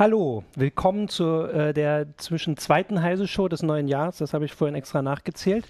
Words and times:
Hallo, 0.00 0.44
willkommen 0.56 1.10
zu 1.10 1.42
äh, 1.42 1.74
der 1.74 2.16
zwischen 2.16 2.56
zweiten 2.56 3.02
Heise 3.02 3.28
Show 3.28 3.48
des 3.48 3.62
neuen 3.62 3.86
Jahres. 3.86 4.16
Das 4.16 4.32
habe 4.32 4.46
ich 4.46 4.52
vorhin 4.54 4.74
extra 4.74 5.02
nachgezählt. 5.02 5.66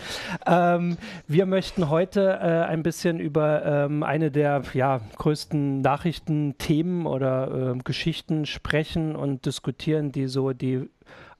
Ähm, 0.46 0.98
wir 1.27 1.46
möchten 1.46 1.91
heute 1.91 2.38
äh, 2.41 2.64
ein 2.70 2.84
bisschen 2.84 3.19
über 3.19 3.66
ähm, 3.66 4.05
eine 4.05 4.30
der 4.30 4.62
ja, 4.73 5.01
größten 5.16 5.80
Nachrichtenthemen 5.80 7.06
oder 7.06 7.73
äh, 7.74 7.79
Geschichten 7.79 8.46
sprechen 8.46 9.16
und 9.16 9.46
diskutieren, 9.46 10.12
die 10.12 10.29
so 10.29 10.52
die 10.52 10.88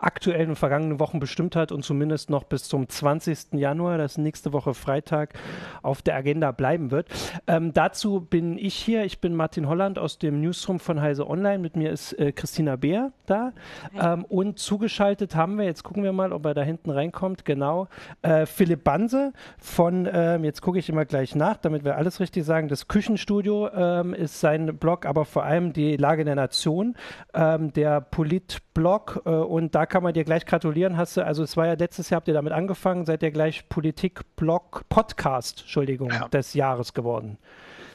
aktuellen 0.01 0.51
und 0.51 0.57
vergangenen 0.57 0.99
Wochen 0.99 1.21
bestimmt 1.21 1.57
hat 1.57 1.73
und 1.73 1.85
zumindest 1.85 2.31
noch 2.31 2.45
bis 2.45 2.65
zum 2.65 2.89
20. 2.89 3.53
Januar, 3.53 3.99
das 3.99 4.19
nächste 4.19 4.53
Woche 4.53 4.75
Freitag, 4.75 5.35
auf 5.83 6.03
der 6.03 6.17
Agenda 6.17 6.53
bleiben 6.53 6.91
wird. 6.91 7.09
Ähm, 7.47 7.73
dazu 7.73 8.21
bin 8.21 8.59
ich 8.59 8.75
hier. 8.75 9.05
Ich 9.05 9.21
bin 9.21 9.35
Martin 9.35 9.69
Holland 9.69 9.99
aus 9.99 10.19
dem 10.19 10.41
Newsroom 10.41 10.81
von 10.81 11.01
Heise 11.01 11.29
Online. 11.29 11.59
Mit 11.59 11.77
mir 11.77 11.91
ist 11.91 12.13
äh, 12.15 12.33
Christina 12.33 12.77
Beer 12.77 13.13
da. 13.27 13.53
Ähm, 14.01 14.25
und 14.25 14.59
zugeschaltet 14.59 15.35
haben 15.35 15.59
wir, 15.59 15.65
jetzt 15.65 15.85
gucken 15.85 16.03
wir 16.03 16.13
mal, 16.13 16.33
ob 16.33 16.47
er 16.47 16.55
da 16.55 16.63
hinten 16.63 16.91
reinkommt, 16.91 17.45
genau, 17.45 17.89
äh, 18.23 18.47
Philipp 18.47 18.85
Banse 18.85 19.33
von, 19.59 20.09
ähm, 20.11 20.45
jetzt 20.45 20.63
gucke 20.63 20.79
ich 20.79 20.89
immer 20.89 21.05
gleich 21.05 21.35
nach, 21.35 21.57
damit 21.57 21.85
wir 21.85 21.97
alles 21.97 22.21
richtig 22.21 22.45
sagen, 22.45 22.69
das 22.69 22.89
Küchenstudio 22.89 23.69
ähm, 23.69 24.15
ist 24.15 24.41
sein 24.41 24.77
Blog, 24.79 25.07
aber 25.07 25.25
vor 25.25 25.45
allem 25.45 25.73
die 25.73 25.97
Lage 25.97 26.25
der 26.25 26.35
Nation, 26.35 26.97
ähm, 27.35 27.73
der 27.73 28.01
Politblog 28.01 29.23
äh, 29.25 29.31
und 29.31 29.75
da 29.75 29.87
kann 29.91 30.03
man 30.03 30.15
dir 30.15 30.25
gleich 30.25 30.47
gratulieren. 30.47 30.97
Hast 30.97 31.19
du, 31.19 31.27
also 31.27 31.43
es 31.43 31.57
war 31.57 31.67
ja 31.67 31.75
letztes 31.75 32.09
Jahr, 32.09 32.21
habt 32.21 32.29
ihr 32.29 32.35
damit 32.35 32.53
angefangen, 32.53 33.05
seid 33.05 33.23
ihr 33.23 33.31
gleich 33.31 33.69
Politik-Blog, 33.69 34.85
Podcast, 34.89 35.61
Entschuldigung, 35.61 36.11
ja. 36.11 36.29
des 36.29 36.55
Jahres 36.55 36.95
geworden. 36.95 37.37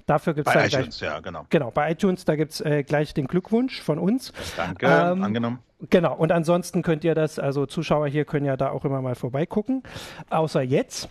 Dafür 0.06 0.36
gibt 0.36 0.48
es 0.48 0.54
Bei 0.54 0.68
iTunes, 0.68 1.00
gleich, 1.00 1.12
ja, 1.12 1.20
genau. 1.20 1.46
Genau, 1.50 1.72
bei 1.72 1.92
iTunes, 1.92 2.26
da 2.26 2.36
gibt 2.36 2.52
es 2.52 2.62
äh, 2.62 2.84
gleich 2.84 3.16
den 3.16 3.26
Glückwunsch 3.26 3.82
von 3.82 3.98
uns. 3.98 4.32
Danke, 4.56 4.86
ähm, 4.86 5.24
angenommen. 5.24 5.60
Genau, 5.90 6.16
und 6.16 6.32
ansonsten 6.32 6.84
könnt 6.84 7.04
ihr 7.04 7.16
das, 7.16 7.40
also 7.40 7.66
Zuschauer 7.66 8.08
hier 8.08 8.26
können 8.26 8.46
ja 8.46 8.56
da 8.56 8.70
auch 8.70 8.86
immer 8.86 9.02
mal 9.02 9.16
vorbeigucken. 9.16 9.82
Außer 10.30 10.62
jetzt. 10.62 11.10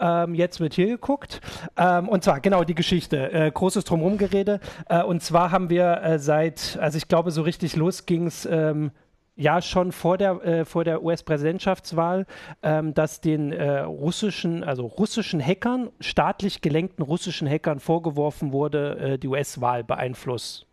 Ähm, 0.00 0.34
jetzt 0.34 0.60
wird 0.60 0.74
hier 0.74 0.88
geguckt. 0.88 1.40
Ähm, 1.76 2.08
und 2.08 2.24
zwar, 2.24 2.40
genau, 2.40 2.64
die 2.64 2.74
Geschichte. 2.74 3.32
Äh, 3.32 3.50
großes 3.50 3.84
Drumherum-Gerede. 3.84 4.60
Äh, 4.88 5.02
und 5.04 5.22
zwar 5.22 5.50
haben 5.52 5.70
wir 5.70 6.02
äh, 6.02 6.18
seit, 6.18 6.78
also 6.80 6.98
ich 6.98 7.08
glaube, 7.08 7.30
so 7.30 7.42
richtig 7.42 7.76
los 7.76 8.04
ging 8.04 8.26
es 8.26 8.44
ähm, 8.44 8.90
ja 9.36 9.60
schon 9.60 9.92
vor 9.92 10.18
der, 10.18 10.42
äh, 10.44 10.64
vor 10.64 10.84
der 10.84 11.02
US-Präsidentschaftswahl, 11.02 12.26
ähm, 12.62 12.94
dass 12.94 13.20
den 13.20 13.52
äh, 13.52 13.80
russischen, 13.80 14.62
also 14.62 14.86
russischen 14.86 15.40
Hackern, 15.40 15.90
staatlich 16.00 16.60
gelenkten 16.60 17.04
russischen 17.04 17.48
Hackern 17.48 17.80
vorgeworfen 17.80 18.52
wurde, 18.52 18.98
äh, 18.98 19.18
die 19.18 19.28
US-Wahl 19.28 19.84
beeinflusst. 19.84 20.66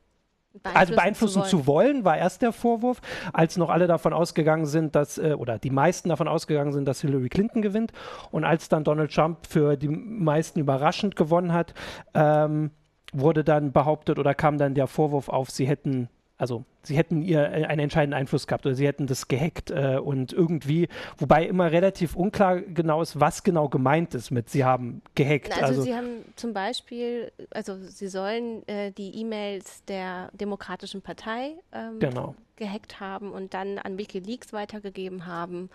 Also 0.63 0.95
beeinflussen 0.95 1.43
zu 1.43 1.65
wollen. 1.65 1.65
zu 1.65 1.67
wollen. 1.67 2.05
war 2.05 2.17
erst 2.17 2.41
der 2.41 2.51
Vorwurf, 2.51 2.99
als 3.31 3.55
noch 3.55 3.69
alle 3.69 3.87
davon 3.87 4.11
ausgegangen 4.11 4.65
sind, 4.65 4.95
dass, 4.95 5.17
äh, 5.17 5.33
oder 5.37 5.57
die 5.57 5.69
meisten 5.69 6.09
davon 6.09 6.27
ausgegangen 6.27 6.73
sind, 6.73 6.85
dass 6.85 7.01
Hillary 7.01 7.29
Clinton 7.29 7.61
gewinnt. 7.61 7.93
Und 8.31 8.43
als 8.43 8.67
dann 8.67 8.83
Donald 8.83 9.13
Trump 9.13 9.47
für 9.47 9.77
die 9.77 9.87
meisten 9.87 10.59
überraschend 10.59 11.15
gewonnen 11.15 11.53
hat, 11.53 11.73
ähm, 12.13 12.71
wurde 13.13 13.43
dann 13.45 13.71
behauptet 13.71 14.19
oder 14.19 14.33
kam 14.33 14.57
dann 14.57 14.73
der 14.75 14.87
Vorwurf 14.87 15.29
auf, 15.29 15.49
sie 15.49 15.67
hätten 15.67 16.09
also 16.41 16.65
sie 16.81 16.97
hätten 16.97 17.21
ihr 17.21 17.39
äh, 17.39 17.65
einen 17.65 17.81
entscheidenden 17.81 18.19
Einfluss 18.19 18.47
gehabt 18.47 18.65
oder 18.65 18.73
sie 18.73 18.87
hätten 18.87 19.05
das 19.05 19.27
gehackt 19.27 19.69
äh, 19.69 19.99
und 20.03 20.33
irgendwie, 20.33 20.87
wobei 21.19 21.45
immer 21.45 21.71
relativ 21.71 22.15
unklar 22.15 22.61
genau 22.61 23.03
ist, 23.03 23.19
was 23.19 23.43
genau 23.43 23.69
gemeint 23.69 24.15
ist 24.15 24.31
mit 24.31 24.49
sie 24.49 24.65
haben 24.65 25.03
gehackt. 25.13 25.51
Also, 25.51 25.65
also 25.65 25.81
sie 25.83 25.93
haben 25.93 26.25
zum 26.35 26.53
Beispiel, 26.53 27.31
also 27.51 27.77
sie 27.77 28.07
sollen 28.07 28.67
äh, 28.67 28.91
die 28.91 29.19
E-Mails 29.19 29.85
der 29.85 30.31
Demokratischen 30.33 31.03
Partei 31.03 31.53
ähm, 31.73 31.99
genau. 31.99 32.33
gehackt 32.55 32.99
haben 32.99 33.31
und 33.31 33.53
dann 33.53 33.77
an 33.77 33.99
WikiLeaks 33.99 34.51
weitergegeben 34.51 35.27
haben 35.27 35.69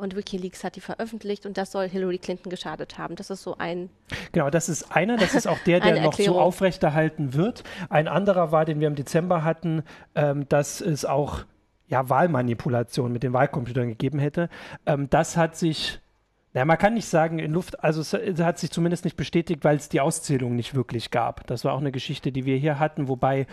und 0.00 0.16
WikiLeaks 0.16 0.64
hat 0.64 0.76
die 0.76 0.80
veröffentlicht 0.80 1.46
und 1.46 1.56
das 1.56 1.72
soll 1.72 1.88
Hillary 1.88 2.18
Clinton 2.18 2.50
geschadet 2.50 2.98
haben. 2.98 3.16
Das 3.16 3.30
ist 3.30 3.42
so 3.42 3.56
ein. 3.58 3.90
Genau, 4.32 4.50
das 4.50 4.68
ist 4.68 4.94
einer, 4.94 5.16
das 5.16 5.34
ist 5.34 5.46
auch 5.46 5.58
der, 5.60 5.80
der 5.80 6.02
noch 6.02 6.14
so 6.14 6.38
aufrechterhalten 6.38 7.34
wird. 7.34 7.64
Ein 7.88 8.08
anderer 8.08 8.52
war, 8.52 8.64
den 8.64 8.80
wir 8.80 8.88
im 8.88 8.94
Dezember 8.94 9.44
hatten, 9.44 9.82
ähm, 10.14 10.48
dass 10.48 10.80
es 10.80 11.04
auch 11.04 11.44
ja, 11.90 12.08
Wahlmanipulation 12.08 13.12
mit 13.12 13.22
den 13.22 13.32
Wahlcomputern 13.32 13.88
gegeben 13.88 14.18
hätte. 14.18 14.48
Ähm, 14.86 15.10
das 15.10 15.36
hat 15.36 15.56
sich. 15.56 16.00
Ja, 16.52 16.64
man 16.64 16.78
kann 16.78 16.94
nicht 16.94 17.06
sagen 17.06 17.38
in 17.38 17.52
Luft, 17.52 17.84
also 17.84 18.00
es, 18.00 18.12
es 18.12 18.40
hat 18.40 18.58
sich 18.58 18.72
zumindest 18.72 19.04
nicht 19.04 19.16
bestätigt, 19.16 19.62
weil 19.62 19.76
es 19.76 19.88
die 19.88 20.00
Auszählung 20.00 20.56
nicht 20.56 20.74
wirklich 20.74 21.12
gab. 21.12 21.46
Das 21.46 21.64
war 21.64 21.74
auch 21.74 21.78
eine 21.78 21.92
Geschichte, 21.92 22.32
die 22.32 22.44
wir 22.44 22.56
hier 22.56 22.80
hatten, 22.80 23.06
wobei 23.06 23.46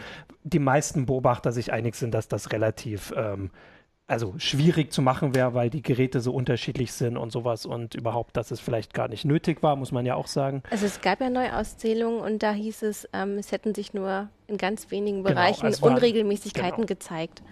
die 0.43 0.57
meisten 0.57 1.05
Beobachter 1.05 1.51
sich 1.51 1.71
einig 1.71 1.93
sind, 1.93 2.15
dass 2.15 2.27
das 2.27 2.51
relativ 2.51 3.13
ähm, 3.15 3.51
also 4.07 4.34
schwierig 4.38 4.94
zu 4.94 5.01
machen 5.01 5.35
wäre, 5.35 5.53
weil 5.53 5.69
die 5.69 5.81
Geräte 5.81 6.22
so 6.22 6.31
unterschiedlich 6.34 6.94
sind 6.94 7.18
und 7.18 7.31
sowas 7.31 7.66
und 7.66 7.94
überhaupt, 7.94 8.38
dass 8.38 8.51
es 8.51 8.62
vielleicht 8.62 8.94
gar 8.94 9.09
nicht 9.09 9.25
nötig 9.25 9.62
war, 9.62 9.75
muss 9.75 9.91
man 9.91 10.06
ja 10.06 10.16
auch 10.16 10.28
sagen. 10.28 10.63
Also 10.72 10.85
es 10.85 11.01
gab 11.01 11.19
ja 11.19 11.29
Neuauszählungen 11.29 12.22
und 12.22 12.41
da 12.41 12.53
hieß 12.53 12.84
es, 12.84 13.07
ähm, 13.12 13.38
es 13.38 13.51
hätten 13.51 13.75
sich 13.75 13.94
nur 13.94 14.29
in 14.47 14.57
ganz 14.57 14.90
wenigen 14.91 15.23
genau, 15.23 15.35
Bereichen 15.35 15.69
genau, 15.69 15.88
Unregelmäßigkeiten 15.88 16.78
genau. 16.78 16.88
gezeigt. 16.88 17.44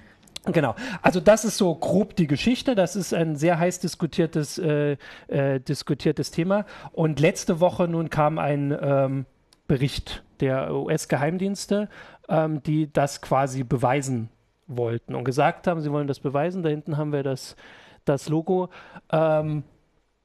Genau, 0.46 0.76
also 1.02 1.20
das 1.20 1.44
ist 1.44 1.58
so 1.58 1.74
grob 1.74 2.16
die 2.16 2.28
Geschichte. 2.28 2.76
Das 2.76 2.96
ist 2.96 3.14
ein 3.14 3.36
sehr 3.36 3.60
heiß 3.60 3.80
diskutiertes, 3.80 4.58
äh, 4.60 4.98
äh, 5.28 5.60
diskutiertes 5.60 6.32
Thema. 6.32 6.66
Und 6.94 7.20
letzte 7.20 7.60
Woche 7.60 7.88
nun 7.88 8.10
kam 8.10 8.38
ein 8.38 8.78
ähm, 8.80 9.26
Bericht 9.68 10.24
der 10.40 10.74
US-Geheimdienste, 10.74 11.90
ähm, 12.30 12.62
die 12.62 12.94
das 12.94 13.22
quasi 13.22 13.64
beweisen 13.64 14.30
wollten 14.68 15.16
und 15.16 15.24
gesagt 15.24 15.68
haben, 15.68 15.81
sie 15.81 15.92
wollen 15.92 16.08
das 16.08 16.20
beweisen. 16.20 16.64
Da 16.64 16.70
hinten 16.70 16.98
haben 16.98 17.12
wir 17.12 17.24
das, 17.24 17.56
das 18.06 18.30
Logo. 18.30 18.70
Ähm, 19.12 19.64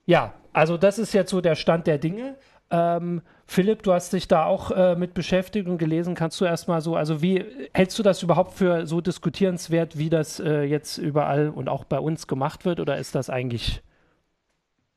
ja, 0.07 0.35
also 0.53 0.77
das 0.77 0.99
ist 0.99 1.13
jetzt 1.13 1.31
so 1.31 1.41
der 1.41 1.55
Stand 1.55 1.87
der 1.87 1.99
Dinge. 1.99 2.37
Ähm, 2.71 3.23
Philipp, 3.47 3.83
du 3.83 3.93
hast 3.93 4.13
dich 4.13 4.29
da 4.29 4.45
auch 4.45 4.71
äh, 4.71 4.95
mit 4.95 5.13
beschäftigt 5.13 5.69
und 5.69 5.79
gelesen. 5.79 6.15
Kannst 6.15 6.41
du 6.41 6.45
erstmal 6.45 6.81
so, 6.81 6.95
also 6.95 7.21
wie 7.21 7.45
hältst 7.75 7.99
du 7.99 8.03
das 8.03 8.23
überhaupt 8.23 8.55
für 8.55 8.87
so 8.87 9.01
diskutierenswert, 9.01 9.99
wie 9.99 10.09
das 10.09 10.39
äh, 10.39 10.63
jetzt 10.63 10.99
überall 10.99 11.49
und 11.49 11.69
auch 11.69 11.85
bei 11.85 11.99
uns 11.99 12.29
gemacht 12.29 12.65
wird, 12.65 12.79
oder 12.79 12.97
ist 12.97 13.15
das 13.15 13.29
eigentlich 13.29 13.83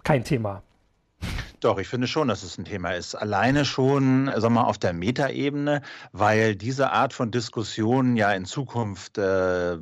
kein 0.03 0.23
Thema? 0.23 0.61
Doch, 1.63 1.77
ich 1.77 1.87
finde 1.87 2.07
schon, 2.07 2.27
dass 2.27 2.43
es 2.43 2.57
ein 2.57 2.65
Thema 2.65 2.91
ist. 2.91 3.15
Alleine 3.15 3.63
schon, 3.63 4.25
sagen 4.25 4.41
wir 4.41 4.49
mal, 4.49 4.63
auf 4.63 4.77
der 4.77 4.91
Metaebene, 4.91 5.81
weil 6.11 6.57
diese 6.57 6.91
Art 6.91 7.13
von 7.13 7.31
Diskussion 7.31 8.17
ja 8.17 8.33
in 8.33 8.43
Zukunft 8.43 9.17
äh, 9.17 9.77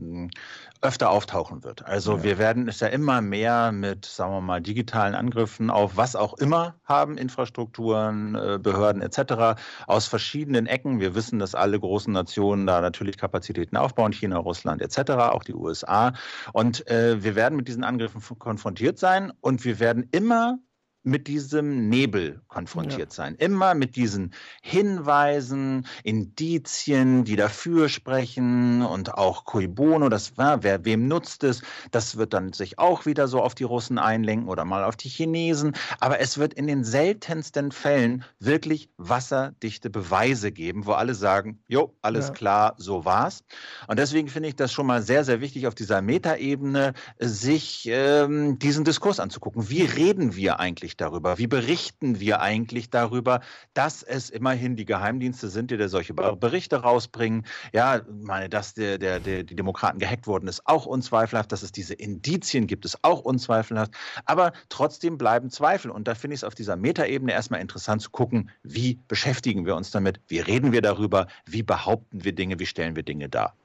öfter 0.81 1.09
auftauchen 1.09 1.63
wird. 1.63 1.83
Also 1.85 2.17
ja. 2.17 2.23
wir 2.23 2.37
werden 2.37 2.67
es 2.67 2.81
ja 2.81 2.87
immer 2.87 3.21
mehr 3.21 3.71
mit, 3.71 4.05
sagen 4.05 4.31
wir 4.31 4.41
mal, 4.41 4.61
digitalen 4.61 5.15
Angriffen 5.15 5.71
auf 5.71 5.97
was 5.97 6.15
auch 6.15 6.35
immer 6.37 6.75
haben, 6.85 7.17
Infrastrukturen, 7.17 8.35
äh, 8.35 8.59
Behörden 8.61 9.01
etc. 9.01 9.59
aus 9.87 10.07
verschiedenen 10.07 10.67
Ecken. 10.67 10.99
Wir 10.99 11.15
wissen, 11.15 11.39
dass 11.39 11.55
alle 11.55 11.79
großen 11.79 12.13
Nationen 12.13 12.67
da 12.67 12.81
natürlich 12.81 13.17
Kapazitäten 13.17 13.75
aufbauen, 13.75 14.11
China, 14.11 14.37
Russland 14.37 14.83
etc., 14.83 15.11
auch 15.13 15.43
die 15.43 15.55
USA. 15.55 16.13
Und 16.53 16.87
äh, 16.87 17.23
wir 17.23 17.35
werden 17.35 17.55
mit 17.55 17.67
diesen 17.67 17.83
Angriffen 17.83 18.21
konfrontiert 18.37 18.99
sein 18.99 19.33
und 19.41 19.65
wir 19.65 19.79
werden 19.79 20.07
immer 20.11 20.59
mit 21.03 21.27
diesem 21.27 21.89
Nebel 21.89 22.41
konfrontiert 22.47 23.11
ja. 23.11 23.15
sein. 23.15 23.35
Immer 23.35 23.73
mit 23.73 23.95
diesen 23.95 24.33
Hinweisen, 24.61 25.87
Indizien, 26.03 27.23
die 27.23 27.35
dafür 27.35 27.89
sprechen 27.89 28.81
und 28.83 29.15
auch 29.15 29.45
cui 29.45 29.67
bono, 29.67 30.09
das 30.09 30.37
war, 30.37 30.63
wer 30.63 30.85
wem 30.85 31.07
nutzt 31.07 31.43
es, 31.43 31.61
das 31.89 32.17
wird 32.17 32.33
dann 32.33 32.53
sich 32.53 32.77
auch 32.77 33.05
wieder 33.05 33.27
so 33.27 33.41
auf 33.41 33.55
die 33.55 33.63
Russen 33.63 33.97
einlenken 33.97 34.47
oder 34.47 34.65
mal 34.65 34.83
auf 34.83 34.95
die 34.95 35.09
Chinesen. 35.09 35.73
Aber 35.99 36.19
es 36.19 36.37
wird 36.37 36.53
in 36.53 36.67
den 36.67 36.83
seltensten 36.83 37.71
Fällen 37.71 38.23
wirklich 38.39 38.89
wasserdichte 38.97 39.89
Beweise 39.89 40.51
geben, 40.51 40.85
wo 40.85 40.91
alle 40.91 41.15
sagen, 41.15 41.59
jo, 41.67 41.95
alles 42.01 42.27
ja. 42.27 42.33
klar, 42.33 42.75
so 42.77 43.05
war's. 43.05 43.43
Und 43.87 43.97
deswegen 43.97 44.27
finde 44.27 44.49
ich 44.49 44.55
das 44.55 44.71
schon 44.71 44.85
mal 44.85 45.01
sehr, 45.01 45.23
sehr 45.23 45.41
wichtig, 45.41 45.67
auf 45.67 45.75
dieser 45.75 46.01
Metaebene 46.01 46.93
sich 47.19 47.87
ähm, 47.89 48.59
diesen 48.59 48.83
Diskurs 48.83 49.19
anzugucken. 49.19 49.69
Wie 49.69 49.83
reden 49.83 50.35
wir 50.35 50.59
eigentlich 50.59 50.90
eigentlich 50.91 50.97
darüber? 50.97 51.37
Wie 51.37 51.47
berichten 51.47 52.19
wir 52.19 52.41
eigentlich 52.41 52.89
darüber, 52.89 53.41
dass 53.73 54.03
es 54.03 54.29
immerhin 54.29 54.75
die 54.75 54.85
Geheimdienste 54.85 55.49
sind, 55.49 55.71
die 55.71 55.77
da 55.77 55.87
solche 55.87 56.13
Berichte 56.13 56.77
rausbringen? 56.77 57.45
Ja, 57.73 58.01
meine, 58.09 58.49
dass 58.49 58.73
der, 58.73 58.97
der, 58.97 59.19
der, 59.19 59.43
die 59.43 59.55
Demokraten 59.55 59.99
gehackt 59.99 60.27
wurden, 60.27 60.47
ist 60.47 60.67
auch 60.67 60.85
unzweifelhaft. 60.85 61.51
Dass 61.51 61.63
es 61.63 61.71
diese 61.71 61.93
Indizien 61.93 62.67
gibt, 62.67 62.85
ist 62.85 63.03
auch 63.03 63.21
unzweifelhaft. 63.21 63.93
Aber 64.25 64.51
trotzdem 64.69 65.17
bleiben 65.17 65.49
Zweifel. 65.49 65.91
Und 65.91 66.07
da 66.07 66.15
finde 66.15 66.35
ich 66.35 66.41
es 66.41 66.43
auf 66.43 66.55
dieser 66.55 66.75
Metaebene 66.75 67.31
erstmal 67.31 67.61
interessant 67.61 68.01
zu 68.01 68.09
gucken, 68.11 68.49
wie 68.63 68.99
beschäftigen 69.07 69.65
wir 69.65 69.75
uns 69.75 69.91
damit? 69.91 70.19
Wie 70.27 70.39
reden 70.39 70.71
wir 70.71 70.81
darüber? 70.81 71.27
Wie 71.45 71.63
behaupten 71.63 72.23
wir 72.23 72.33
Dinge? 72.33 72.59
Wie 72.59 72.65
stellen 72.65 72.95
wir 72.95 73.03
Dinge 73.03 73.29
dar? 73.29 73.55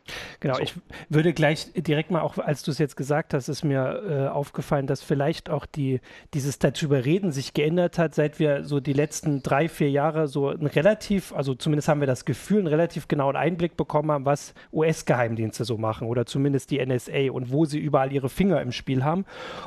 Genau, 0.41 0.55
so. 0.55 0.63
ich 0.63 0.75
würde 1.09 1.33
gleich 1.33 1.73
direkt 1.75 2.11
mal 2.11 2.21
auch, 2.21 2.39
als 2.39 2.63
du 2.63 2.71
es 2.71 2.79
jetzt 2.79 2.97
gesagt 2.97 3.35
hast, 3.35 3.49
ist 3.49 3.65
mir 3.65 4.03
äh, 4.09 4.29
aufgefallen, 4.29 4.87
dass 4.87 5.03
vielleicht 5.03 5.51
auch 5.51 5.67
die, 5.67 6.01
dieses 6.35 6.59
darüber 6.59 7.05
reden 7.05 7.33
sich 7.33 7.55
geändert 7.55 7.99
hat, 7.99 8.15
seit 8.15 8.39
wir 8.39 8.65
so 8.65 8.81
die 8.81 8.93
letzten 8.93 9.43
drei, 9.43 9.69
vier 9.69 9.91
Jahre 9.91 10.29
so 10.29 10.51
ein 10.51 10.67
relativ, 10.67 11.33
also 11.33 11.55
zumindest 11.55 11.89
haben 11.89 12.01
wir 12.01 12.07
das 12.07 12.25
Gefühl, 12.25 12.59
einen 12.59 12.67
relativ 12.69 13.09
genauen 13.09 13.37
Einblick 13.37 13.77
bekommen 13.77 14.11
haben, 14.11 14.25
was 14.25 14.55
US-Geheimdienste 14.73 15.65
so 15.65 15.79
machen 15.79 16.09
oder 16.09 16.27
zumindest 16.27 16.71
die 16.71 16.85
NSA 16.85 17.31
und 17.33 17.51
wo 17.51 17.65
sie 17.65 17.79
überall 17.79 18.13
ihre 18.13 18.29
Finger 18.29 18.61
im 18.61 18.73
Spiel 18.73 19.05
haben. 19.05 19.25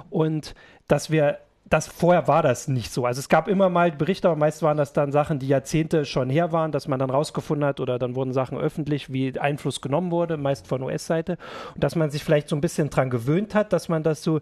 Und 0.09 0.55
dass 0.87 1.11
wir 1.11 1.39
das 1.69 1.87
vorher 1.87 2.27
war 2.27 2.41
das 2.41 2.67
nicht 2.67 2.91
so. 2.91 3.05
Also 3.05 3.19
es 3.19 3.29
gab 3.29 3.47
immer 3.47 3.69
mal 3.69 3.91
Berichte, 3.91 4.27
aber 4.27 4.37
meist 4.37 4.63
waren 4.63 4.77
das 4.77 4.93
dann 4.93 5.11
Sachen, 5.11 5.39
die 5.39 5.47
Jahrzehnte 5.47 6.05
schon 6.05 6.29
her 6.29 6.51
waren, 6.51 6.71
dass 6.71 6.87
man 6.87 6.99
dann 6.99 7.11
rausgefunden 7.11 7.65
hat 7.67 7.79
oder 7.79 7.99
dann 7.99 8.15
wurden 8.15 8.33
Sachen 8.33 8.57
öffentlich, 8.57 9.13
wie 9.13 9.39
Einfluss 9.39 9.79
genommen 9.79 10.11
wurde, 10.11 10.37
meist 10.37 10.67
von 10.67 10.81
US-Seite. 10.81 11.37
Und 11.75 11.83
dass 11.83 11.95
man 11.95 12.09
sich 12.09 12.23
vielleicht 12.23 12.49
so 12.49 12.55
ein 12.55 12.61
bisschen 12.61 12.89
dran 12.89 13.09
gewöhnt 13.09 13.53
hat, 13.53 13.71
dass 13.71 13.87
man 13.87 14.01
das 14.01 14.23
so 14.23 14.41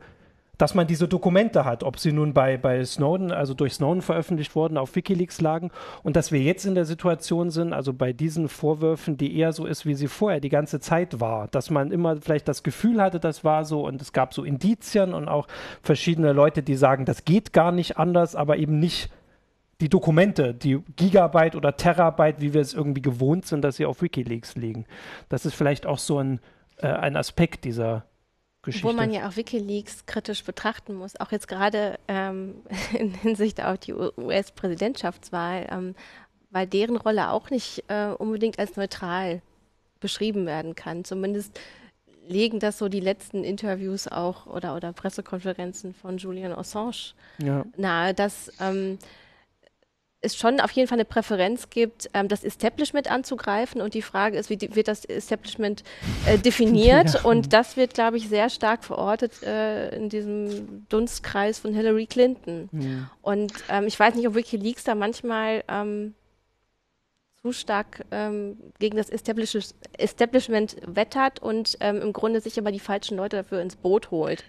dass 0.57 0.73
man 0.73 0.87
diese 0.87 1.07
Dokumente 1.07 1.65
hat, 1.65 1.83
ob 1.83 1.99
sie 1.99 2.11
nun 2.11 2.33
bei, 2.33 2.57
bei 2.57 2.83
Snowden, 2.83 3.31
also 3.31 3.53
durch 3.53 3.73
Snowden 3.73 4.01
veröffentlicht 4.01 4.55
wurden, 4.55 4.77
auf 4.77 4.95
Wikileaks 4.95 5.41
lagen 5.41 5.71
und 6.03 6.15
dass 6.15 6.31
wir 6.31 6.41
jetzt 6.41 6.65
in 6.65 6.75
der 6.75 6.85
Situation 6.85 7.51
sind, 7.51 7.73
also 7.73 7.93
bei 7.93 8.13
diesen 8.13 8.49
Vorwürfen, 8.49 9.17
die 9.17 9.37
eher 9.37 9.53
so 9.53 9.65
ist, 9.65 9.85
wie 9.85 9.93
sie 9.93 10.07
vorher 10.07 10.39
die 10.39 10.49
ganze 10.49 10.79
Zeit 10.79 11.19
war, 11.19 11.47
dass 11.49 11.69
man 11.69 11.91
immer 11.91 12.17
vielleicht 12.17 12.47
das 12.47 12.63
Gefühl 12.63 13.01
hatte, 13.01 13.19
das 13.19 13.43
war 13.43 13.65
so 13.65 13.85
und 13.85 14.01
es 14.01 14.13
gab 14.13 14.33
so 14.33 14.43
Indizien 14.43 15.13
und 15.13 15.27
auch 15.27 15.47
verschiedene 15.81 16.33
Leute, 16.33 16.63
die 16.63 16.75
sagen, 16.75 17.05
das 17.05 17.25
geht 17.25 17.53
gar 17.53 17.71
nicht 17.71 17.97
anders, 17.97 18.35
aber 18.35 18.57
eben 18.57 18.79
nicht 18.79 19.09
die 19.79 19.89
Dokumente, 19.89 20.55
die 20.55 20.79
Gigabyte 20.95 21.55
oder 21.55 21.77
Terabyte, 21.77 22.41
wie 22.41 22.53
wir 22.53 22.61
es 22.61 22.73
irgendwie 22.73 23.01
gewohnt 23.01 23.45
sind, 23.45 23.61
dass 23.63 23.75
sie 23.75 23.85
auf 23.85 24.01
Wikileaks 24.01 24.55
liegen. 24.55 24.85
Das 25.29 25.45
ist 25.45 25.53
vielleicht 25.53 25.85
auch 25.85 25.99
so 25.99 26.17
ein, 26.17 26.39
äh, 26.77 26.87
ein 26.87 27.15
Aspekt 27.15 27.63
dieser 27.63 28.05
Geschichte. 28.67 28.87
Wo 28.87 28.93
man 28.93 29.11
ja 29.11 29.27
auch 29.27 29.35
Wikileaks 29.37 30.05
kritisch 30.05 30.43
betrachten 30.43 30.93
muss, 30.93 31.19
auch 31.19 31.31
jetzt 31.31 31.47
gerade 31.47 31.97
ähm, 32.07 32.55
in 32.97 33.13
Hinsicht 33.13 33.63
auf 33.63 33.77
die 33.79 33.93
US-Präsidentschaftswahl, 33.93 35.67
ähm, 35.71 35.95
weil 36.51 36.67
deren 36.67 36.97
Rolle 36.97 37.31
auch 37.31 37.49
nicht 37.49 37.85
äh, 37.87 38.07
unbedingt 38.07 38.59
als 38.59 38.75
neutral 38.75 39.41
beschrieben 39.99 40.45
werden 40.45 40.75
kann. 40.75 41.05
Zumindest 41.05 41.59
legen 42.27 42.59
das 42.59 42.77
so 42.77 42.89
die 42.89 42.99
letzten 42.99 43.43
Interviews 43.43 44.07
auch 44.07 44.47
oder, 44.47 44.75
oder 44.75 44.91
Pressekonferenzen 44.91 45.93
von 45.93 46.17
Julian 46.17 46.51
Assange 46.51 47.13
ja. 47.41 47.65
nahe, 47.77 48.13
dass 48.13 48.51
ähm, 48.59 48.99
es 50.21 50.35
schon 50.35 50.59
auf 50.59 50.71
jeden 50.71 50.87
Fall 50.87 50.95
eine 50.95 51.05
Präferenz 51.05 51.69
gibt, 51.69 52.09
ähm, 52.13 52.27
das 52.27 52.43
Establishment 52.43 53.09
anzugreifen. 53.09 53.81
Und 53.81 53.93
die 53.93 54.01
Frage 54.01 54.37
ist, 54.37 54.49
wie 54.49 54.59
wird 54.75 54.87
das 54.87 55.05
Establishment 55.05 55.83
äh, 56.25 56.37
definiert? 56.37 57.13
ja. 57.13 57.21
Und 57.21 57.53
das 57.53 57.77
wird, 57.77 57.93
glaube 57.93 58.17
ich, 58.17 58.27
sehr 58.27 58.49
stark 58.49 58.83
verortet 58.83 59.43
äh, 59.43 59.95
in 59.95 60.09
diesem 60.09 60.87
Dunstkreis 60.89 61.59
von 61.59 61.73
Hillary 61.73 62.07
Clinton. 62.07 62.69
Ja. 62.71 63.11
Und 63.21 63.53
ähm, 63.69 63.85
ich 63.85 63.99
weiß 63.99 64.15
nicht, 64.15 64.27
ob 64.27 64.35
Wikileaks 64.35 64.83
da 64.83 64.95
manchmal 64.95 65.63
ähm, 65.67 66.15
zu 67.41 67.51
stark 67.51 68.03
ähm, 68.09 68.57
gegen 68.79 68.97
das 68.97 69.09
Establish 69.09 69.55
Establishment 69.97 70.77
wettert 70.85 71.39
und 71.41 71.77
ähm, 71.79 72.01
im 72.01 72.11
Grunde 72.11 72.41
sich 72.41 72.57
aber 72.57 72.71
die 72.71 72.79
falschen 72.79 73.17
Leute 73.17 73.37
dafür 73.37 73.61
ins 73.61 73.75
Boot 73.75 74.09
holt. 74.09 74.43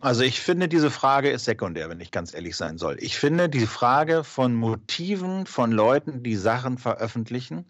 Also 0.00 0.22
ich 0.22 0.40
finde, 0.40 0.68
diese 0.68 0.90
Frage 0.90 1.30
ist 1.30 1.44
sekundär, 1.44 1.90
wenn 1.90 2.00
ich 2.00 2.12
ganz 2.12 2.32
ehrlich 2.32 2.56
sein 2.56 2.78
soll. 2.78 2.96
Ich 3.00 3.18
finde, 3.18 3.48
die 3.48 3.66
Frage 3.66 4.22
von 4.22 4.54
Motiven 4.54 5.44
von 5.46 5.72
Leuten, 5.72 6.22
die 6.22 6.36
Sachen 6.36 6.78
veröffentlichen, 6.78 7.66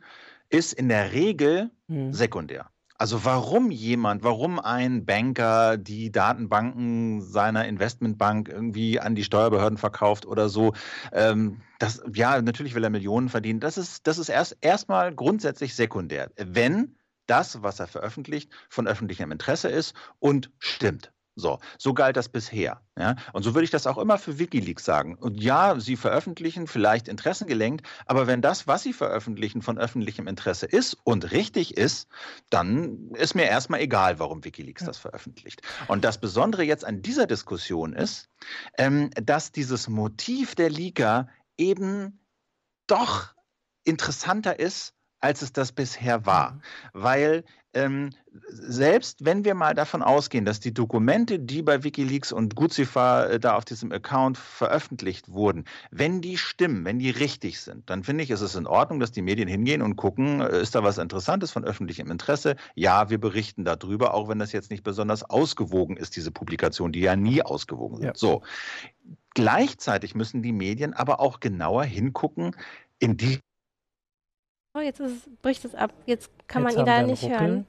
ist 0.51 0.75
in 0.75 0.89
der 0.89 1.13
Regel 1.13 1.71
mhm. 1.87 2.13
sekundär. 2.13 2.71
Also 3.01 3.25
warum 3.25 3.71
jemand, 3.71 4.25
warum 4.25 4.59
ein 4.59 5.07
Banker 5.07 5.77
die 5.77 6.11
Datenbanken 6.11 7.23
seiner 7.23 7.67
Investmentbank 7.67 8.49
irgendwie 8.49 8.99
an 8.99 9.15
die 9.15 9.23
Steuerbehörden 9.23 9.79
verkauft 9.79 10.27
oder 10.27 10.49
so, 10.49 10.75
ähm, 11.13 11.61
das, 11.79 12.03
ja, 12.13 12.43
natürlich 12.43 12.75
will 12.75 12.83
er 12.83 12.91
Millionen 12.91 13.29
verdienen. 13.29 13.61
Das 13.61 13.79
ist, 13.79 14.07
das 14.09 14.19
ist 14.19 14.29
erst 14.29 14.57
erstmal 14.61 15.15
grundsätzlich 15.15 15.77
sekundär, 15.77 16.33
wenn 16.37 16.97
das, 17.27 17.63
was 17.63 17.79
er 17.79 17.87
veröffentlicht, 17.87 18.51
von 18.69 18.89
öffentlichem 18.89 19.31
Interesse 19.31 19.69
ist 19.69 19.95
und 20.19 20.51
stimmt. 20.59 21.13
So, 21.38 21.61
so 21.79 21.94
galt 21.94 22.17
das 22.17 22.29
bisher. 22.29 22.82
Ja? 22.99 23.17
Und 23.32 23.44
so 23.44 23.55
würde 23.55 23.64
ich 23.64 23.70
das 23.70 23.87
auch 23.87 23.99
immer 23.99 24.19
für 24.19 24.38
Wikileaks 24.38 24.85
sagen. 24.85 25.14
Und 25.14 25.40
ja, 25.40 25.79
sie 25.79 25.96
veröffentlichen 25.96 26.67
vielleicht 26.67 27.08
interessengelenkt, 27.08 27.87
aber 28.06 28.26
wenn 28.26 28.43
das, 28.43 28.67
was 28.67 28.82
sie 28.82 28.93
veröffentlichen, 28.93 29.62
von 29.62 29.79
öffentlichem 29.79 30.26
Interesse 30.26 30.67
ist 30.67 30.96
und 31.05 31.31
richtig 31.31 31.76
ist, 31.76 32.08
dann 32.50 33.12
ist 33.12 33.35
mir 33.35 33.44
erstmal 33.44 33.81
egal, 33.81 34.19
warum 34.19 34.44
Wikileaks 34.44 34.82
ja. 34.82 34.88
das 34.88 34.99
veröffentlicht. 34.99 35.62
Und 35.87 36.05
das 36.05 36.20
Besondere 36.20 36.64
jetzt 36.64 36.85
an 36.85 37.02
dieser 37.02 37.26
Diskussion 37.26 37.93
ist, 37.93 38.29
ähm, 38.76 39.11
dass 39.14 39.52
dieses 39.52 39.88
Motiv 39.88 40.55
der 40.55 40.70
Leaker 40.70 41.29
eben 41.56 42.20
doch 42.88 43.35
interessanter 43.85 44.58
ist, 44.58 44.94
als 45.20 45.43
es 45.43 45.53
das 45.53 45.73
bisher 45.73 46.26
war. 46.26 46.53
Mhm. 46.53 46.61
Weil 46.93 47.44
ähm, 47.75 48.11
selbst 48.49 49.25
wenn 49.25 49.44
wir 49.44 49.55
mal 49.55 49.75
davon 49.75 50.03
ausgehen, 50.03 50.44
dass 50.44 50.59
die 50.59 50.73
Dokumente, 50.73 51.38
die 51.38 51.62
bei 51.62 51.85
Wikileaks 51.85 52.32
und 52.32 52.55
Guzifa 52.55 53.26
äh, 53.26 53.41
da 53.41 53.56
auf 53.56 53.65
diesem 53.65 53.93
Account 53.93 54.38
veröffentlicht 54.38 55.29
wurden, 55.29 55.65
wenn 55.91 56.20
die 56.20 56.38
stimmen, 56.38 56.85
wenn 56.85 56.99
die 56.99 57.11
richtig 57.11 57.61
sind, 57.61 57.88
dann 57.91 58.05
finde 58.05 58.25
ich, 58.25 58.31
ist 58.31 58.41
es 58.41 58.55
in 58.55 58.67
Ordnung, 58.67 59.00
dass 59.00 59.12
die 59.12 59.23
Medien 59.23 59.49
hingehen 59.49 59.82
und 59.82 59.97
gucken, 59.97 60.41
äh, 60.41 60.61
ist 60.61 60.75
da 60.75 60.82
was 60.82 60.99
Interessantes 60.99 61.50
von 61.50 61.64
öffentlichem 61.64 62.11
Interesse? 62.11 62.56
Ja, 62.75 63.11
wir 63.11 63.19
berichten 63.19 63.64
darüber, 63.64 64.14
auch 64.14 64.29
wenn 64.29 64.38
das 64.38 64.53
jetzt 64.53 64.71
nicht 64.71 64.82
besonders 64.82 65.23
ausgewogen 65.23 65.97
ist, 65.97 66.17
diese 66.17 66.31
Publikation, 66.31 66.93
die 66.93 67.00
ja 67.00 67.17
nie 67.17 67.43
ausgewogen 67.43 67.99
sind. 67.99 68.06
Ja. 68.06 68.12
So. 68.14 68.43
Gleichzeitig 69.35 70.14
müssen 70.14 70.43
die 70.43 70.53
Medien 70.53 70.94
aber 70.94 71.21
auch 71.21 71.38
genauer 71.38 71.85
hingucken, 71.85 72.56
in 72.99 73.17
die 73.17 73.41
Oh, 74.75 74.81
jetzt 74.81 75.00
ist, 75.00 75.43
bricht 75.43 75.65
es 75.65 75.75
ab. 75.75 75.93
Jetzt 76.06 76.31
kann 76.47 76.62
jetzt 76.62 76.76
man 76.76 76.82
ihn 76.82 76.87
da 76.87 77.03
nicht 77.03 77.23
Ruckeln. 77.23 77.41
hören. 77.41 77.67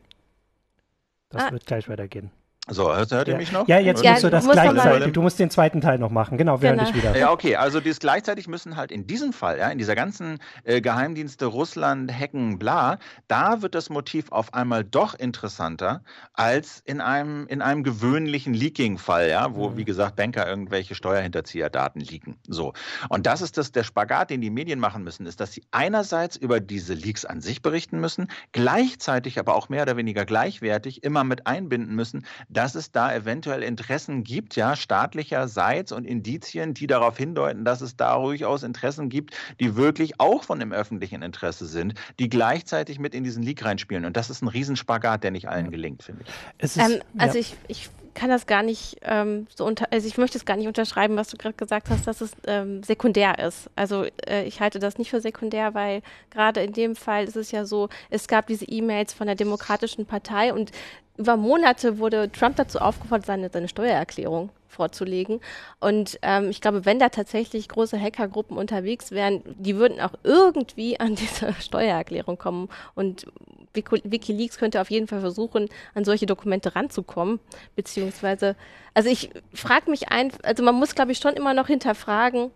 Das 1.29 1.43
ah. 1.43 1.51
wird 1.51 1.65
gleich 1.65 1.87
weitergehen. 1.89 2.31
So, 2.69 2.95
hört, 2.95 3.11
hört 3.11 3.27
ja. 3.27 3.33
ihr 3.33 3.37
mich 3.37 3.51
noch? 3.51 3.67
Ja, 3.67 3.79
jetzt 3.79 4.03
ja, 4.03 4.11
musst 4.11 4.23
du 4.23 4.29
das 4.29 4.47
gleichzeitig. 4.47 5.13
Du 5.13 5.21
musst 5.21 5.39
den 5.39 5.49
zweiten 5.49 5.81
Teil 5.81 5.99
noch 5.99 6.11
machen. 6.11 6.37
Genau, 6.37 6.61
wir 6.61 6.71
genau. 6.71 6.83
hören 6.83 6.93
dich 6.93 7.03
wieder. 7.03 7.17
Ja, 7.17 7.31
okay. 7.31 7.55
Also 7.55 7.79
dieses 7.79 7.99
gleichzeitig 7.99 8.47
müssen 8.47 8.75
halt 8.75 8.91
in 8.91 9.07
diesem 9.07 9.33
Fall, 9.33 9.57
ja, 9.57 9.69
in 9.69 9.77
dieser 9.77 9.95
ganzen 9.95 10.39
äh, 10.63 10.81
Geheimdienste 10.81 11.45
Russland, 11.45 12.11
Hacken, 12.11 12.59
bla, 12.59 12.99
da 13.27 13.61
wird 13.61 13.75
das 13.75 13.89
Motiv 13.89 14.31
auf 14.31 14.53
einmal 14.53 14.83
doch 14.83 15.13
interessanter 15.15 16.01
als 16.33 16.81
in 16.85 17.01
einem, 17.01 17.47
in 17.47 17.61
einem 17.61 17.83
gewöhnlichen 17.83 18.53
Leaking-Fall, 18.53 19.29
ja, 19.29 19.55
wo, 19.55 19.69
mhm. 19.69 19.77
wie 19.77 19.85
gesagt, 19.85 20.15
Banker 20.15 20.47
irgendwelche 20.47 20.95
Steuerhinterzieherdaten 20.95 22.01
leaken. 22.01 22.37
So. 22.47 22.73
Und 23.09 23.25
das 23.25 23.41
ist 23.41 23.57
das, 23.57 23.71
der 23.71 23.83
Spagat, 23.83 24.29
den 24.29 24.41
die 24.41 24.49
Medien 24.49 24.79
machen 24.79 25.03
müssen, 25.03 25.25
ist, 25.25 25.39
dass 25.39 25.51
sie 25.51 25.63
einerseits 25.71 26.35
über 26.35 26.59
diese 26.59 26.93
Leaks 26.93 27.25
an 27.25 27.41
sich 27.41 27.61
berichten 27.61 27.99
müssen, 27.99 28.27
gleichzeitig 28.51 29.39
aber 29.39 29.55
auch 29.55 29.69
mehr 29.69 29.83
oder 29.83 29.97
weniger 29.97 30.25
gleichwertig 30.25 31.03
immer 31.03 31.23
mit 31.23 31.47
einbinden 31.47 31.95
müssen, 31.95 32.25
dass 32.59 32.75
es 32.75 32.91
da 32.91 33.15
eventuell 33.15 33.63
Interessen 33.63 34.25
gibt, 34.25 34.57
ja, 34.57 34.75
staatlicherseits 34.75 35.93
und 35.93 36.03
Indizien, 36.03 36.73
die 36.73 36.87
darauf 36.87 37.15
hindeuten, 37.15 37.63
dass 37.63 37.79
es 37.79 37.95
da 37.95 38.17
durchaus 38.17 38.63
Interessen 38.63 39.07
gibt, 39.07 39.33
die 39.61 39.77
wirklich 39.77 40.19
auch 40.19 40.43
von 40.43 40.59
dem 40.59 40.73
öffentlichen 40.73 41.21
Interesse 41.21 41.65
sind, 41.67 41.93
die 42.19 42.27
gleichzeitig 42.27 42.99
mit 42.99 43.15
in 43.15 43.23
diesen 43.23 43.43
Leak 43.43 43.63
reinspielen. 43.63 44.03
Und 44.03 44.17
das 44.17 44.29
ist 44.29 44.41
ein 44.41 44.49
Riesenspagat, 44.49 45.23
der 45.23 45.31
nicht 45.31 45.47
allen 45.47 45.71
gelingt, 45.71 46.03
finde 46.03 46.25
ich. 46.27 46.63
Ist, 46.65 46.75
ähm, 46.75 47.01
also 47.17 47.35
ja. 47.35 47.39
ich, 47.39 47.55
ich 47.69 47.89
kann 48.13 48.27
das 48.27 48.45
gar 48.45 48.61
nicht 48.61 48.97
ähm, 49.03 49.47
so 49.55 49.65
unter, 49.65 49.87
also 49.93 50.05
ich 50.05 50.17
möchte 50.17 50.37
es 50.37 50.43
gar 50.43 50.57
nicht 50.57 50.67
unterschreiben, 50.67 51.15
was 51.15 51.29
du 51.29 51.37
gerade 51.37 51.55
gesagt 51.55 51.89
hast, 51.89 52.07
dass 52.07 52.19
es 52.19 52.31
ähm, 52.45 52.83
sekundär 52.83 53.39
ist. 53.39 53.69
Also 53.77 54.05
äh, 54.27 54.43
ich 54.43 54.59
halte 54.59 54.79
das 54.79 54.97
nicht 54.97 55.11
für 55.11 55.21
sekundär, 55.21 55.73
weil 55.75 56.01
gerade 56.29 56.61
in 56.61 56.73
dem 56.73 56.97
Fall 56.97 57.23
ist 57.23 57.37
es 57.37 57.51
ja 57.51 57.63
so, 57.63 57.87
es 58.09 58.27
gab 58.27 58.47
diese 58.47 58.65
E-Mails 58.65 59.13
von 59.13 59.27
der 59.27 59.37
Demokratischen 59.37 60.05
Partei 60.05 60.53
und 60.53 60.73
über 61.19 61.35
Monate 61.35 61.99
wurde 61.99 62.31
Trump 62.31 62.55
dazu 62.55 62.79
aufgefordert, 62.79 63.25
seine, 63.25 63.49
seine 63.51 63.67
Steuererklärung 63.67 64.51
vorzulegen. 64.69 65.41
Und 65.81 66.17
ähm, 66.21 66.49
ich 66.49 66.61
glaube, 66.61 66.85
wenn 66.85 66.97
da 66.97 67.09
tatsächlich 67.09 67.67
große 67.67 67.99
Hackergruppen 67.99 68.57
unterwegs 68.57 69.11
wären, 69.11 69.41
die 69.45 69.75
würden 69.75 69.99
auch 69.99 70.13
irgendwie 70.23 70.97
an 70.99 71.15
diese 71.15 71.53
Steuererklärung 71.61 72.37
kommen. 72.37 72.69
Und 72.95 73.27
Wikileaks 73.73 74.57
könnte 74.57 74.79
auf 74.79 74.89
jeden 74.89 75.07
Fall 75.07 75.19
versuchen, 75.19 75.67
an 75.93 76.05
solche 76.05 76.25
Dokumente 76.25 76.75
ranzukommen. 76.75 77.41
Beziehungsweise, 77.75 78.55
also 78.93 79.09
ich 79.09 79.29
frage 79.53 79.91
mich 79.91 80.09
ein, 80.09 80.31
also 80.43 80.63
man 80.63 80.75
muss, 80.75 80.95
glaube 80.95 81.11
ich, 81.11 81.17
schon 81.19 81.33
immer 81.33 81.53
noch 81.53 81.67
hinterfragen, 81.67 82.49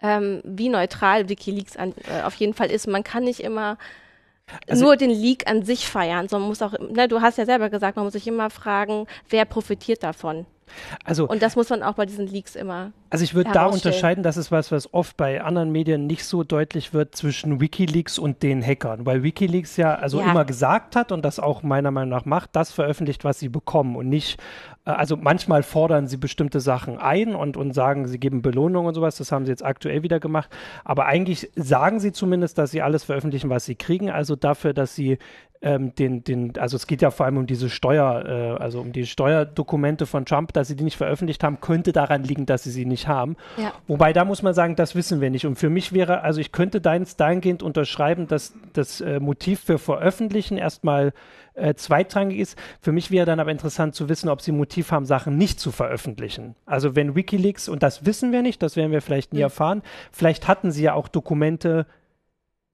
ähm, 0.00 0.40
wie 0.44 0.68
neutral 0.68 1.28
Wikileaks 1.28 1.76
an, 1.76 1.94
äh, 2.08 2.22
auf 2.22 2.36
jeden 2.36 2.54
Fall 2.54 2.70
ist. 2.70 2.86
Man 2.86 3.02
kann 3.02 3.24
nicht 3.24 3.40
immer 3.40 3.76
also 4.68 4.84
nur 4.84 4.96
den 4.96 5.10
Leak 5.10 5.48
an 5.48 5.64
sich 5.64 5.88
feiern, 5.88 6.28
sondern 6.28 6.48
muss 6.48 6.62
auch, 6.62 6.74
ne, 6.78 7.08
du 7.08 7.20
hast 7.20 7.38
ja 7.38 7.46
selber 7.46 7.70
gesagt, 7.70 7.96
man 7.96 8.04
muss 8.04 8.14
sich 8.14 8.26
immer 8.26 8.50
fragen, 8.50 9.06
wer 9.28 9.44
profitiert 9.44 10.02
davon. 10.02 10.46
Also, 11.04 11.28
und 11.28 11.42
das 11.42 11.56
muss 11.56 11.70
man 11.70 11.82
auch 11.82 11.94
bei 11.94 12.06
diesen 12.06 12.26
Leaks 12.26 12.56
immer. 12.56 12.92
Also 13.10 13.24
ich 13.24 13.34
würde 13.34 13.50
da 13.52 13.66
unterscheiden, 13.66 14.22
das 14.22 14.36
ist 14.36 14.50
was, 14.50 14.72
was 14.72 14.92
oft 14.94 15.16
bei 15.16 15.42
anderen 15.42 15.70
Medien 15.70 16.06
nicht 16.06 16.24
so 16.24 16.44
deutlich 16.44 16.94
wird 16.94 17.14
zwischen 17.14 17.60
WikiLeaks 17.60 18.18
und 18.18 18.42
den 18.42 18.62
Hackern, 18.62 19.04
weil 19.04 19.22
WikiLeaks 19.22 19.76
ja 19.76 19.94
also 19.94 20.20
ja. 20.20 20.30
immer 20.30 20.44
gesagt 20.44 20.96
hat 20.96 21.12
und 21.12 21.22
das 21.22 21.38
auch 21.38 21.62
meiner 21.62 21.90
Meinung 21.90 22.10
nach 22.10 22.24
macht, 22.24 22.50
das 22.52 22.72
veröffentlicht, 22.72 23.24
was 23.24 23.38
sie 23.38 23.50
bekommen 23.50 23.96
und 23.96 24.08
nicht, 24.08 24.40
äh, 24.86 24.90
also 24.90 25.16
manchmal 25.16 25.62
fordern 25.62 26.06
sie 26.06 26.16
bestimmte 26.16 26.60
Sachen 26.60 26.98
ein 26.98 27.34
und, 27.34 27.56
und 27.56 27.74
sagen, 27.74 28.08
sie 28.08 28.18
geben 28.18 28.40
Belohnung 28.40 28.86
und 28.86 28.94
sowas, 28.94 29.16
das 29.16 29.30
haben 29.30 29.44
sie 29.44 29.52
jetzt 29.52 29.64
aktuell 29.64 30.02
wieder 30.02 30.20
gemacht, 30.20 30.48
aber 30.84 31.04
eigentlich 31.04 31.50
sagen 31.54 32.00
sie 32.00 32.12
zumindest, 32.12 32.56
dass 32.56 32.70
sie 32.70 32.80
alles 32.80 33.04
veröffentlichen, 33.04 33.50
was 33.50 33.66
sie 33.66 33.74
kriegen, 33.74 34.10
also 34.10 34.36
dafür, 34.36 34.72
dass 34.72 34.94
sie 34.94 35.18
ähm, 35.62 35.94
den, 35.94 36.24
den, 36.24 36.58
also 36.58 36.76
es 36.76 36.86
geht 36.86 37.02
ja 37.02 37.10
vor 37.10 37.26
allem 37.26 37.36
um 37.36 37.46
diese 37.46 37.70
Steuer, 37.70 38.24
äh, 38.58 38.62
also 38.62 38.80
um 38.80 38.92
die 38.92 39.06
Steuerdokumente 39.06 40.06
von 40.06 40.26
Trump, 40.26 40.52
dass 40.52 40.68
sie 40.68 40.76
die 40.76 40.84
nicht 40.84 40.96
veröffentlicht 40.96 41.44
haben, 41.44 41.60
könnte 41.60 41.92
daran 41.92 42.24
liegen, 42.24 42.46
dass 42.46 42.64
sie 42.64 42.70
sie 42.70 42.84
nicht 42.84 43.06
haben. 43.06 43.36
Ja. 43.56 43.72
Wobei 43.86 44.12
da 44.12 44.24
muss 44.24 44.42
man 44.42 44.54
sagen, 44.54 44.74
das 44.74 44.94
wissen 44.94 45.20
wir 45.20 45.30
nicht. 45.30 45.46
Und 45.46 45.56
für 45.56 45.70
mich 45.70 45.92
wäre, 45.92 46.22
also 46.22 46.40
ich 46.40 46.50
könnte 46.50 46.80
deins 46.80 47.16
dahingehend 47.16 47.62
unterschreiben, 47.62 48.26
dass 48.26 48.54
das 48.72 49.00
äh, 49.00 49.20
Motiv 49.20 49.60
für 49.60 49.78
Veröffentlichen 49.78 50.58
erstmal 50.58 51.12
äh, 51.54 51.74
zweitrangig 51.74 52.38
ist. 52.38 52.58
Für 52.80 52.92
mich 52.92 53.10
wäre 53.10 53.26
dann 53.26 53.38
aber 53.38 53.50
interessant 53.50 53.94
zu 53.94 54.08
wissen, 54.08 54.28
ob 54.28 54.40
sie 54.40 54.52
Motiv 54.52 54.90
haben, 54.90 55.06
Sachen 55.06 55.36
nicht 55.36 55.60
zu 55.60 55.70
veröffentlichen. 55.70 56.56
Also 56.66 56.96
wenn 56.96 57.14
WikiLeaks, 57.14 57.68
und 57.68 57.82
das 57.82 58.04
wissen 58.04 58.32
wir 58.32 58.42
nicht, 58.42 58.62
das 58.62 58.74
werden 58.74 58.90
wir 58.90 59.02
vielleicht 59.02 59.32
nie 59.32 59.40
mhm. 59.40 59.44
erfahren, 59.44 59.82
vielleicht 60.10 60.48
hatten 60.48 60.72
sie 60.72 60.82
ja 60.82 60.94
auch 60.94 61.08
Dokumente, 61.08 61.86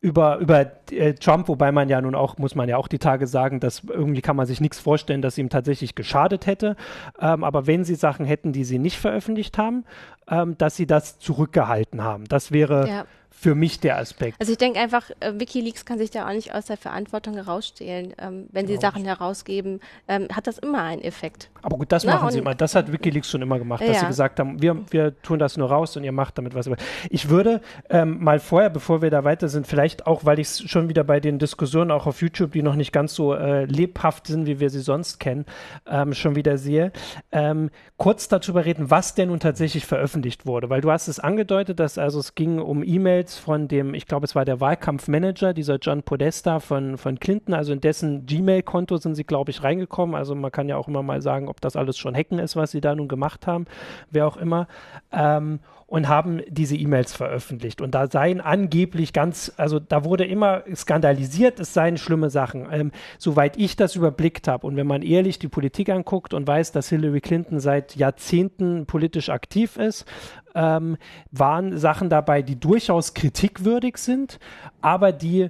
über, 0.01 0.39
über 0.39 0.67
äh, 0.91 1.15
Trump, 1.15 1.49
wobei 1.49 1.73
man 1.73 1.89
ja 1.89 2.01
nun 2.01 2.15
auch, 2.15 2.39
muss 2.39 2.55
man 2.55 2.69
ja 2.69 2.77
auch 2.77 2.87
die 2.87 3.01
Tage 3.01 3.27
sagen, 3.27 3.59
dass 3.59 3.83
irgendwie 3.85 4.21
kann 4.21 4.37
man 4.37 4.47
sich 4.47 4.61
nichts 4.61 4.79
vorstellen, 4.79 5.23
dass 5.23 5.39
ihm 5.39 5.49
tatsächlich 5.49 5.95
geschadet 5.97 6.47
hätte. 6.47 6.77
Ähm, 7.21 7.43
aber 7.43 7.67
wenn 7.67 7.85
sie 7.85 7.97
Sachen 7.97 8.25
hätten, 8.25 8.53
die 8.53 8.65
sie 8.65 8.79
nicht 8.79 8.99
veröffentlicht 8.99 9.59
haben, 9.59 9.85
ähm, 10.31 10.57
dass 10.57 10.77
sie 10.77 10.87
das 10.87 11.19
zurückgehalten 11.19 12.05
haben. 12.05 12.25
Das 12.27 12.53
wäre 12.53 12.89
ja 12.89 13.05
für 13.31 13.55
mich 13.55 13.79
der 13.79 13.99
Aspekt. 13.99 14.37
Also 14.41 14.51
ich 14.51 14.59
denke 14.59 14.81
einfach, 14.81 15.11
äh, 15.21 15.33
Wikileaks 15.37 15.85
kann 15.85 15.99
sich 15.99 16.11
da 16.11 16.27
auch 16.27 16.33
nicht 16.33 16.55
aus 16.55 16.67
der 16.67 16.77
Verantwortung 16.77 17.35
herausstehlen. 17.35 18.13
Ähm, 18.19 18.49
wenn 18.51 18.67
genau. 18.67 18.81
sie 18.81 18.85
Sachen 18.85 19.05
herausgeben, 19.05 19.81
ähm, 20.09 20.27
hat 20.33 20.49
das 20.49 20.59
immer 20.59 20.83
einen 20.83 21.03
Effekt. 21.03 21.49
Aber 21.63 21.77
gut, 21.77 21.93
das 21.93 22.05
Na, 22.05 22.17
machen 22.17 22.31
sie 22.31 22.39
immer. 22.39 22.57
Das 22.57 22.75
hat 22.75 22.91
Wikileaks 22.91 23.31
schon 23.31 23.43
immer 23.43 23.59
gemacht, 23.59 23.81
dass 23.83 23.95
ja. 23.95 24.01
sie 24.01 24.07
gesagt 24.07 24.41
haben, 24.41 24.61
wir, 24.61 24.77
wir 24.91 25.21
tun 25.23 25.39
das 25.39 25.57
nur 25.57 25.69
raus 25.69 25.97
und 25.97 26.03
ihr 26.03 26.13
macht 26.13 26.37
damit 26.37 26.55
was. 26.55 26.69
Ich 27.11 27.29
würde 27.29 27.61
ähm, 27.91 28.23
mal 28.23 28.41
vorher, 28.41 28.71
bevor 28.71 29.03
wir 29.03 29.11
da 29.11 29.23
weiter 29.23 29.49
sind, 29.49 29.69
vielleicht 29.69 30.07
auch, 30.07 30.25
weil 30.25 30.41
ich 30.41 30.49
es 30.49 30.63
schon 30.69 30.89
wieder 30.89 31.05
bei 31.05 31.21
den 31.21 31.39
Diskussionen 31.39 31.93
auch 31.93 32.07
auf 32.07 32.21
YouTube, 32.21 32.53
die 32.53 32.63
noch 32.63 32.75
nicht 32.75 32.93
ganz 32.93 33.15
so 33.15 33.35
äh, 33.35 33.67
lebhaft 33.67 34.27
sind, 34.27 34.47
wie 34.47 34.59
wir 34.59 34.71
sie 34.71 34.81
sonst 34.81 35.21
kennen, 35.21 35.47
ähm, 35.87 36.13
schon 36.13 36.35
wieder 36.35 36.59
sehe, 36.59 36.93
ähm, 37.31 37.71
kurz 37.99 38.27
darüber 38.29 38.65
reden, 38.65 38.91
was 38.91 39.15
denn 39.15 39.29
nun 39.29 39.39
tatsächlich 39.39 39.87
veröffentlicht 39.87 40.45
wurde. 40.45 40.71
Weil 40.71 40.81
du 40.81 40.91
hast 40.91 41.07
es 41.07 41.21
angedeutet, 41.21 41.79
dass 41.79 41.99
also 41.99 42.19
es 42.19 42.35
ging 42.35 42.59
um 42.59 42.83
E-Mails 42.83 43.28
E-Mails 43.29 43.39
von 43.39 43.69
dem, 43.69 43.95
ich 43.95 44.07
glaube, 44.07 44.25
es 44.25 44.35
war 44.35 44.45
der 44.45 44.61
Wahlkampfmanager, 44.61 45.53
dieser 45.53 45.77
John 45.77 46.03
Podesta 46.03 46.61
von, 46.61 46.97
von 46.97 47.19
Clinton, 47.21 47.55
also 47.55 47.73
in 47.73 47.81
dessen 47.81 48.27
Gmail-Konto 48.27 48.97
sind 48.97 49.15
sie, 49.15 49.25
glaube 49.25 49.51
ich, 49.51 49.63
reingekommen. 49.63 50.15
Also 50.15 50.35
man 50.35 50.51
kann 50.51 50.69
ja 50.69 50.77
auch 50.77 50.89
immer 50.89 51.03
mal 51.03 51.21
sagen, 51.21 51.49
ob 51.49 51.61
das 51.61 51.77
alles 51.77 51.99
schon 51.99 52.15
Hacken 52.15 52.39
ist, 52.39 52.57
was 52.57 52.71
sie 52.71 52.81
da 52.81 52.95
nun 52.95 53.09
gemacht 53.09 53.47
haben, 53.47 53.67
wer 54.11 54.27
auch 54.27 54.37
immer. 54.37 54.67
Ähm, 55.13 55.61
und 55.89 56.07
haben 56.07 56.43
diese 56.49 56.77
E-Mails 56.77 57.15
veröffentlicht. 57.15 57.81
Und 57.81 57.95
da 57.95 58.09
seien 58.09 58.43
angeblich 58.43 59.15
ganz, 59.15 59.51
also 59.57 59.81
da 59.81 60.05
wurde 60.05 60.27
immer 60.27 60.63
skandalisiert, 60.75 61.59
es 61.59 61.73
seien 61.73 61.97
schlimme 61.97 62.29
Sachen. 62.29 62.69
Ähm, 62.71 62.93
soweit 63.17 63.57
ich 63.57 63.75
das 63.75 63.97
überblickt 63.97 64.49
habe 64.49 64.67
und 64.67 64.77
wenn 64.77 64.87
man 64.87 65.01
ehrlich 65.01 65.39
die 65.39 65.49
Politik 65.49 65.89
anguckt 65.89 66.35
und 66.35 66.47
weiß, 66.47 66.73
dass 66.73 66.91
Hillary 66.91 67.23
Clinton 67.23 67.59
seit 67.59 67.97
Jahrzehnten 67.97 68.85
politisch 68.85 69.31
aktiv 69.31 69.79
ist, 69.79 70.05
ähm, 70.55 70.99
waren 71.31 71.79
Sachen 71.79 72.11
dabei, 72.11 72.43
die 72.43 72.61
durchaus 72.61 73.15
kritikwürdig 73.15 73.97
sind, 73.97 74.39
aber 74.83 75.13
die 75.13 75.49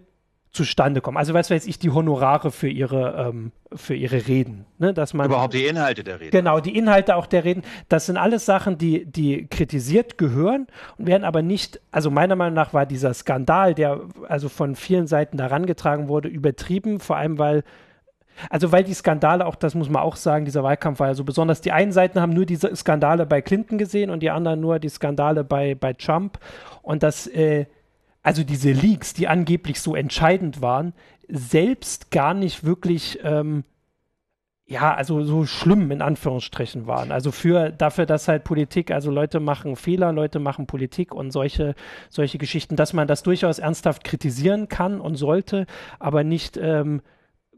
zustande 0.52 1.00
kommen. 1.00 1.16
Also 1.16 1.34
was 1.34 1.50
weiß 1.50 1.66
ich, 1.66 1.78
die 1.78 1.90
Honorare 1.90 2.50
für 2.50 2.68
ihre, 2.68 3.28
ähm, 3.28 3.52
für 3.74 3.94
ihre 3.94 4.26
Reden. 4.26 4.64
Ne? 4.78 4.94
Dass 4.94 5.14
man, 5.14 5.26
Überhaupt 5.26 5.54
die 5.54 5.66
Inhalte 5.66 6.02
der 6.02 6.20
Reden. 6.20 6.30
Genau, 6.30 6.60
die 6.60 6.76
Inhalte 6.76 7.16
auch 7.16 7.26
der 7.26 7.44
Reden. 7.44 7.62
Das 7.88 8.06
sind 8.06 8.16
alles 8.16 8.46
Sachen, 8.46 8.78
die, 8.78 9.04
die 9.04 9.46
kritisiert 9.46 10.18
gehören 10.18 10.66
und 10.96 11.06
werden 11.06 11.24
aber 11.24 11.42
nicht, 11.42 11.80
also 11.90 12.10
meiner 12.10 12.36
Meinung 12.36 12.54
nach 12.54 12.72
war 12.72 12.86
dieser 12.86 13.12
Skandal, 13.14 13.74
der 13.74 14.00
also 14.28 14.48
von 14.48 14.74
vielen 14.74 15.06
Seiten 15.06 15.36
da 15.36 15.46
rangetragen 15.46 16.08
wurde, 16.08 16.28
übertrieben, 16.28 17.00
vor 17.00 17.16
allem 17.16 17.38
weil 17.38 17.62
also 18.50 18.70
weil 18.70 18.84
die 18.84 18.94
Skandale, 18.94 19.46
auch 19.46 19.56
das 19.56 19.74
muss 19.74 19.88
man 19.88 20.02
auch 20.02 20.16
sagen, 20.16 20.44
dieser 20.44 20.62
Wahlkampf 20.62 21.00
war 21.00 21.08
ja 21.08 21.14
so 21.14 21.24
besonders. 21.24 21.60
Die 21.60 21.72
einen 21.72 21.90
Seiten 21.90 22.20
haben 22.20 22.32
nur 22.32 22.46
diese 22.46 22.74
Skandale 22.76 23.26
bei 23.26 23.42
Clinton 23.42 23.78
gesehen 23.78 24.10
und 24.10 24.20
die 24.20 24.30
anderen 24.30 24.60
nur 24.60 24.78
die 24.78 24.88
Skandale 24.88 25.42
bei, 25.42 25.74
bei 25.74 25.92
Trump. 25.92 26.38
Und 26.82 27.02
das 27.02 27.26
äh, 27.26 27.66
also 28.22 28.44
diese 28.44 28.72
Leaks, 28.72 29.14
die 29.14 29.28
angeblich 29.28 29.80
so 29.80 29.94
entscheidend 29.94 30.60
waren, 30.60 30.92
selbst 31.28 32.10
gar 32.10 32.34
nicht 32.34 32.64
wirklich, 32.64 33.18
ähm, 33.22 33.64
ja, 34.66 34.94
also 34.94 35.22
so 35.22 35.46
schlimm 35.46 35.90
in 35.90 36.02
Anführungsstrichen 36.02 36.87
waren. 36.87 37.10
Also 37.10 37.32
für 37.32 37.70
dafür, 37.70 38.04
dass 38.06 38.28
halt 38.28 38.44
Politik, 38.44 38.90
also 38.90 39.10
Leute 39.10 39.40
machen 39.40 39.76
Fehler, 39.76 40.12
Leute 40.12 40.40
machen 40.40 40.66
Politik 40.66 41.14
und 41.14 41.30
solche, 41.30 41.75
solche 42.10 42.38
Geschichten, 42.38 42.76
dass 42.76 42.92
man 42.92 43.08
das 43.08 43.22
durchaus 43.22 43.58
ernsthaft 43.58 44.04
kritisieren 44.04 44.68
kann 44.68 45.00
und 45.00 45.16
sollte, 45.16 45.66
aber 45.98 46.22
nicht 46.22 46.58
ähm, 46.58 47.00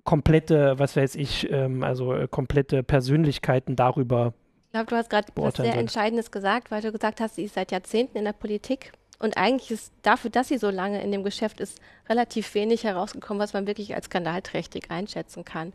komplette, 0.05 0.79
was 0.79 0.97
weiß 0.97 1.17
ich, 1.17 1.51
ähm, 1.51 1.83
also 1.83 2.15
äh, 2.15 2.29
komplette 2.29 2.83
Persönlichkeiten 2.83 3.77
darüber. 3.77 4.35
Ich 4.67 4.73
glaube, 4.73 4.87
du 4.87 4.97
hast 4.97 5.11
gerade 5.11 5.27
was 5.35 5.55
sehr 5.55 5.77
Entscheidendes 5.77 6.31
gesagt, 6.31 6.71
weil 6.71 6.81
du 6.81 6.93
gesagt 6.93 7.21
hast, 7.21 7.35
sie 7.35 7.43
ist 7.43 7.55
seit 7.55 7.73
Jahrzehnten 7.73 8.19
in 8.19 8.25
der 8.25 8.33
Politik 8.33 8.93
und 9.21 9.37
eigentlich 9.37 9.71
ist 9.71 9.93
dafür, 10.03 10.31
dass 10.31 10.49
sie 10.49 10.59
so 10.59 10.71
lange 10.71 11.03
in 11.03 11.13
dem 11.13 11.23
Geschäft 11.23 11.61
ist, 11.61 11.79
relativ 12.09 12.55
wenig 12.55 12.85
herausgekommen, 12.85 13.41
was 13.41 13.53
man 13.53 13.67
wirklich 13.67 13.95
als 13.95 14.07
skandalträchtig 14.07 14.91
einschätzen 14.91 15.45
kann. 15.45 15.73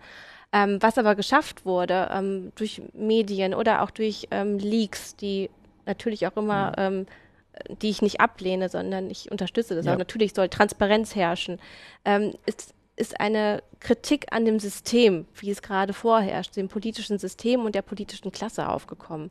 Ähm, 0.52 0.80
was 0.82 0.98
aber 0.98 1.16
geschafft 1.16 1.64
wurde 1.66 2.10
ähm, 2.12 2.52
durch 2.56 2.82
Medien 2.94 3.54
oder 3.54 3.84
auch 3.84 3.92
durch 3.92 4.28
ähm, 4.32 4.58
Leaks, 4.58 5.16
die 5.16 5.50
natürlich 5.86 6.25
auch 6.25 6.36
immer, 6.38 6.70
mhm. 6.70 6.74
ähm, 6.78 7.06
die 7.82 7.90
ich 7.90 8.02
nicht 8.02 8.20
ablehne, 8.20 8.68
sondern 8.68 9.10
ich 9.12 9.32
unterstütze 9.32 9.75
das. 9.75 9.86
Ja. 9.86 9.92
Aber 9.92 10.00
natürlich 10.00 10.34
soll 10.34 10.50
Transparenz 10.50 11.16
herrschen. 11.16 11.60
Ähm, 12.04 12.34
ist, 12.48 12.74
ist 12.96 13.20
eine 13.20 13.62
Kritik 13.80 14.28
an 14.32 14.46
dem 14.46 14.60
System, 14.60 15.28
wie 15.36 15.52
es 15.52 15.62
gerade 15.62 15.94
vorherrscht, 15.94 16.56
dem 16.56 16.68
politischen 16.68 17.20
System 17.20 17.64
und 17.64 17.75
der 17.75 17.84
politischen 17.84 18.32
Klasse 18.32 18.68
aufgekommen. 18.70 19.30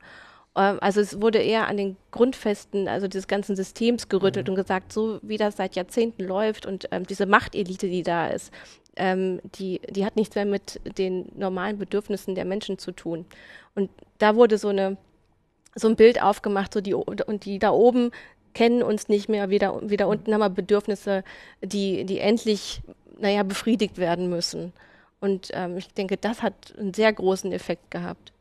Ähm, 0.56 0.78
also 0.80 1.00
es 1.00 1.20
wurde 1.20 1.38
eher 1.38 1.68
an 1.68 1.76
den 1.76 1.96
Grundfesten, 2.10 2.88
also 2.88 3.08
des 3.08 3.26
ganzen 3.26 3.56
Systems 3.56 4.08
gerüttelt 4.08 4.46
mhm. 4.46 4.52
und 4.52 4.56
gesagt, 4.56 4.92
so 4.92 5.18
wie 5.22 5.36
das 5.36 5.56
seit 5.56 5.76
Jahrzehnten 5.76 6.24
läuft 6.24 6.66
und 6.66 6.88
ähm, 6.90 7.06
diese 7.06 7.26
Machtelite, 7.26 7.88
die 7.88 8.02
da 8.02 8.28
ist, 8.28 8.52
ähm, 8.96 9.40
die, 9.56 9.80
die 9.90 10.04
hat 10.04 10.16
nichts 10.16 10.34
mehr 10.34 10.46
mit 10.46 10.80
den 10.98 11.30
normalen 11.36 11.78
Bedürfnissen 11.78 12.34
der 12.34 12.44
Menschen 12.44 12.78
zu 12.78 12.92
tun. 12.92 13.24
Und 13.74 13.90
da 14.18 14.36
wurde 14.36 14.58
so 14.58 14.68
eine 14.68 14.96
so 15.76 15.88
ein 15.88 15.96
Bild 15.96 16.22
aufgemacht, 16.22 16.72
so 16.72 16.80
die 16.80 16.94
und 16.94 17.44
die 17.44 17.58
da 17.58 17.70
oben 17.70 18.12
kennen 18.54 18.82
uns 18.82 19.08
nicht 19.08 19.28
mehr, 19.28 19.50
wieder, 19.50 19.90
wieder 19.90 20.08
unten 20.08 20.32
haben 20.32 20.40
wir 20.40 20.48
Bedürfnisse, 20.48 21.24
die, 21.60 22.04
die 22.04 22.20
endlich, 22.20 22.80
naja, 23.18 23.42
befriedigt 23.42 23.98
werden 23.98 24.30
müssen. 24.30 24.72
Und 25.20 25.50
ähm, 25.52 25.76
ich 25.76 25.88
denke, 25.88 26.16
das 26.16 26.42
hat 26.42 26.74
einen 26.78 26.94
sehr 26.94 27.12
großen 27.12 27.52
Effekt 27.52 27.90
gehabt. 27.90 28.32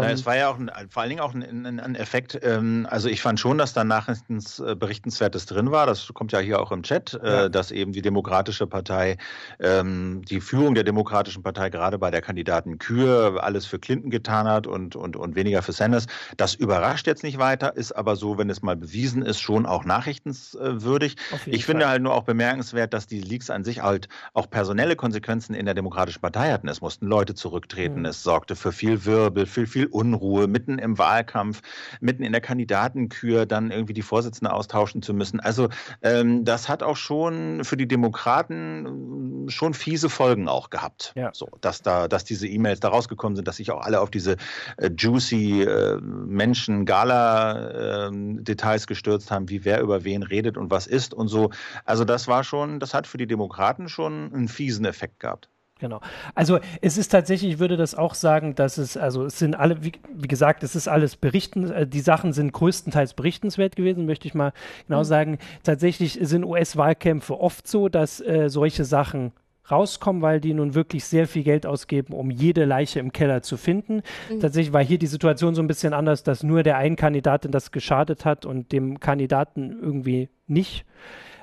Na, 0.00 0.10
es 0.10 0.20
ähm, 0.20 0.26
war 0.26 0.36
ja 0.36 0.48
auch 0.48 0.58
ein, 0.58 0.70
vor 0.90 1.02
allen 1.02 1.10
Dingen 1.10 1.20
auch 1.20 1.34
ein, 1.34 1.66
ein, 1.66 1.80
ein 1.80 1.94
Effekt. 1.94 2.38
Ähm, 2.42 2.86
also 2.90 3.08
ich 3.08 3.22
fand 3.22 3.40
schon, 3.40 3.58
dass 3.58 3.72
da 3.72 3.84
Nachrichtens 3.84 4.58
äh, 4.58 4.74
Berichtenswertes 4.74 5.46
drin 5.46 5.70
war. 5.70 5.86
Das 5.86 6.12
kommt 6.14 6.32
ja 6.32 6.38
hier 6.38 6.60
auch 6.60 6.72
im 6.72 6.82
Chat, 6.82 7.18
äh, 7.22 7.26
ja. 7.26 7.48
dass 7.48 7.70
eben 7.70 7.92
die 7.92 8.02
Demokratische 8.02 8.66
Partei, 8.66 9.16
ähm, 9.60 10.22
die 10.28 10.40
Führung 10.40 10.74
der 10.74 10.84
Demokratischen 10.84 11.42
Partei 11.42 11.70
gerade 11.70 11.98
bei 11.98 12.10
der 12.10 12.22
Kandidaten 12.22 12.78
Kür 12.78 13.42
alles 13.42 13.66
für 13.66 13.78
Clinton 13.78 14.10
getan 14.10 14.48
hat 14.48 14.66
und, 14.66 14.96
und, 14.96 15.16
und 15.16 15.36
weniger 15.36 15.62
für 15.62 15.72
Sanders. 15.72 16.06
Das 16.36 16.54
überrascht 16.54 17.06
jetzt 17.06 17.22
nicht 17.22 17.38
weiter, 17.38 17.76
ist 17.76 17.92
aber 17.92 18.16
so, 18.16 18.38
wenn 18.38 18.50
es 18.50 18.62
mal 18.62 18.76
bewiesen 18.76 19.22
ist, 19.22 19.40
schon 19.40 19.66
auch 19.66 19.84
nachrichtenswürdig. 19.84 21.16
Ich 21.46 21.64
finde 21.64 21.88
halt 21.88 22.02
nur 22.02 22.14
auch 22.14 22.24
bemerkenswert, 22.24 22.94
dass 22.94 23.06
die 23.06 23.20
Leaks 23.20 23.50
an 23.50 23.64
sich 23.64 23.82
halt 23.82 24.08
auch 24.32 24.48
personelle 24.48 24.96
Konsequenzen 24.96 25.54
in 25.54 25.66
der 25.66 25.74
Demokratischen 25.74 26.20
Partei 26.20 26.50
hatten. 26.50 26.68
Es 26.68 26.80
mussten 26.80 27.06
Leute 27.06 27.34
zurücktreten. 27.34 28.00
Mhm. 28.00 28.06
Es 28.06 28.22
sorgte 28.22 28.56
für 28.56 28.72
viel 28.72 29.04
Wirbel, 29.04 29.46
für 29.46 29.66
viel 29.66 29.83
viel 29.84 29.90
Unruhe, 29.90 30.46
mitten 30.46 30.78
im 30.78 30.98
Wahlkampf, 30.98 31.62
mitten 32.00 32.22
in 32.22 32.32
der 32.32 32.40
Kandidatenkür 32.40 33.44
dann 33.46 33.70
irgendwie 33.70 33.92
die 33.92 34.02
Vorsitzende 34.02 34.52
austauschen 34.52 35.02
zu 35.02 35.14
müssen. 35.14 35.38
Also 35.40 35.68
ähm, 36.02 36.44
das 36.44 36.68
hat 36.68 36.82
auch 36.82 36.96
schon 36.96 37.62
für 37.64 37.76
die 37.76 37.86
Demokraten 37.88 39.46
äh, 39.46 39.50
schon 39.50 39.74
fiese 39.74 40.08
Folgen 40.08 40.48
auch 40.48 40.70
gehabt. 40.70 41.12
Ja. 41.16 41.30
So, 41.34 41.48
dass 41.60 41.82
da, 41.82 42.08
dass 42.08 42.24
diese 42.24 42.48
E-Mails 42.48 42.80
da 42.80 42.88
rausgekommen 42.88 43.36
sind, 43.36 43.46
dass 43.48 43.56
sich 43.56 43.70
auch 43.70 43.82
alle 43.82 44.00
auf 44.00 44.10
diese 44.10 44.36
äh, 44.76 44.90
juicy 44.96 45.62
äh, 45.62 46.00
Menschen-Gala-Details 46.00 48.82
ähm, 48.82 48.86
gestürzt 48.86 49.30
haben, 49.30 49.50
wie 49.50 49.64
wer 49.64 49.80
über 49.80 50.04
wen 50.04 50.22
redet 50.22 50.56
und 50.56 50.70
was 50.70 50.86
ist 50.86 51.12
und 51.14 51.28
so. 51.28 51.50
Also 51.84 52.04
das 52.04 52.28
war 52.28 52.44
schon, 52.44 52.80
das 52.80 52.94
hat 52.94 53.06
für 53.06 53.18
die 53.18 53.26
Demokraten 53.26 53.88
schon 53.88 54.32
einen 54.32 54.48
fiesen 54.48 54.84
Effekt 54.84 55.20
gehabt. 55.20 55.48
Genau. 55.84 56.00
Also 56.34 56.60
es 56.80 56.96
ist 56.96 57.08
tatsächlich, 57.08 57.52
ich 57.52 57.58
würde 57.58 57.76
das 57.76 57.94
auch 57.94 58.14
sagen, 58.14 58.54
dass 58.54 58.78
es, 58.78 58.96
also 58.96 59.26
es 59.26 59.38
sind 59.38 59.54
alle, 59.54 59.84
wie, 59.84 59.92
wie 60.14 60.28
gesagt, 60.28 60.62
es 60.62 60.74
ist 60.74 60.88
alles 60.88 61.16
berichten, 61.16 61.70
äh, 61.70 61.86
die 61.86 62.00
Sachen 62.00 62.32
sind 62.32 62.52
größtenteils 62.52 63.12
berichtenswert 63.14 63.76
gewesen, 63.76 64.06
möchte 64.06 64.26
ich 64.26 64.34
mal 64.34 64.52
genau 64.88 65.00
mhm. 65.00 65.04
sagen. 65.04 65.38
Tatsächlich 65.62 66.18
sind 66.22 66.44
US-Wahlkämpfe 66.44 67.38
oft 67.38 67.68
so, 67.68 67.88
dass 67.88 68.20
äh, 68.20 68.48
solche 68.48 68.84
Sachen 68.84 69.32
rauskommen, 69.70 70.22
weil 70.22 70.40
die 70.40 70.54
nun 70.54 70.74
wirklich 70.74 71.04
sehr 71.04 71.26
viel 71.26 71.42
Geld 71.42 71.66
ausgeben, 71.66 72.14
um 72.14 72.30
jede 72.30 72.64
Leiche 72.64 73.00
im 73.00 73.12
Keller 73.12 73.42
zu 73.42 73.58
finden. 73.58 74.02
Mhm. 74.30 74.40
Tatsächlich 74.40 74.72
war 74.72 74.84
hier 74.84 74.98
die 74.98 75.06
Situation 75.06 75.54
so 75.54 75.62
ein 75.62 75.68
bisschen 75.68 75.92
anders, 75.92 76.22
dass 76.22 76.42
nur 76.42 76.62
der 76.62 76.78
einen 76.78 76.96
Kandidatin 76.96 77.50
das 77.50 77.72
geschadet 77.72 78.24
hat 78.24 78.46
und 78.46 78.72
dem 78.72 79.00
Kandidaten 79.00 79.78
irgendwie 79.82 80.30
nicht. 80.46 80.86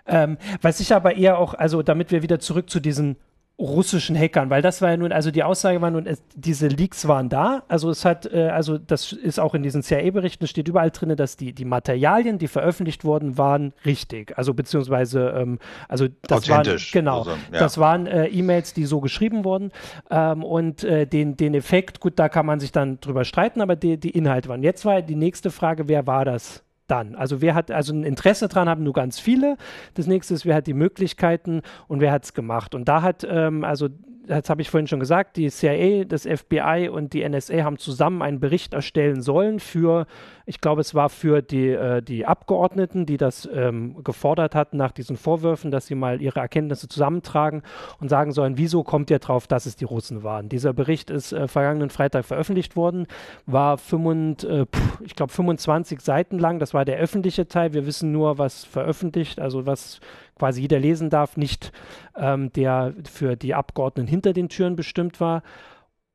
Ähm, 0.07 0.37
was 0.61 0.79
ich 0.79 0.93
aber 0.95 1.15
eher 1.15 1.37
auch, 1.37 1.53
also 1.53 1.83
damit 1.83 2.11
wir 2.11 2.23
wieder 2.23 2.39
zurück 2.39 2.71
zu 2.71 2.79
diesen 2.79 3.17
russischen 3.61 4.17
Hackern, 4.17 4.49
weil 4.49 4.61
das 4.61 4.81
war 4.81 4.89
ja 4.89 4.97
nun, 4.97 5.11
also 5.11 5.31
die 5.31 5.43
Aussage 5.43 5.81
war 5.81 5.91
nun, 5.91 6.05
es, 6.05 6.21
diese 6.35 6.67
Leaks 6.67 7.07
waren 7.07 7.29
da, 7.29 7.63
also 7.67 7.89
es 7.89 8.03
hat, 8.03 8.31
äh, 8.31 8.49
also 8.49 8.77
das 8.77 9.13
ist 9.13 9.39
auch 9.39 9.53
in 9.53 9.63
diesen 9.63 9.83
CIA-Berichten, 9.83 10.47
steht 10.47 10.67
überall 10.67 10.91
drin, 10.91 11.15
dass 11.15 11.37
die, 11.37 11.53
die 11.53 11.65
Materialien, 11.65 12.37
die 12.37 12.47
veröffentlicht 12.47 13.05
wurden, 13.05 13.37
waren 13.37 13.73
richtig, 13.85 14.37
also 14.37 14.53
beziehungsweise, 14.53 15.33
ähm, 15.37 15.59
also 15.87 16.07
das 16.23 16.49
waren, 16.49 16.77
genau, 16.91 17.19
also, 17.19 17.31
ja. 17.31 17.59
das 17.59 17.77
waren 17.77 18.07
äh, 18.07 18.27
E-Mails, 18.27 18.73
die 18.73 18.85
so 18.85 18.99
geschrieben 18.99 19.45
wurden 19.45 19.71
ähm, 20.09 20.43
und 20.43 20.83
äh, 20.83 21.05
den, 21.05 21.37
den 21.37 21.53
Effekt, 21.53 21.99
gut, 21.99 22.13
da 22.17 22.29
kann 22.29 22.45
man 22.45 22.59
sich 22.59 22.71
dann 22.71 22.99
drüber 22.99 23.25
streiten, 23.25 23.61
aber 23.61 23.75
die, 23.75 23.97
die 23.97 24.11
Inhalte 24.11 24.49
waren. 24.49 24.63
Jetzt 24.63 24.85
war 24.85 25.01
die 25.01 25.15
nächste 25.15 25.51
Frage, 25.51 25.87
wer 25.87 26.07
war 26.07 26.25
das? 26.25 26.63
Dann? 26.91 27.15
Also 27.15 27.41
wer 27.41 27.55
hat 27.55 27.71
also 27.71 27.93
ein 27.93 28.03
Interesse 28.03 28.47
dran, 28.47 28.67
haben 28.69 28.83
nur 28.83 28.93
ganz 28.93 29.19
viele. 29.19 29.57
Das 29.93 30.07
nächste 30.07 30.33
ist, 30.33 30.45
wer 30.45 30.55
hat 30.55 30.67
die 30.67 30.73
Möglichkeiten 30.73 31.61
und 31.87 32.01
wer 32.01 32.11
hat 32.11 32.25
es 32.25 32.33
gemacht? 32.33 32.75
Und 32.75 32.87
da 32.87 33.01
hat 33.01 33.25
ähm, 33.27 33.63
also 33.63 33.89
das 34.31 34.49
habe 34.49 34.61
ich 34.61 34.69
vorhin 34.69 34.87
schon 34.87 35.01
gesagt, 35.01 35.35
die 35.35 35.49
CIA, 35.49 36.05
das 36.05 36.23
FBI 36.23 36.89
und 36.89 37.11
die 37.11 37.27
NSA 37.27 37.63
haben 37.63 37.77
zusammen 37.77 38.21
einen 38.21 38.39
Bericht 38.39 38.73
erstellen 38.73 39.21
sollen 39.21 39.59
für, 39.59 40.05
ich 40.45 40.61
glaube, 40.61 40.79
es 40.79 40.95
war 40.95 41.09
für 41.09 41.41
die, 41.41 41.69
äh, 41.69 42.01
die 42.01 42.25
Abgeordneten, 42.25 43.05
die 43.05 43.17
das 43.17 43.49
ähm, 43.53 44.01
gefordert 44.03 44.55
hatten 44.55 44.77
nach 44.77 44.93
diesen 44.93 45.17
Vorwürfen, 45.17 45.69
dass 45.69 45.87
sie 45.87 45.95
mal 45.95 46.21
ihre 46.21 46.39
Erkenntnisse 46.39 46.87
zusammentragen 46.87 47.61
und 47.99 48.07
sagen 48.07 48.31
sollen, 48.31 48.57
wieso 48.57 48.83
kommt 48.83 49.09
ihr 49.09 49.19
drauf, 49.19 49.47
dass 49.47 49.65
es 49.65 49.75
die 49.75 49.85
Russen 49.85 50.23
waren. 50.23 50.47
Dieser 50.47 50.71
Bericht 50.71 51.09
ist 51.09 51.33
äh, 51.33 51.49
vergangenen 51.49 51.89
Freitag 51.89 52.23
veröffentlicht 52.23 52.77
worden, 52.77 53.07
war 53.45 53.77
25, 53.77 54.49
äh, 54.49 54.65
pff, 54.65 55.01
ich 55.01 55.15
glaube 55.15 55.33
25 55.33 55.99
Seiten 55.99 56.39
lang, 56.39 56.59
das 56.59 56.73
war 56.73 56.85
der 56.85 56.97
öffentliche 56.99 57.47
Teil. 57.47 57.73
Wir 57.73 57.85
wissen 57.85 58.13
nur, 58.13 58.37
was 58.37 58.63
veröffentlicht, 58.63 59.41
also 59.41 59.65
was 59.65 59.99
quasi 60.41 60.61
jeder 60.61 60.79
lesen 60.79 61.11
darf, 61.11 61.37
nicht 61.37 61.71
ähm, 62.15 62.51
der 62.53 62.95
für 63.03 63.35
die 63.35 63.53
Abgeordneten 63.53 64.09
hinter 64.09 64.33
den 64.33 64.49
Türen 64.49 64.75
bestimmt 64.75 65.19
war. 65.19 65.43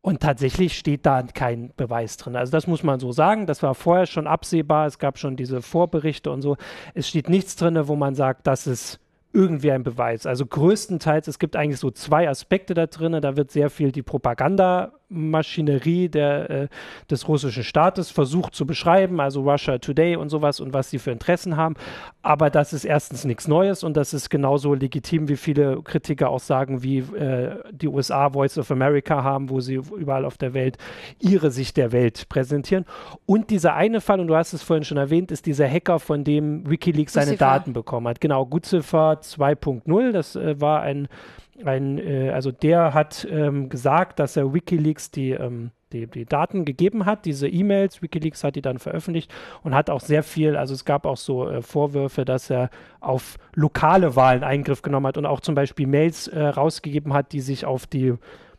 Und 0.00 0.20
tatsächlich 0.20 0.76
steht 0.76 1.06
da 1.06 1.22
kein 1.22 1.72
Beweis 1.76 2.16
drin. 2.16 2.34
Also 2.34 2.50
das 2.50 2.66
muss 2.66 2.82
man 2.82 2.98
so 2.98 3.12
sagen. 3.12 3.46
Das 3.46 3.62
war 3.62 3.76
vorher 3.76 4.06
schon 4.06 4.26
absehbar. 4.26 4.88
Es 4.88 4.98
gab 4.98 5.16
schon 5.16 5.36
diese 5.36 5.62
Vorberichte 5.62 6.32
und 6.32 6.42
so. 6.42 6.56
Es 6.94 7.08
steht 7.08 7.28
nichts 7.28 7.54
drin, 7.54 7.78
wo 7.86 7.94
man 7.94 8.16
sagt, 8.16 8.48
das 8.48 8.66
ist 8.66 8.98
irgendwie 9.32 9.70
ein 9.70 9.84
Beweis. 9.84 10.26
Also 10.26 10.44
größtenteils, 10.44 11.28
es 11.28 11.38
gibt 11.38 11.54
eigentlich 11.54 11.78
so 11.78 11.92
zwei 11.92 12.28
Aspekte 12.28 12.74
da 12.74 12.86
drin. 12.86 13.20
Da 13.20 13.36
wird 13.36 13.52
sehr 13.52 13.70
viel 13.70 13.92
die 13.92 14.02
Propaganda 14.02 14.92
Maschinerie 15.08 16.08
der, 16.08 16.50
äh, 16.50 16.68
des 17.10 17.28
russischen 17.28 17.62
Staates 17.62 18.10
versucht 18.10 18.54
zu 18.54 18.66
beschreiben, 18.66 19.20
also 19.20 19.48
Russia 19.48 19.78
Today 19.78 20.16
und 20.16 20.30
sowas 20.30 20.60
und 20.60 20.72
was 20.72 20.90
sie 20.90 20.98
für 20.98 21.12
Interessen 21.12 21.56
haben. 21.56 21.74
Aber 22.22 22.50
das 22.50 22.72
ist 22.72 22.84
erstens 22.84 23.24
nichts 23.24 23.46
Neues 23.46 23.84
und 23.84 23.96
das 23.96 24.12
ist 24.12 24.30
genauso 24.30 24.74
legitim, 24.74 25.28
wie 25.28 25.36
viele 25.36 25.80
Kritiker 25.82 26.30
auch 26.30 26.40
sagen, 26.40 26.82
wie 26.82 26.98
äh, 26.98 27.56
die 27.70 27.88
USA 27.88 28.30
Voice 28.30 28.58
of 28.58 28.70
America 28.70 29.22
haben, 29.22 29.48
wo 29.50 29.60
sie 29.60 29.74
überall 29.74 30.24
auf 30.24 30.38
der 30.38 30.54
Welt 30.54 30.76
ihre 31.20 31.50
Sicht 31.50 31.76
der 31.76 31.92
Welt 31.92 32.28
präsentieren. 32.28 32.84
Und 33.26 33.50
dieser 33.50 33.74
eine 33.74 34.00
Fall, 34.00 34.20
und 34.20 34.26
du 34.26 34.34
hast 34.34 34.52
es 34.52 34.62
vorhin 34.62 34.84
schon 34.84 34.98
erwähnt, 34.98 35.30
ist 35.30 35.46
dieser 35.46 35.68
Hacker, 35.68 36.00
von 36.00 36.24
dem 36.24 36.68
Wikileaks 36.68 37.12
seine 37.12 37.36
Daten 37.36 37.72
bekommen 37.72 38.08
hat. 38.08 38.20
Genau, 38.20 38.44
Gutziffer 38.44 39.20
2.0, 39.22 40.12
das 40.12 40.36
äh, 40.36 40.60
war 40.60 40.82
ein 40.82 41.08
ein, 41.64 41.98
äh, 41.98 42.30
also 42.30 42.50
der 42.52 42.94
hat 42.94 43.26
ähm, 43.30 43.68
gesagt, 43.68 44.18
dass 44.18 44.36
er 44.36 44.52
Wikileaks 44.52 45.10
die, 45.10 45.30
ähm, 45.30 45.70
die, 45.92 46.06
die, 46.06 46.24
Daten 46.24 46.64
gegeben 46.64 47.06
hat, 47.06 47.24
diese 47.24 47.48
E-Mails. 47.48 48.02
Wikileaks 48.02 48.44
hat 48.44 48.56
die 48.56 48.62
dann 48.62 48.78
veröffentlicht 48.78 49.32
und 49.62 49.74
hat 49.74 49.90
auch 49.90 50.00
sehr 50.00 50.22
viel, 50.22 50.56
also 50.56 50.74
es 50.74 50.84
gab 50.84 51.06
auch 51.06 51.16
so 51.16 51.48
äh, 51.48 51.62
Vorwürfe, 51.62 52.24
dass 52.24 52.50
er 52.50 52.70
auf 53.00 53.36
lokale 53.54 54.16
Wahlen 54.16 54.44
Eingriff 54.44 54.82
genommen 54.82 55.06
hat 55.06 55.18
und 55.18 55.26
auch 55.26 55.40
zum 55.40 55.54
Beispiel 55.54 55.86
Mails 55.86 56.28
äh, 56.28 56.40
rausgegeben 56.40 57.12
hat, 57.12 57.32
die 57.32 57.40
sich 57.40 57.64
auf 57.64 57.86
die 57.86 58.14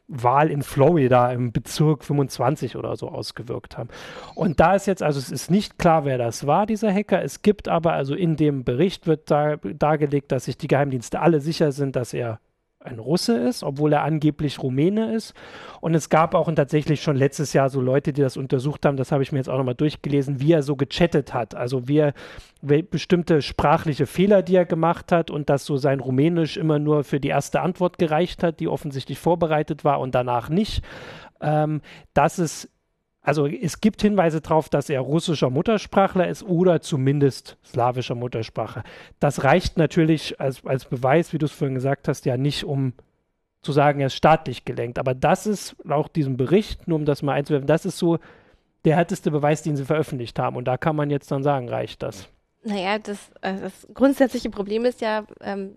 Wahl 0.07 0.49
in 0.49 0.61
Florida 0.61 1.31
im 1.33 1.51
Bezirk 1.51 2.05
25 2.05 2.77
oder 2.77 2.95
so 2.95 3.09
ausgewirkt 3.09 3.77
haben. 3.77 3.89
Und 4.35 4.59
da 4.59 4.73
ist 4.73 4.87
jetzt, 4.87 5.03
also 5.03 5.19
es 5.19 5.31
ist 5.31 5.51
nicht 5.51 5.77
klar, 5.77 6.05
wer 6.05 6.17
das 6.17 6.47
war, 6.47 6.65
dieser 6.65 6.93
Hacker. 6.93 7.21
Es 7.21 7.41
gibt 7.41 7.67
aber, 7.67 7.93
also 7.93 8.15
in 8.15 8.37
dem 8.37 8.63
Bericht 8.63 9.05
wird 9.05 9.29
da, 9.29 9.57
dargelegt, 9.57 10.31
dass 10.31 10.45
sich 10.45 10.57
die 10.57 10.69
Geheimdienste 10.69 11.19
alle 11.19 11.41
sicher 11.41 11.73
sind, 11.73 11.97
dass 11.97 12.13
er 12.13 12.39
ein 12.87 12.99
Russe 12.99 13.37
ist, 13.37 13.63
obwohl 13.63 13.93
er 13.93 14.03
angeblich 14.03 14.61
Rumäne 14.61 15.13
ist. 15.13 15.33
Und 15.81 15.93
es 15.93 16.09
gab 16.09 16.33
auch 16.33 16.51
tatsächlich 16.53 17.01
schon 17.01 17.15
letztes 17.15 17.53
Jahr 17.53 17.69
so 17.69 17.81
Leute, 17.81 18.13
die 18.13 18.21
das 18.21 18.37
untersucht 18.37 18.85
haben, 18.85 18.97
das 18.97 19.11
habe 19.11 19.23
ich 19.23 19.31
mir 19.31 19.39
jetzt 19.39 19.49
auch 19.49 19.57
nochmal 19.57 19.75
durchgelesen, 19.75 20.39
wie 20.39 20.53
er 20.53 20.63
so 20.63 20.75
gechattet 20.75 21.33
hat. 21.33 21.55
Also 21.55 21.87
wie 21.87 21.97
er 21.97 22.13
bestimmte 22.61 23.41
sprachliche 23.41 24.05
Fehler, 24.05 24.41
die 24.41 24.55
er 24.55 24.65
gemacht 24.65 25.11
hat 25.11 25.29
und 25.29 25.49
dass 25.49 25.65
so 25.65 25.77
sein 25.77 25.99
Rumänisch 25.99 26.57
immer 26.57 26.79
nur 26.79 27.03
für 27.03 27.19
die 27.19 27.29
erste 27.29 27.61
Antwort 27.61 27.97
gereicht 27.97 28.43
hat, 28.43 28.59
die 28.59 28.67
offensichtlich 28.67 29.19
vorbereitet 29.19 29.83
war 29.83 29.99
und 29.99 30.15
danach 30.15 30.49
nicht. 30.49 30.83
Ähm, 31.41 31.81
das 32.13 32.39
ist 32.39 32.69
also 33.27 33.45
es 33.45 33.81
gibt 33.81 34.01
Hinweise 34.01 34.39
darauf, 34.39 34.69
dass 34.69 34.89
er 34.89 35.01
russischer 35.01 35.49
Muttersprachler 35.49 36.29
ist 36.29 36.43
oder 36.43 36.79
zumindest 36.79 37.57
slawischer 37.65 38.15
Muttersprache. 38.15 38.83
Das 39.19 39.43
reicht 39.43 39.77
natürlich 39.77 40.39
als, 40.39 40.65
als 40.65 40.85
Beweis, 40.85 41.33
wie 41.33 41.37
du 41.37 41.45
es 41.45 41.51
vorhin 41.51 41.75
gesagt 41.75 42.07
hast, 42.07 42.25
ja 42.25 42.37
nicht, 42.37 42.63
um 42.63 42.93
zu 43.63 43.73
sagen, 43.73 43.99
er 43.99 44.07
ist 44.07 44.15
staatlich 44.15 44.63
gelenkt. 44.63 44.97
Aber 44.97 45.13
das 45.13 45.45
ist 45.45 45.75
laut 45.83 46.15
diesem 46.15 46.37
Bericht, 46.37 46.87
nur 46.87 46.97
um 46.99 47.03
das 47.03 47.21
mal 47.21 47.33
einzuwerfen, 47.33 47.67
das 47.67 47.85
ist 47.85 47.97
so 47.97 48.17
der 48.85 48.95
härteste 48.95 49.29
Beweis, 49.29 49.61
den 49.61 49.75
sie 49.75 49.83
veröffentlicht 49.83 50.39
haben. 50.39 50.55
Und 50.55 50.63
da 50.63 50.77
kann 50.77 50.95
man 50.95 51.09
jetzt 51.09 51.29
dann 51.29 51.43
sagen, 51.43 51.67
reicht 51.67 52.03
das. 52.03 52.29
Naja, 52.63 52.97
das, 52.97 53.29
äh, 53.41 53.59
das 53.59 53.89
grundsätzliche 53.93 54.49
Problem 54.49 54.85
ist 54.85 55.01
ja, 55.01 55.25
ähm, 55.41 55.73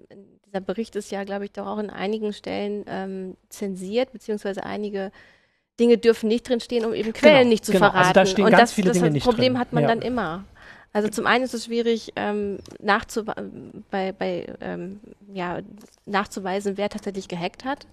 dieser 0.46 0.60
Bericht 0.60 0.94
ist 0.94 1.10
ja, 1.10 1.24
glaube 1.24 1.46
ich, 1.46 1.52
doch 1.52 1.66
auch 1.66 1.78
in 1.78 1.90
einigen 1.90 2.32
Stellen 2.32 2.84
ähm, 2.86 3.36
zensiert, 3.48 4.12
beziehungsweise 4.12 4.62
einige 4.62 5.10
Dinge 5.80 5.98
dürfen 5.98 6.28
nicht 6.28 6.48
drinstehen, 6.48 6.84
um 6.84 6.94
eben 6.94 7.12
Quellen 7.12 7.38
genau, 7.38 7.48
nicht 7.48 7.64
zu 7.64 7.72
genau. 7.72 7.86
verraten. 7.86 7.98
Also 7.98 8.12
da 8.12 8.26
stehen 8.26 8.44
und 8.44 8.50
ganz 8.50 8.62
das, 8.62 8.72
viele 8.72 8.88
das, 8.88 8.98
Dinge 8.98 9.10
nicht 9.10 9.24
Problem 9.24 9.54
drin. 9.54 9.60
hat 9.60 9.72
man 9.72 9.82
ja. 9.84 9.88
dann 9.88 10.02
immer. 10.02 10.44
Also 10.92 11.08
zum 11.08 11.26
einen 11.26 11.44
ist 11.44 11.54
es 11.54 11.66
schwierig, 11.66 12.12
ähm, 12.16 12.58
nachzu 12.80 13.24
bei, 13.90 14.12
bei, 14.12 14.46
ähm, 14.60 15.00
ja, 15.32 15.60
nachzuweisen, 16.04 16.76
wer 16.76 16.88
tatsächlich 16.88 17.28
gehackt 17.28 17.64
hat. 17.64 17.86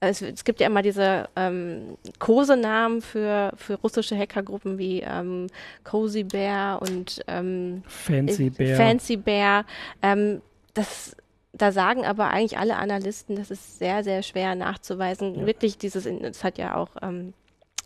Es, 0.00 0.20
es 0.20 0.44
gibt 0.44 0.60
ja 0.60 0.66
immer 0.66 0.82
diese 0.82 1.28
ähm, 1.36 1.96
Kosenamen 2.18 3.00
für, 3.00 3.52
für 3.56 3.74
russische 3.74 4.16
Hackergruppen 4.16 4.76
wie 4.76 5.00
ähm, 5.00 5.46
Cozy 5.84 6.24
Bear 6.24 6.82
und 6.82 7.22
ähm, 7.26 7.82
Fancy 7.86 8.50
Bear. 8.50 8.76
Fancy 8.76 9.16
Bear. 9.16 9.64
Ähm, 10.02 10.42
das 10.74 11.16
da 11.56 11.72
sagen 11.72 12.04
aber 12.04 12.30
eigentlich 12.30 12.58
alle 12.58 12.76
Analysten, 12.76 13.36
das 13.36 13.50
ist 13.50 13.78
sehr, 13.78 14.04
sehr 14.04 14.22
schwer 14.22 14.54
nachzuweisen. 14.54 15.40
Ja. 15.40 15.46
Wirklich 15.46 15.78
dieses, 15.78 16.06
das 16.20 16.44
hat 16.44 16.58
ja 16.58 16.76
auch, 16.76 16.90
ähm, 17.00 17.32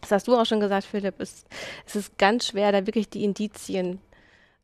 das 0.01 0.11
hast 0.13 0.29
du 0.29 0.37
auch 0.37 0.47
schon 0.47 0.61
gesagt, 0.61 0.85
Philipp, 0.85 1.21
ist, 1.21 1.47
es 1.87 1.97
ist 1.97 2.17
ganz 2.19 2.47
schwer, 2.47 2.71
da 2.73 2.87
wirklich 2.87 3.11
die 3.11 3.25
Indizien, 3.25 4.01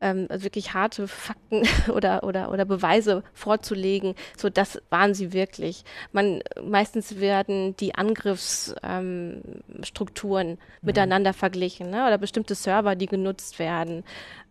ähm, 0.00 0.26
also 0.30 0.44
wirklich 0.44 0.72
harte 0.72 1.06
Fakten 1.06 1.64
oder, 1.92 2.24
oder, 2.24 2.50
oder 2.50 2.64
Beweise 2.64 3.22
vorzulegen. 3.34 4.14
So, 4.36 4.48
das 4.48 4.80
waren 4.88 5.12
sie 5.12 5.34
wirklich. 5.34 5.84
Man, 6.12 6.40
meistens 6.62 7.20
werden 7.20 7.76
die 7.76 7.94
Angriffsstrukturen 7.94 10.48
ähm, 10.48 10.58
miteinander 10.80 11.34
verglichen, 11.34 11.90
ne? 11.90 12.06
oder 12.06 12.16
bestimmte 12.16 12.54
Server, 12.54 12.96
die 12.96 13.06
genutzt 13.06 13.58
werden, 13.58 14.02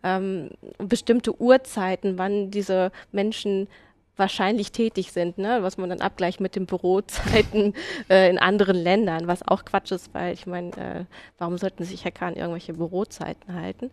ähm, 0.04 0.50
bestimmte 0.78 1.40
Uhrzeiten, 1.40 2.18
wann 2.18 2.52
diese 2.52 2.92
Menschen 3.10 3.66
wahrscheinlich 4.16 4.72
tätig 4.72 5.12
sind, 5.12 5.38
ne? 5.38 5.62
was 5.62 5.76
man 5.76 5.90
dann 5.90 6.00
abgleicht 6.00 6.40
mit 6.40 6.56
den 6.56 6.66
Bürozeiten 6.66 7.74
äh, 8.08 8.30
in 8.30 8.38
anderen 8.38 8.76
Ländern, 8.76 9.26
was 9.26 9.46
auch 9.46 9.64
Quatsch 9.64 9.92
ist, 9.92 10.14
weil 10.14 10.34
ich 10.34 10.46
meine, 10.46 10.70
äh, 10.76 11.04
warum 11.38 11.58
sollten 11.58 11.84
sich 11.84 12.04
Hacker 12.04 12.26
an 12.26 12.36
irgendwelche 12.36 12.74
Bürozeiten 12.74 13.54
halten? 13.54 13.90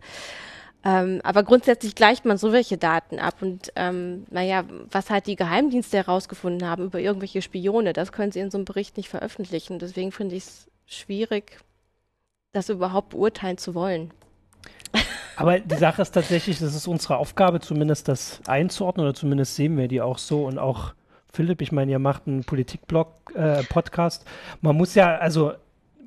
Ähm, 0.84 1.20
aber 1.22 1.44
grundsätzlich 1.44 1.94
gleicht 1.94 2.24
man 2.24 2.38
so 2.38 2.52
welche 2.52 2.76
Daten 2.76 3.20
ab 3.20 3.36
und 3.40 3.72
ähm, 3.76 4.26
naja, 4.30 4.64
was 4.90 5.10
halt 5.10 5.28
die 5.28 5.36
Geheimdienste 5.36 5.96
herausgefunden 5.98 6.68
haben 6.68 6.84
über 6.86 6.98
irgendwelche 6.98 7.40
Spione, 7.40 7.92
das 7.92 8.10
können 8.10 8.32
sie 8.32 8.40
in 8.40 8.50
so 8.50 8.58
einem 8.58 8.64
Bericht 8.64 8.96
nicht 8.96 9.08
veröffentlichen. 9.08 9.78
Deswegen 9.78 10.10
finde 10.10 10.34
ich 10.34 10.44
es 10.44 10.70
schwierig, 10.86 11.60
das 12.52 12.68
überhaupt 12.68 13.10
beurteilen 13.10 13.58
zu 13.58 13.74
wollen. 13.74 14.12
Aber 15.36 15.58
die 15.60 15.74
Sache 15.76 16.02
ist 16.02 16.12
tatsächlich, 16.12 16.58
das 16.58 16.74
ist 16.74 16.86
unsere 16.86 17.16
Aufgabe, 17.16 17.60
zumindest 17.60 18.08
das 18.08 18.40
einzuordnen 18.46 19.06
oder 19.06 19.14
zumindest 19.14 19.56
sehen 19.56 19.76
wir 19.76 19.88
die 19.88 20.00
auch 20.00 20.18
so 20.18 20.44
und 20.44 20.58
auch 20.58 20.94
Philipp, 21.32 21.62
ich 21.62 21.72
meine, 21.72 21.90
ihr 21.90 21.98
macht 21.98 22.26
einen 22.26 22.44
Politikblog-Podcast. 22.44 24.22
Äh, 24.22 24.26
Man 24.60 24.76
muss 24.76 24.94
ja, 24.94 25.16
also 25.16 25.52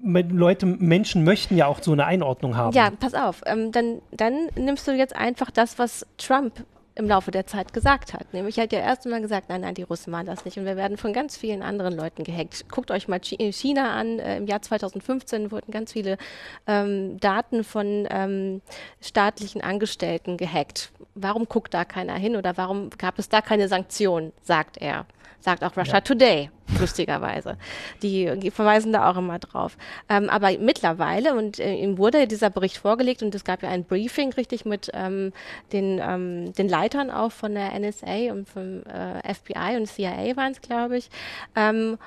Leute, 0.03 0.67
Menschen 0.67 1.23
möchten 1.23 1.57
ja 1.57 1.65
auch 1.65 1.81
so 1.81 1.91
eine 1.91 2.05
Einordnung 2.05 2.55
haben. 2.55 2.75
Ja, 2.75 2.91
pass 2.91 3.15
auf. 3.15 3.41
Ähm, 3.47 3.71
dann, 3.71 4.01
dann 4.11 4.49
nimmst 4.55 4.88
du 4.88 4.91
jetzt 4.91 5.15
einfach 5.15 5.49
das, 5.49 5.79
was 5.79 6.05
Trump 6.17 6.63
im 6.95 7.08
Laufe 7.08 7.29
der 7.29 7.45
Zeit 7.45 7.73
gesagt 7.73 8.13
hat. 8.13 8.34
Nämlich 8.34 8.58
hat 8.58 8.71
ja 8.71 8.79
erst 8.79 9.05
einmal 9.05 9.21
gesagt, 9.21 9.49
nein, 9.49 9.62
nein, 9.62 9.75
die 9.75 9.84
Russen 9.84 10.13
waren 10.13 10.25
das 10.25 10.45
nicht. 10.45 10.58
Und 10.58 10.65
wir 10.65 10.77
werden 10.77 10.97
von 10.97 11.12
ganz 11.12 11.36
vielen 11.36 11.62
anderen 11.62 11.93
Leuten 11.93 12.23
gehackt. 12.23 12.69
Guckt 12.69 12.89
euch 12.89 13.10
mal 13.10 13.19
China 13.21 13.93
an. 13.93 14.19
Äh, 14.19 14.38
Im 14.38 14.47
Jahr 14.47 14.62
2015 14.62 15.51
wurden 15.51 15.71
ganz 15.71 15.91
viele 15.91 16.17
ähm, 16.67 17.19
Daten 17.19 17.65
von 17.65 18.08
ähm, 18.10 18.62
staatlichen 19.01 19.62
Angestellten 19.62 20.38
gehackt. 20.38 20.91
Warum 21.15 21.45
guckt 21.45 21.73
da 21.73 21.84
keiner 21.84 22.15
hin 22.15 22.38
oder 22.38 22.55
warum 22.55 22.89
gab 22.91 23.19
es 23.19 23.27
da 23.27 23.41
keine 23.41 23.67
Sanktionen, 23.67 24.31
sagt 24.41 24.77
er 24.77 25.05
sagt 25.45 25.63
auch 25.63 25.77
Russia 25.77 25.95
ja. 25.95 26.01
Today, 26.01 26.49
lustigerweise. 26.79 27.58
Die, 28.01 28.51
verweisen 28.51 28.91
da 28.91 29.10
auch 29.10 29.17
immer 29.17 29.39
drauf. 29.39 29.77
Ähm, 30.10 30.29
aber 30.29 30.51
mittlerweile, 30.60 31.36
und 31.36 31.60
äh, 31.60 31.75
ihm 31.75 31.97
wurde 31.97 32.27
dieser 32.27 32.49
Bericht 32.49 32.77
vorgelegt 32.77 33.23
und 33.23 33.34
es 33.34 33.45
gab 33.45 33.63
ja 33.63 33.69
ein 33.69 33.86
Briefing 33.86 34.34
richtig 34.34 34.65
mit 34.65 34.91
ähm, 34.93 35.31
den, 35.71 36.01
ähm, 36.03 36.53
den 36.53 36.67
Leitern 36.67 37.10
auch 37.10 37.31
von 37.31 37.53
der 37.53 37.79
NSA 37.79 38.34
und 38.34 38.49
vom 38.49 38.84
äh, 38.84 39.34
FBI 39.34 39.77
und 39.77 39.88
CIA 39.88 40.36
waren 40.36 40.51
es, 40.51 40.62
glaube 40.62 40.97
ich. 40.97 41.10
Ähm, 41.55 41.97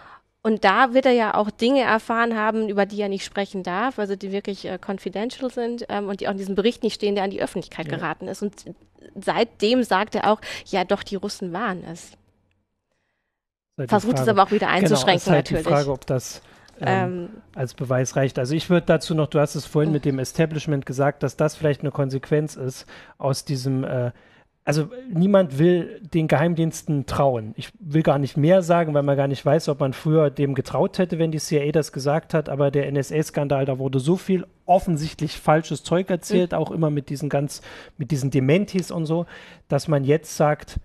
und 0.42 0.64
da 0.64 0.94
wird 0.94 1.06
er 1.06 1.12
ja 1.12 1.34
auch 1.34 1.50
Dinge 1.50 1.82
erfahren 1.82 2.36
haben, 2.36 2.68
über 2.68 2.86
die 2.86 3.00
er 3.00 3.08
nicht 3.08 3.24
sprechen 3.24 3.62
darf, 3.62 3.98
also 3.98 4.16
die 4.16 4.32
wirklich 4.32 4.64
äh, 4.64 4.78
confidential 4.84 5.50
sind 5.50 5.84
ähm, 5.88 6.08
und 6.08 6.20
die 6.20 6.28
auch 6.28 6.32
in 6.32 6.38
diesem 6.38 6.54
Bericht 6.54 6.82
nicht 6.82 6.94
stehen, 6.94 7.14
der 7.14 7.24
an 7.24 7.30
die 7.30 7.42
Öffentlichkeit 7.42 7.86
ja. 7.86 7.96
geraten 7.96 8.28
ist. 8.28 8.42
Und 8.42 8.54
seitdem 9.14 9.82
sagt 9.82 10.14
er 10.14 10.30
auch, 10.30 10.40
ja 10.66 10.84
doch, 10.84 11.02
die 11.02 11.16
Russen 11.16 11.52
waren 11.52 11.84
es. 11.84 12.12
Halt 13.78 13.88
Versucht 13.88 14.18
Frage, 14.18 14.22
es 14.22 14.28
aber 14.28 14.42
auch 14.42 14.50
wieder 14.50 14.68
einzuschränken, 14.68 15.06
genau, 15.06 15.16
ist 15.16 15.26
halt 15.26 15.44
natürlich. 15.44 15.66
die 15.66 15.72
Frage, 15.72 15.92
ob 15.92 16.06
das 16.06 16.42
ähm, 16.80 17.12
ähm, 17.12 17.28
als 17.54 17.74
Beweis 17.74 18.16
reicht. 18.16 18.38
Also 18.38 18.54
ich 18.54 18.70
würde 18.70 18.86
dazu 18.86 19.14
noch, 19.14 19.28
du 19.28 19.40
hast 19.40 19.54
es 19.54 19.66
vorhin 19.66 19.92
mit 19.92 20.04
dem 20.04 20.18
Establishment 20.18 20.86
gesagt, 20.86 21.22
dass 21.22 21.36
das 21.36 21.56
vielleicht 21.56 21.80
eine 21.80 21.90
Konsequenz 21.90 22.56
ist 22.56 22.86
aus 23.18 23.44
diesem, 23.44 23.84
äh, 23.84 24.12
also 24.64 24.88
niemand 25.10 25.58
will 25.58 26.00
den 26.12 26.28
Geheimdiensten 26.28 27.06
trauen. 27.06 27.54
Ich 27.56 27.70
will 27.80 28.02
gar 28.02 28.18
nicht 28.18 28.36
mehr 28.36 28.62
sagen, 28.62 28.94
weil 28.94 29.02
man 29.02 29.16
gar 29.16 29.26
nicht 29.26 29.44
weiß, 29.44 29.68
ob 29.70 29.80
man 29.80 29.92
früher 29.92 30.30
dem 30.30 30.54
getraut 30.54 30.98
hätte, 30.98 31.18
wenn 31.18 31.32
die 31.32 31.38
CIA 31.38 31.72
das 31.72 31.90
gesagt 31.90 32.34
hat, 32.34 32.48
aber 32.48 32.70
der 32.70 32.90
NSA-Skandal, 32.92 33.64
da 33.64 33.78
wurde 33.78 33.98
so 33.98 34.16
viel 34.16 34.46
offensichtlich 34.66 35.38
falsches 35.38 35.84
Zeug 35.84 36.10
erzählt, 36.10 36.52
mhm. 36.52 36.58
auch 36.58 36.70
immer 36.70 36.90
mit 36.90 37.08
diesen 37.08 37.28
ganz, 37.28 37.62
mit 37.96 38.10
diesen 38.10 38.30
Dementis 38.30 38.90
und 38.90 39.06
so, 39.06 39.26
dass 39.68 39.88
man 39.88 40.04
jetzt 40.04 40.36
sagt, 40.36 40.78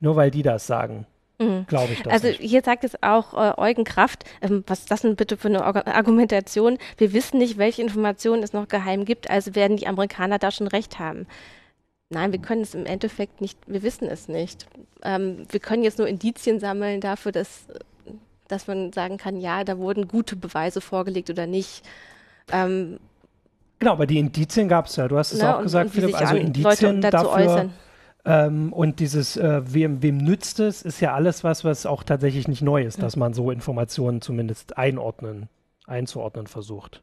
nur 0.00 0.16
weil 0.16 0.30
die 0.30 0.42
das 0.42 0.66
sagen, 0.66 1.06
Mhm. 1.44 1.66
Glaube 1.66 1.92
ich 1.92 2.02
das. 2.02 2.12
Also 2.12 2.28
nicht. 2.28 2.40
hier 2.40 2.62
sagt 2.62 2.84
es 2.84 3.02
auch 3.02 3.34
äh, 3.34 3.60
Eugen 3.60 3.84
Kraft, 3.84 4.24
ähm, 4.42 4.64
was 4.66 4.80
ist 4.80 4.90
das 4.90 5.02
denn 5.02 5.16
bitte 5.16 5.36
für 5.36 5.48
eine 5.48 5.64
Argumentation? 5.64 6.78
Wir 6.98 7.12
wissen 7.12 7.38
nicht, 7.38 7.58
welche 7.58 7.82
Informationen 7.82 8.42
es 8.42 8.52
noch 8.52 8.68
geheim 8.68 9.04
gibt, 9.04 9.30
also 9.30 9.54
werden 9.54 9.76
die 9.76 9.86
Amerikaner 9.86 10.38
da 10.38 10.50
schon 10.50 10.66
recht 10.66 10.98
haben. 10.98 11.26
Nein, 12.10 12.32
wir 12.32 12.38
können 12.38 12.62
es 12.62 12.74
im 12.74 12.86
Endeffekt 12.86 13.40
nicht, 13.40 13.58
wir 13.66 13.82
wissen 13.82 14.08
es 14.08 14.28
nicht. 14.28 14.66
Ähm, 15.02 15.46
wir 15.50 15.60
können 15.60 15.82
jetzt 15.82 15.98
nur 15.98 16.06
Indizien 16.06 16.60
sammeln 16.60 17.00
dafür, 17.00 17.32
dass, 17.32 17.66
dass 18.48 18.66
man 18.66 18.92
sagen 18.92 19.16
kann, 19.16 19.40
ja, 19.40 19.64
da 19.64 19.78
wurden 19.78 20.06
gute 20.06 20.36
Beweise 20.36 20.80
vorgelegt 20.80 21.30
oder 21.30 21.46
nicht. 21.46 21.82
Ähm, 22.52 22.98
genau, 23.78 23.92
aber 23.92 24.06
die 24.06 24.18
Indizien 24.18 24.68
gab 24.68 24.86
es 24.86 24.96
ja. 24.96 25.08
Du 25.08 25.16
hast 25.16 25.32
es 25.32 25.40
na, 25.40 25.56
auch 25.56 25.62
gesagt, 25.62 25.90
Philipp. 25.90 26.14
Also 26.14 26.36
Indizien 26.36 27.00
dafür, 27.00 27.30
äußern. 27.30 27.72
Ähm, 28.24 28.72
und 28.72 29.00
dieses, 29.00 29.36
äh, 29.36 29.62
wem, 29.66 30.02
wem 30.02 30.16
nützt 30.16 30.60
es, 30.60 30.82
ist 30.82 31.00
ja 31.00 31.14
alles 31.14 31.44
was, 31.44 31.64
was 31.64 31.86
auch 31.86 32.02
tatsächlich 32.02 32.48
nicht 32.48 32.62
neu 32.62 32.82
ist, 32.82 33.02
dass 33.02 33.16
man 33.16 33.34
so 33.34 33.50
Informationen 33.50 34.20
zumindest 34.20 34.78
einordnen, 34.78 35.48
einzuordnen 35.86 36.46
versucht. 36.46 37.02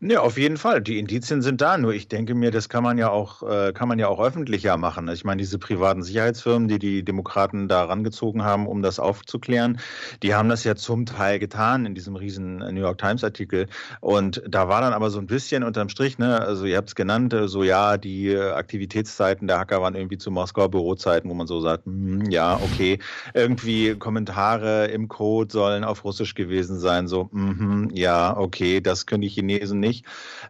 Ja, 0.00 0.20
auf 0.20 0.38
jeden 0.38 0.56
Fall. 0.56 0.80
Die 0.80 0.98
Indizien 0.98 1.42
sind 1.42 1.60
da. 1.60 1.78
Nur 1.78 1.92
ich 1.92 2.08
denke 2.08 2.34
mir, 2.34 2.50
das 2.50 2.68
kann 2.68 2.82
man 2.82 2.98
ja 2.98 3.10
auch, 3.10 3.42
äh, 3.42 3.72
kann 3.72 3.88
man 3.88 3.98
ja 3.98 4.08
auch 4.08 4.20
öffentlicher 4.20 4.76
machen. 4.76 5.08
Ich 5.08 5.24
meine, 5.24 5.40
diese 5.40 5.58
privaten 5.58 6.02
Sicherheitsfirmen, 6.02 6.68
die 6.68 6.78
die 6.78 7.04
Demokraten 7.04 7.68
da 7.68 7.84
rangezogen 7.84 8.42
haben, 8.42 8.66
um 8.66 8.82
das 8.82 8.98
aufzuklären, 8.98 9.78
die 10.22 10.34
haben 10.34 10.48
das 10.48 10.64
ja 10.64 10.74
zum 10.74 11.06
Teil 11.06 11.38
getan 11.38 11.86
in 11.86 11.94
diesem 11.94 12.16
riesen 12.16 12.58
New 12.58 12.80
York 12.80 12.98
Times 12.98 13.24
Artikel. 13.24 13.66
Und 14.00 14.42
da 14.48 14.68
war 14.68 14.80
dann 14.80 14.92
aber 14.92 15.10
so 15.10 15.18
ein 15.18 15.26
bisschen 15.26 15.62
unterm 15.62 15.88
Strich, 15.88 16.18
ne, 16.18 16.40
also 16.40 16.64
ihr 16.64 16.76
habt 16.76 16.88
es 16.88 16.94
genannt, 16.94 17.32
äh, 17.32 17.48
so 17.48 17.62
ja, 17.62 17.96
die 17.96 18.36
Aktivitätszeiten 18.36 19.48
der 19.48 19.58
Hacker 19.58 19.80
waren 19.82 19.94
irgendwie 19.94 20.18
zu 20.18 20.30
Moskauer 20.30 20.70
Bürozeiten, 20.70 21.30
wo 21.30 21.34
man 21.34 21.46
so 21.46 21.60
sagt, 21.60 21.86
hm, 21.86 22.30
ja, 22.30 22.60
okay, 22.62 22.98
irgendwie 23.34 23.94
Kommentare 23.94 24.86
im 24.86 25.08
Code 25.08 25.52
sollen 25.52 25.84
auf 25.84 26.04
Russisch 26.04 26.34
gewesen 26.34 26.78
sein, 26.78 27.08
so, 27.08 27.28
mm, 27.32 27.90
ja, 27.92 28.36
okay, 28.36 28.80
das 28.80 29.06
können 29.06 29.22
die 29.22 29.28
Chinesen 29.28 29.61
Chinesen 29.62 29.80
nicht. 29.80 30.04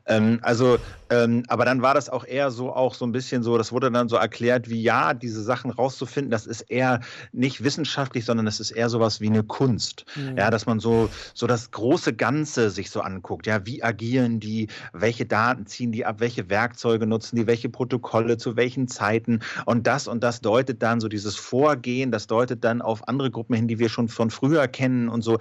Ähm, 0.06 0.40
also, 0.42 0.78
ähm, 1.10 1.44
aber 1.48 1.64
dann 1.64 1.82
war 1.82 1.94
das 1.94 2.08
auch 2.08 2.24
eher 2.24 2.50
so, 2.50 2.72
auch 2.72 2.94
so 2.94 3.04
ein 3.04 3.12
bisschen 3.12 3.42
so, 3.42 3.58
das 3.58 3.72
wurde 3.72 3.90
dann 3.90 4.08
so 4.08 4.16
erklärt, 4.16 4.70
wie 4.70 4.82
ja, 4.82 5.14
diese 5.14 5.42
Sachen 5.42 5.70
rauszufinden, 5.70 6.30
das 6.30 6.46
ist 6.46 6.62
eher 6.62 7.00
nicht 7.32 7.62
wissenschaftlich, 7.62 8.24
sondern 8.24 8.46
es 8.46 8.60
ist 8.60 8.70
eher 8.70 8.88
sowas 8.88 9.20
wie 9.20 9.28
eine 9.28 9.42
Kunst. 9.42 10.06
Mhm. 10.16 10.38
Ja, 10.38 10.50
dass 10.50 10.66
man 10.66 10.80
so, 10.80 11.10
so 11.34 11.46
das 11.46 11.70
große 11.70 12.14
Ganze 12.14 12.70
sich 12.70 12.90
so 12.90 13.00
anguckt. 13.00 13.46
Ja, 13.46 13.66
wie 13.66 13.82
agieren 13.82 14.40
die, 14.40 14.68
welche 14.92 15.26
Daten 15.26 15.66
ziehen 15.66 15.92
die 15.92 16.06
ab, 16.06 16.20
welche 16.20 16.48
Werkzeuge 16.48 17.06
nutzen 17.06 17.36
die, 17.36 17.46
welche 17.46 17.68
Protokolle, 17.68 18.38
zu 18.38 18.56
welchen 18.56 18.88
Zeiten 18.88 19.40
und 19.66 19.86
das 19.86 20.08
und 20.08 20.22
das 20.22 20.40
deutet 20.40 20.82
dann 20.82 21.00
so 21.00 21.08
dieses 21.08 21.36
Vorgehen, 21.36 22.10
das 22.10 22.26
deutet 22.26 22.64
dann 22.64 22.80
auf 22.80 23.08
andere 23.08 23.30
Gruppen 23.30 23.54
hin, 23.54 23.68
die 23.68 23.78
wir 23.78 23.88
schon 23.88 24.08
von 24.08 24.30
früher 24.30 24.66
kennen 24.68 25.08
und 25.08 25.22
so. 25.22 25.38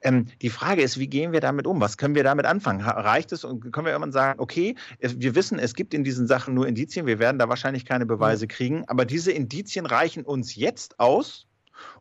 Ähm, 0.00 0.26
die 0.40 0.50
Frage 0.50 0.82
ist, 0.82 0.98
wie 0.98 1.06
gehen 1.06 1.32
wir 1.32 1.40
damit 1.40 1.66
um? 1.66 1.80
Was 1.80 1.96
können 1.96 2.14
wir 2.14 2.24
damit 2.24 2.46
anfangen? 2.46 2.84
Reicht 3.02 3.32
es 3.32 3.44
und 3.44 3.72
können 3.72 3.86
wir 3.86 3.92
irgendwann 3.92 4.12
sagen, 4.12 4.40
okay, 4.40 4.76
wir 5.00 5.34
wissen, 5.34 5.58
es 5.58 5.74
gibt 5.74 5.94
in 5.94 6.04
diesen 6.04 6.26
Sachen 6.26 6.54
nur 6.54 6.66
Indizien, 6.66 7.06
wir 7.06 7.18
werden 7.18 7.38
da 7.38 7.48
wahrscheinlich 7.48 7.84
keine 7.84 8.06
Beweise 8.06 8.46
kriegen, 8.46 8.84
aber 8.88 9.04
diese 9.04 9.32
Indizien 9.32 9.86
reichen 9.86 10.24
uns 10.24 10.56
jetzt 10.56 10.98
aus, 10.98 11.46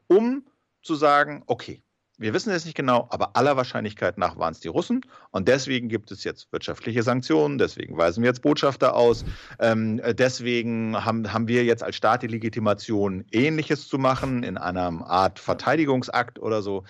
um 0.07 0.43
zu 0.81 0.95
sagen, 0.95 1.43
okay, 1.45 1.81
wir 2.21 2.35
wissen 2.35 2.51
es 2.51 2.65
nicht 2.65 2.75
genau, 2.75 3.07
aber 3.09 3.35
aller 3.35 3.57
Wahrscheinlichkeit 3.57 4.19
nach 4.19 4.37
waren 4.37 4.51
es 4.51 4.59
die 4.59 4.67
Russen. 4.67 5.01
Und 5.31 5.47
deswegen 5.47 5.89
gibt 5.89 6.11
es 6.11 6.23
jetzt 6.23 6.51
wirtschaftliche 6.51 7.01
Sanktionen, 7.01 7.57
deswegen 7.57 7.97
weisen 7.97 8.21
wir 8.21 8.29
jetzt 8.29 8.43
Botschafter 8.43 8.95
aus. 8.95 9.25
Ähm, 9.57 9.99
deswegen 10.13 11.03
haben, 11.03 11.33
haben 11.33 11.47
wir 11.47 11.63
jetzt 11.63 11.81
als 11.81 11.95
Staat 11.95 12.21
die 12.21 12.27
Legitimation, 12.27 13.25
Ähnliches 13.31 13.87
zu 13.87 13.97
machen, 13.97 14.43
in 14.43 14.59
einer 14.59 15.03
Art 15.07 15.39
Verteidigungsakt 15.39 16.37
oder 16.37 16.61
so. 16.61 16.83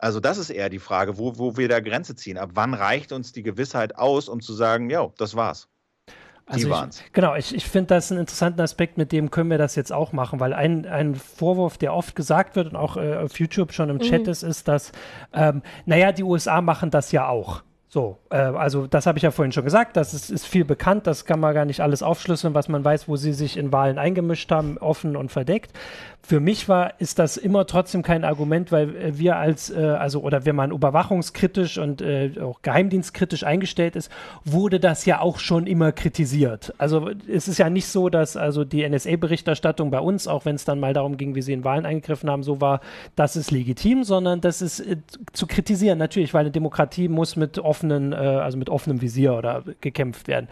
Also 0.00 0.18
das 0.18 0.38
ist 0.38 0.50
eher 0.50 0.70
die 0.70 0.78
Frage, 0.78 1.18
wo, 1.18 1.38
wo 1.38 1.56
wir 1.56 1.68
da 1.68 1.80
Grenze 1.80 2.16
ziehen. 2.16 2.38
Ab 2.38 2.50
wann 2.54 2.72
reicht 2.72 3.12
uns 3.12 3.32
die 3.32 3.42
Gewissheit 3.42 3.96
aus, 3.96 4.28
um 4.28 4.40
zu 4.40 4.54
sagen, 4.54 4.88
ja, 4.88 5.08
das 5.18 5.36
war's. 5.36 5.68
Die 6.48 6.54
also 6.54 6.70
waren's. 6.70 7.02
Ich, 7.06 7.12
genau, 7.12 7.36
ich, 7.36 7.54
ich 7.54 7.64
finde 7.64 7.94
das 7.94 8.10
einen 8.10 8.20
interessanten 8.20 8.60
Aspekt, 8.60 8.98
mit 8.98 9.12
dem 9.12 9.30
können 9.30 9.50
wir 9.50 9.58
das 9.58 9.76
jetzt 9.76 9.92
auch 9.92 10.12
machen, 10.12 10.40
weil 10.40 10.52
ein, 10.52 10.86
ein 10.86 11.14
Vorwurf, 11.14 11.78
der 11.78 11.94
oft 11.94 12.16
gesagt 12.16 12.56
wird 12.56 12.68
und 12.68 12.76
auch 12.76 12.96
äh, 12.96 13.16
auf 13.16 13.38
YouTube 13.38 13.72
schon 13.72 13.90
im 13.90 13.96
mhm. 13.96 14.00
Chat 14.00 14.26
ist, 14.26 14.42
ist, 14.42 14.66
dass, 14.66 14.90
ähm, 15.32 15.62
naja, 15.84 16.12
die 16.12 16.24
USA 16.24 16.60
machen 16.60 16.90
das 16.90 17.12
ja 17.12 17.28
auch. 17.28 17.62
So, 17.92 18.18
äh, 18.30 18.36
also 18.36 18.86
das 18.86 19.06
habe 19.06 19.18
ich 19.18 19.24
ja 19.24 19.32
vorhin 19.32 19.50
schon 19.50 19.64
gesagt, 19.64 19.96
das 19.96 20.14
ist, 20.14 20.30
ist, 20.30 20.46
viel 20.46 20.64
bekannt, 20.64 21.08
das 21.08 21.24
kann 21.24 21.40
man 21.40 21.52
gar 21.54 21.64
nicht 21.64 21.80
alles 21.80 22.04
aufschlüsseln, 22.04 22.54
was 22.54 22.68
man 22.68 22.84
weiß, 22.84 23.08
wo 23.08 23.16
sie 23.16 23.32
sich 23.32 23.56
in 23.56 23.72
Wahlen 23.72 23.98
eingemischt 23.98 24.50
haben, 24.52 24.78
offen 24.78 25.16
und 25.16 25.32
verdeckt. 25.32 25.72
Für 26.22 26.38
mich 26.38 26.68
war, 26.68 27.00
ist 27.00 27.18
das 27.18 27.36
immer 27.36 27.66
trotzdem 27.66 28.02
kein 28.02 28.24
Argument, 28.24 28.70
weil 28.70 28.94
äh, 28.94 29.18
wir 29.18 29.36
als, 29.36 29.70
äh, 29.70 29.78
also 29.78 30.20
oder 30.20 30.44
wenn 30.44 30.54
man 30.54 30.70
überwachungskritisch 30.70 31.78
und 31.78 32.02
äh, 32.02 32.32
auch 32.40 32.62
geheimdienstkritisch 32.62 33.44
eingestellt 33.44 33.96
ist, 33.96 34.12
wurde 34.44 34.80
das 34.80 35.06
ja 35.06 35.20
auch 35.20 35.38
schon 35.38 35.66
immer 35.66 35.92
kritisiert. 35.92 36.74
Also 36.78 37.10
es 37.26 37.48
ist 37.48 37.58
ja 37.58 37.70
nicht 37.70 37.86
so, 37.86 38.10
dass 38.10 38.36
also 38.36 38.64
die 38.64 38.88
NSA-Berichterstattung 38.88 39.90
bei 39.90 40.00
uns, 40.00 40.28
auch 40.28 40.44
wenn 40.44 40.56
es 40.56 40.64
dann 40.64 40.78
mal 40.78 40.92
darum 40.92 41.16
ging, 41.16 41.34
wie 41.34 41.42
sie 41.42 41.52
in 41.52 41.64
Wahlen 41.64 41.86
eingegriffen 41.86 42.30
haben, 42.30 42.42
so 42.42 42.60
war, 42.60 42.80
das 43.16 43.36
ist 43.36 43.50
legitim, 43.50 44.04
sondern 44.04 44.40
das 44.40 44.62
ist 44.62 44.80
äh, 44.80 44.98
zu 45.32 45.46
kritisieren, 45.46 45.98
natürlich, 45.98 46.34
weil 46.34 46.42
eine 46.42 46.50
Demokratie 46.50 47.08
muss 47.08 47.36
mit 47.36 47.58
offenen, 47.58 48.12
äh, 48.12 48.16
also 48.16 48.58
mit 48.58 48.68
offenem 48.68 49.00
Visier 49.00 49.34
oder 49.34 49.64
gekämpft 49.80 50.28
werden. 50.28 50.48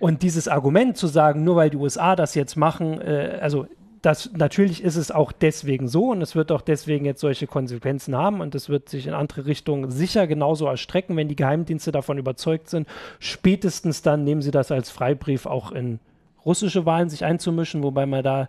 Und 0.00 0.22
dieses 0.22 0.46
Argument 0.46 0.96
zu 0.96 1.08
sagen, 1.08 1.44
nur 1.44 1.56
weil 1.56 1.70
die 1.70 1.76
USA 1.76 2.14
das 2.14 2.34
jetzt 2.34 2.56
machen, 2.56 3.00
äh, 3.00 3.38
also 3.40 3.66
das, 4.02 4.30
natürlich 4.32 4.82
ist 4.82 4.96
es 4.96 5.10
auch 5.10 5.32
deswegen 5.32 5.88
so 5.88 6.10
und 6.10 6.22
es 6.22 6.36
wird 6.36 6.52
auch 6.52 6.60
deswegen 6.60 7.04
jetzt 7.04 7.20
solche 7.20 7.46
Konsequenzen 7.46 8.16
haben 8.16 8.40
und 8.40 8.54
es 8.54 8.68
wird 8.68 8.88
sich 8.88 9.06
in 9.06 9.14
andere 9.14 9.46
Richtungen 9.46 9.90
sicher 9.90 10.26
genauso 10.26 10.66
erstrecken, 10.66 11.16
wenn 11.16 11.28
die 11.28 11.36
Geheimdienste 11.36 11.92
davon 11.92 12.18
überzeugt 12.18 12.68
sind. 12.68 12.86
Spätestens 13.18 14.02
dann 14.02 14.24
nehmen 14.24 14.42
sie 14.42 14.50
das 14.50 14.70
als 14.70 14.90
Freibrief 14.90 15.46
auch 15.46 15.72
in 15.72 15.98
russische 16.44 16.86
Wahlen 16.86 17.10
sich 17.10 17.24
einzumischen, 17.24 17.82
wobei 17.82 18.06
man 18.06 18.22
da 18.22 18.48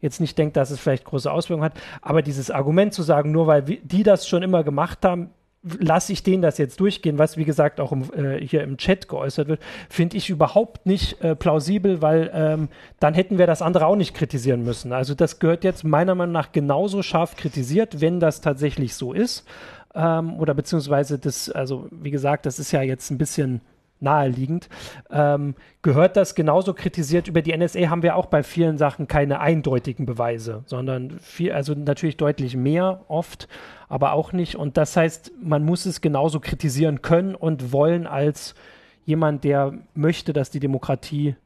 jetzt 0.00 0.20
nicht 0.20 0.36
denkt, 0.38 0.56
dass 0.56 0.70
es 0.70 0.80
vielleicht 0.80 1.04
große 1.04 1.30
Auswirkungen 1.30 1.64
hat. 1.64 1.80
Aber 2.02 2.22
dieses 2.22 2.50
Argument 2.50 2.94
zu 2.94 3.02
sagen, 3.02 3.32
nur 3.32 3.46
weil 3.46 3.62
die 3.62 4.02
das 4.02 4.28
schon 4.28 4.42
immer 4.42 4.64
gemacht 4.64 5.04
haben, 5.04 5.30
lasse 5.62 6.12
ich 6.12 6.22
denen 6.22 6.42
das 6.42 6.56
jetzt 6.58 6.80
durchgehen, 6.80 7.18
was 7.18 7.36
wie 7.36 7.44
gesagt 7.44 7.80
auch 7.80 7.92
im, 7.92 8.04
äh, 8.14 8.40
hier 8.44 8.62
im 8.62 8.78
Chat 8.78 9.08
geäußert 9.08 9.48
wird, 9.48 9.60
finde 9.90 10.16
ich 10.16 10.30
überhaupt 10.30 10.86
nicht 10.86 11.22
äh, 11.22 11.36
plausibel, 11.36 12.00
weil 12.00 12.30
ähm, 12.32 12.68
dann 12.98 13.12
hätten 13.14 13.36
wir 13.36 13.46
das 13.46 13.60
andere 13.60 13.86
auch 13.86 13.96
nicht 13.96 14.14
kritisieren 14.14 14.64
müssen. 14.64 14.92
Also 14.92 15.14
das 15.14 15.38
gehört 15.38 15.64
jetzt 15.64 15.84
meiner 15.84 16.14
Meinung 16.14 16.32
nach 16.32 16.52
genauso 16.52 17.02
scharf 17.02 17.36
kritisiert, 17.36 18.00
wenn 18.00 18.20
das 18.20 18.40
tatsächlich 18.40 18.94
so 18.94 19.12
ist. 19.12 19.44
Ähm, 19.94 20.38
oder 20.38 20.54
beziehungsweise 20.54 21.18
das, 21.18 21.50
also 21.50 21.88
wie 21.90 22.10
gesagt, 22.10 22.46
das 22.46 22.58
ist 22.58 22.72
ja 22.72 22.80
jetzt 22.80 23.10
ein 23.10 23.18
bisschen 23.18 23.60
naheliegend. 24.00 24.68
Ähm, 25.10 25.54
gehört 25.82 26.16
das 26.16 26.34
genauso 26.34 26.74
kritisiert? 26.74 27.28
Über 27.28 27.42
die 27.42 27.56
NSA 27.56 27.88
haben 27.88 28.02
wir 28.02 28.16
auch 28.16 28.26
bei 28.26 28.42
vielen 28.42 28.78
Sachen 28.78 29.08
keine 29.08 29.40
eindeutigen 29.40 30.06
Beweise, 30.06 30.62
sondern 30.66 31.18
viel, 31.20 31.52
also 31.52 31.74
natürlich 31.74 32.16
deutlich 32.16 32.56
mehr 32.56 33.04
oft, 33.08 33.48
aber 33.88 34.12
auch 34.12 34.32
nicht. 34.32 34.56
Und 34.56 34.76
das 34.76 34.96
heißt, 34.96 35.32
man 35.42 35.64
muss 35.64 35.86
es 35.86 36.00
genauso 36.00 36.40
kritisieren 36.40 37.02
können 37.02 37.34
und 37.34 37.72
wollen 37.72 38.06
als 38.06 38.54
jemand, 39.04 39.44
der 39.44 39.74
möchte, 39.94 40.32
dass 40.32 40.50
die 40.50 40.60
Demokratie 40.60 41.36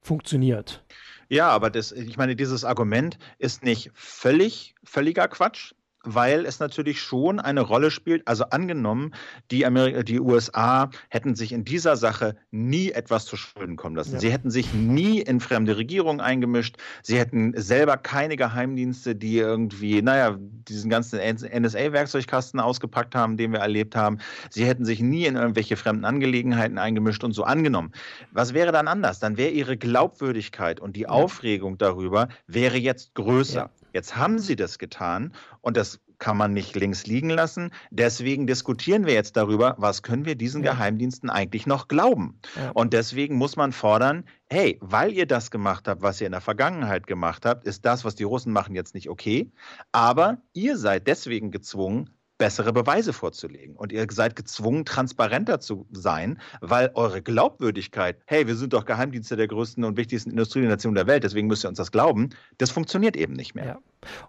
funktioniert. 0.00 0.82
Ja, 1.28 1.48
aber 1.48 1.68
das, 1.70 1.92
ich 1.92 2.16
meine, 2.16 2.36
dieses 2.36 2.64
Argument 2.64 3.18
ist 3.38 3.62
nicht 3.62 3.90
völlig, 3.94 4.74
völliger 4.82 5.28
Quatsch, 5.28 5.74
weil 6.04 6.46
es 6.46 6.60
natürlich 6.60 7.00
schon 7.00 7.40
eine 7.40 7.60
Rolle 7.60 7.90
spielt. 7.90 8.26
Also 8.26 8.44
angenommen, 8.44 9.14
die, 9.50 9.66
Ameri 9.66 10.04
die 10.04 10.20
USA 10.20 10.90
hätten 11.08 11.34
sich 11.34 11.52
in 11.52 11.64
dieser 11.64 11.96
Sache 11.96 12.36
nie 12.50 12.90
etwas 12.90 13.24
zu 13.26 13.36
Schulden 13.36 13.76
kommen 13.76 13.96
lassen. 13.96 14.14
Ja. 14.14 14.20
Sie 14.20 14.32
hätten 14.32 14.50
sich 14.50 14.72
nie 14.72 15.20
in 15.20 15.40
fremde 15.40 15.76
Regierungen 15.76 16.20
eingemischt. 16.20 16.76
Sie 17.02 17.18
hätten 17.18 17.52
selber 17.56 17.96
keine 17.96 18.36
Geheimdienste, 18.36 19.16
die 19.16 19.38
irgendwie, 19.38 20.02
naja, 20.02 20.36
diesen 20.38 20.90
ganzen 20.90 21.18
NSA-Werkzeugkasten 21.18 22.60
ausgepackt 22.60 23.14
haben, 23.14 23.36
den 23.36 23.52
wir 23.52 23.60
erlebt 23.60 23.96
haben. 23.96 24.18
Sie 24.50 24.64
hätten 24.64 24.84
sich 24.84 25.00
nie 25.00 25.26
in 25.26 25.36
irgendwelche 25.36 25.76
fremden 25.76 26.04
Angelegenheiten 26.04 26.78
eingemischt 26.78 27.24
und 27.24 27.32
so 27.32 27.44
angenommen. 27.44 27.92
Was 28.32 28.54
wäre 28.54 28.72
dann 28.72 28.88
anders? 28.88 29.18
Dann 29.18 29.36
wäre 29.36 29.50
ihre 29.50 29.76
Glaubwürdigkeit 29.76 30.80
und 30.80 30.96
die 30.96 31.02
ja. 31.02 31.08
Aufregung 31.08 31.78
darüber 31.78 32.28
wäre 32.46 32.76
jetzt 32.76 33.14
größer. 33.14 33.60
Ja. 33.60 33.70
Jetzt 33.92 34.16
haben 34.16 34.38
sie 34.38 34.56
das 34.56 34.78
getan 34.78 35.32
und 35.60 35.76
das 35.76 36.00
kann 36.18 36.36
man 36.36 36.52
nicht 36.52 36.74
links 36.74 37.06
liegen 37.06 37.30
lassen. 37.30 37.70
Deswegen 37.90 38.46
diskutieren 38.46 39.06
wir 39.06 39.14
jetzt 39.14 39.36
darüber, 39.36 39.76
was 39.78 40.02
können 40.02 40.24
wir 40.24 40.34
diesen 40.34 40.64
ja. 40.64 40.72
Geheimdiensten 40.72 41.30
eigentlich 41.30 41.66
noch 41.66 41.88
glauben. 41.88 42.40
Ja. 42.56 42.70
Und 42.72 42.92
deswegen 42.92 43.36
muss 43.36 43.56
man 43.56 43.72
fordern, 43.72 44.24
hey, 44.50 44.78
weil 44.80 45.12
ihr 45.12 45.26
das 45.26 45.50
gemacht 45.50 45.86
habt, 45.86 46.02
was 46.02 46.20
ihr 46.20 46.26
in 46.26 46.32
der 46.32 46.40
Vergangenheit 46.40 47.06
gemacht 47.06 47.46
habt, 47.46 47.64
ist 47.64 47.84
das, 47.84 48.04
was 48.04 48.14
die 48.14 48.24
Russen 48.24 48.52
machen, 48.52 48.74
jetzt 48.74 48.94
nicht 48.94 49.08
okay. 49.08 49.50
Aber 49.92 50.38
ihr 50.52 50.76
seid 50.76 51.06
deswegen 51.06 51.50
gezwungen, 51.50 52.10
bessere 52.38 52.72
Beweise 52.72 53.12
vorzulegen. 53.12 53.76
Und 53.76 53.92
ihr 53.92 54.06
seid 54.10 54.36
gezwungen, 54.36 54.84
transparenter 54.84 55.60
zu 55.60 55.86
sein, 55.92 56.40
weil 56.60 56.90
eure 56.94 57.20
Glaubwürdigkeit, 57.20 58.16
hey, 58.26 58.46
wir 58.46 58.54
sind 58.54 58.72
doch 58.72 58.84
Geheimdienste 58.84 59.36
der 59.36 59.48
größten 59.48 59.84
und 59.84 59.96
wichtigsten 59.96 60.30
Industrienationen 60.30 60.94
der 60.94 61.06
Welt, 61.06 61.24
deswegen 61.24 61.48
müsst 61.48 61.64
ihr 61.64 61.68
uns 61.68 61.78
das 61.78 61.92
glauben, 61.92 62.30
das 62.58 62.70
funktioniert 62.70 63.16
eben 63.16 63.34
nicht 63.34 63.54
mehr. 63.54 63.66
Ja. 63.66 63.78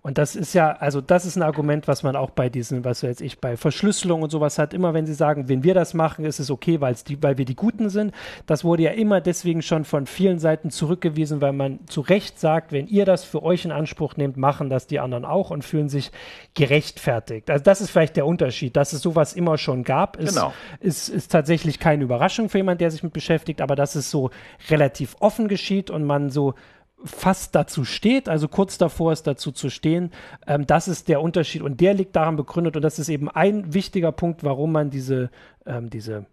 Und 0.01 0.17
das 0.17 0.35
ist 0.35 0.53
ja, 0.53 0.71
also 0.71 1.01
das 1.01 1.25
ist 1.25 1.35
ein 1.35 1.43
Argument, 1.43 1.87
was 1.87 2.03
man 2.03 2.15
auch 2.15 2.31
bei 2.31 2.49
diesen, 2.49 2.83
was 2.83 3.03
weiß 3.03 3.21
ich, 3.21 3.39
bei 3.39 3.55
Verschlüsselung 3.55 4.23
und 4.23 4.29
sowas 4.29 4.57
hat, 4.57 4.73
immer 4.73 4.93
wenn 4.93 5.05
sie 5.05 5.13
sagen, 5.13 5.47
wenn 5.47 5.63
wir 5.63 5.73
das 5.73 5.93
machen, 5.93 6.25
ist 6.25 6.39
es 6.39 6.49
okay, 6.49 6.81
weil 6.81 6.95
die, 7.07 7.21
weil 7.21 7.37
wir 7.37 7.45
die 7.45 7.55
Guten 7.55 7.89
sind. 7.89 8.13
Das 8.45 8.63
wurde 8.63 8.83
ja 8.83 8.91
immer 8.91 9.21
deswegen 9.21 9.61
schon 9.61 9.85
von 9.85 10.07
vielen 10.07 10.39
Seiten 10.39 10.71
zurückgewiesen, 10.71 11.41
weil 11.41 11.53
man 11.53 11.79
zu 11.87 12.01
Recht 12.01 12.39
sagt, 12.39 12.71
wenn 12.71 12.87
ihr 12.87 13.05
das 13.05 13.23
für 13.23 13.43
euch 13.43 13.65
in 13.65 13.71
Anspruch 13.71 14.17
nehmt, 14.17 14.37
machen 14.37 14.69
das 14.69 14.87
die 14.87 14.99
anderen 14.99 15.25
auch 15.25 15.51
und 15.51 15.63
fühlen 15.63 15.89
sich 15.89 16.11
gerechtfertigt. 16.55 17.49
Also 17.49 17.63
das 17.63 17.81
ist 17.81 17.91
vielleicht 17.91 18.15
der 18.15 18.25
Unterschied, 18.25 18.75
dass 18.75 18.93
es 18.93 19.01
sowas 19.01 19.33
immer 19.33 19.57
schon 19.57 19.83
gab, 19.83 20.17
ist, 20.17 20.35
genau. 20.35 20.53
ist, 20.79 21.09
ist 21.09 21.31
tatsächlich 21.31 21.79
keine 21.79 22.03
Überraschung 22.03 22.49
für 22.49 22.57
jemanden, 22.57 22.79
der 22.79 22.91
sich 22.91 23.03
mit 23.03 23.13
beschäftigt, 23.13 23.61
aber 23.61 23.75
dass 23.75 23.95
es 23.95 24.09
so 24.09 24.31
relativ 24.69 25.15
offen 25.19 25.47
geschieht 25.47 25.89
und 25.89 26.05
man 26.05 26.29
so 26.29 26.55
fast 27.03 27.55
dazu 27.55 27.85
steht, 27.85 28.29
also 28.29 28.47
kurz 28.47 28.77
davor 28.77 29.11
ist 29.13 29.27
dazu 29.27 29.51
zu 29.51 29.69
stehen, 29.69 30.11
ähm, 30.47 30.65
das 30.65 30.87
ist 30.87 31.07
der 31.07 31.21
Unterschied 31.21 31.61
und 31.61 31.81
der 31.81 31.93
liegt 31.93 32.15
daran 32.15 32.35
begründet 32.35 32.75
und 32.75 32.81
das 32.81 32.99
ist 32.99 33.09
eben 33.09 33.29
ein 33.29 33.73
wichtiger 33.73 34.11
Punkt, 34.11 34.43
warum 34.43 34.71
man 34.71 34.89
diese, 34.89 35.29
ähm, 35.65 35.89
diese, 35.89 36.25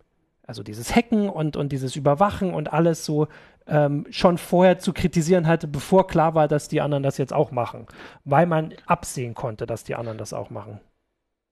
also 0.46 0.62
dieses 0.62 0.94
Hacken 0.94 1.28
und, 1.28 1.56
und 1.56 1.70
dieses 1.72 1.96
Überwachen 1.96 2.52
und 2.52 2.72
alles 2.72 3.04
so 3.04 3.28
ähm, 3.66 4.06
schon 4.10 4.38
vorher 4.38 4.78
zu 4.78 4.92
kritisieren 4.92 5.46
hatte, 5.46 5.66
bevor 5.66 6.06
klar 6.06 6.34
war, 6.34 6.48
dass 6.48 6.68
die 6.68 6.80
anderen 6.80 7.02
das 7.02 7.18
jetzt 7.18 7.32
auch 7.32 7.50
machen, 7.50 7.86
weil 8.24 8.46
man 8.46 8.74
absehen 8.86 9.34
konnte, 9.34 9.66
dass 9.66 9.84
die 9.84 9.94
anderen 9.94 10.18
das 10.18 10.32
auch 10.32 10.50
machen. 10.50 10.80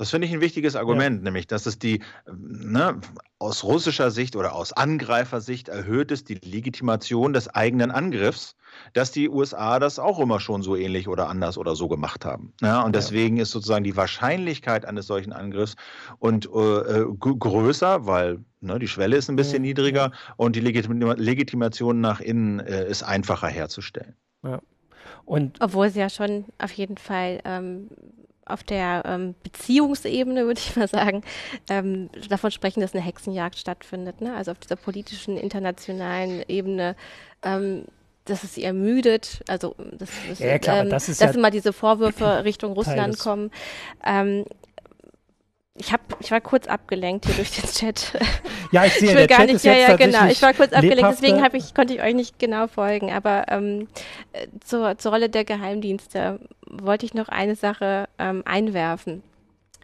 Das 0.05 0.11
finde 0.11 0.27
ich 0.27 0.35
ein 0.35 0.43
wichtiges 0.43 0.77
Argument, 0.77 1.17
ja. 1.17 1.23
nämlich, 1.23 1.47
dass 1.47 1.65
es 1.65 1.79
die 1.79 2.03
ne, 2.31 3.01
aus 3.39 3.65
russischer 3.65 4.11
Sicht 4.11 4.37
oder 4.37 4.55
aus 4.55 4.75
Angreifersicht 4.75 5.71
erhöht 5.71 6.11
es 6.11 6.25
die 6.25 6.35
Legitimation 6.35 7.33
des 7.33 7.49
eigenen 7.49 7.91
Angriffs, 7.91 8.55
dass 8.93 9.13
die 9.13 9.31
USA 9.31 9.79
das 9.79 9.99
auch 9.99 10.21
immer 10.21 10.41
schon 10.41 10.61
so 10.61 10.77
ähnlich 10.77 11.09
oder 11.09 11.31
anders 11.31 11.57
oder 11.57 11.75
so 11.75 11.89
gemacht 11.89 12.27
haben. 12.27 12.53
Ja, 12.61 12.83
und 12.83 12.95
deswegen 12.95 13.39
ist 13.39 13.51
sozusagen 13.51 13.83
die 13.83 13.97
Wahrscheinlichkeit 13.97 14.85
eines 14.85 15.07
solchen 15.07 15.33
Angriffs 15.33 15.75
und 16.19 16.45
äh, 16.45 17.05
größer, 17.19 18.05
weil 18.05 18.45
ne, 18.61 18.79
die 18.79 18.89
Schwelle 18.89 19.17
ist 19.17 19.31
ein 19.31 19.37
bisschen 19.37 19.63
mhm. 19.63 19.69
niedriger 19.69 20.13
und 20.37 20.55
die 20.55 20.61
Legitim 20.61 21.01
Legitimation 21.01 22.03
nach 22.03 22.21
innen 22.21 22.61
äh, 22.61 22.87
ist 22.87 23.05
einfacher 23.05 23.49
herzustellen. 23.49 24.17
Ja. 24.43 24.61
Und 25.25 25.63
Obwohl 25.63 25.89
sie 25.89 26.01
ja 26.01 26.11
schon 26.11 26.45
auf 26.59 26.73
jeden 26.73 26.99
Fall 26.99 27.41
ähm, 27.47 27.89
auf 28.47 28.63
der 28.63 29.03
ähm, 29.07 29.35
Beziehungsebene, 29.43 30.47
würde 30.47 30.61
ich 30.61 30.77
mal 30.77 30.89
sagen, 30.89 31.23
ähm, 31.69 32.11
davon 32.29 32.51
sprechen, 32.51 32.81
dass 32.81 32.95
eine 32.95 33.05
Hexenjagd 33.05 33.59
stattfindet. 33.59 34.21
Ne? 34.21 34.35
Also 34.35 34.53
auf 34.53 34.59
dieser 34.59 34.77
politischen, 34.77 35.37
internationalen 35.37 36.43
Ebene. 36.49 36.97
Ähm, 37.43 37.85
dass 38.27 38.43
es 38.43 38.55
sie 38.55 38.65
ermüdet, 38.65 39.41
also 39.49 39.75
das, 39.99 40.09
das, 40.27 40.39
ja, 40.39 40.59
klar, 40.59 40.79
ähm, 40.79 40.89
das 40.89 41.07
dass 41.07 41.21
ja 41.21 41.31
immer 41.31 41.51
diese 41.51 41.75
Vorwürfe 41.75 42.25
Richtung 42.45 42.73
Russland 42.73 43.19
kommen. 43.19 43.51
Ähm, 44.03 44.47
ich 45.77 45.93
habe, 45.93 46.03
ich 46.21 46.31
war 46.31 46.41
kurz 46.41 46.69
abgelenkt 46.69 47.27
hier 47.27 47.35
durch 47.35 47.51
den 47.51 47.69
Chat. 47.69 48.13
Ja, 48.71 48.85
ich 48.85 48.95
sehe, 48.95 49.11
ich 49.11 49.17
will 49.17 49.27
gar 49.27 49.39
Chat 49.39 49.53
nicht, 49.53 49.65
ja, 49.65 49.75
ja, 49.75 49.97
genau. 49.97 50.27
Ich 50.27 50.41
war 50.41 50.55
kurz 50.55 50.73
abgelenkt, 50.73 51.05
deswegen 51.11 51.43
habe 51.43 51.57
ich, 51.57 51.75
konnte 51.75 51.95
ich 51.95 52.03
euch 52.03 52.15
nicht 52.15 52.39
genau 52.39 52.69
folgen. 52.69 53.13
Aber 53.13 53.47
ähm, 53.49 53.89
zur, 54.65 54.99
zur 54.99 55.13
Rolle 55.13 55.29
der 55.29 55.45
Geheimdienste 55.45 56.39
wollte 56.67 57.07
ich 57.07 57.15
noch 57.15 57.29
eine 57.29 57.57
Sache 57.57 58.09
ähm, 58.19 58.43
einwerfen. 58.45 59.23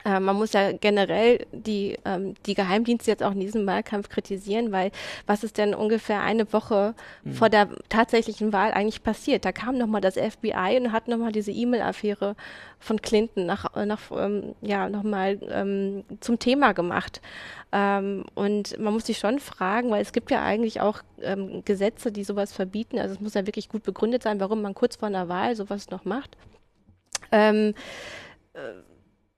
Äh, 0.05 0.21
man 0.21 0.37
muss 0.37 0.53
ja 0.53 0.73
generell 0.73 1.47
die, 1.53 1.99
ähm, 2.05 2.35
die 2.47 2.55
Geheimdienste 2.55 3.11
jetzt 3.11 3.23
auch 3.23 3.33
in 3.33 3.41
diesem 3.41 3.67
Wahlkampf 3.67 4.09
kritisieren, 4.09 4.73
weil 4.73 4.91
was 5.27 5.45
ist 5.45 5.59
denn 5.59 5.75
ungefähr 5.75 6.23
eine 6.23 6.53
Woche 6.53 6.95
mhm. 7.25 7.33
vor 7.33 7.49
der 7.49 7.69
tatsächlichen 7.89 8.53
Wahl 8.53 8.73
eigentlich 8.73 9.03
passiert? 9.03 9.45
Da 9.45 9.53
kam 9.53 9.79
nochmal 9.79 10.01
das 10.01 10.15
FBI 10.15 10.79
und 10.81 10.93
hat 10.93 11.09
nochmal 11.09 11.33
diese 11.33 11.53
E-Mail-Affäre 11.53 12.37
von 12.79 13.03
Clinton 13.03 13.47
nach, 13.47 13.77
äh, 13.77 13.87
nach 13.87 14.01
ähm, 14.11 14.55
ja, 14.63 14.89
nochmal 14.89 15.39
ähm, 15.51 16.05
zum 16.21 16.39
Thema 16.39 16.73
gemacht. 16.73 17.21
Ähm, 17.73 18.25
und 18.35 18.79
man 18.79 18.95
muss 18.95 19.07
sich 19.07 19.19
schon 19.19 19.39
fragen, 19.39 19.91
weil 19.91 20.03
es 20.03 20.13
gibt 20.13 20.31
ja 20.31 20.43
eigentlich 20.43 20.81
auch 20.81 21.03
ähm, 21.21 21.63
Gesetze, 21.65 22.11
die 22.11 22.25
sowas 22.25 22.53
verbieten. 22.53 22.99
Also 22.99 23.15
es 23.15 23.21
muss 23.21 23.35
ja 23.35 23.47
wirklich 23.47 23.69
gut 23.69 23.83
begründet 23.83 24.23
sein, 24.23 24.41
warum 24.41 24.63
man 24.63 24.75
kurz 24.75 24.97
vor 24.97 25.09
einer 25.09 25.29
Wahl 25.29 25.55
sowas 25.55 25.91
noch 25.91 26.05
macht. 26.05 26.37
Ähm, 27.31 27.75
äh, 28.55 28.59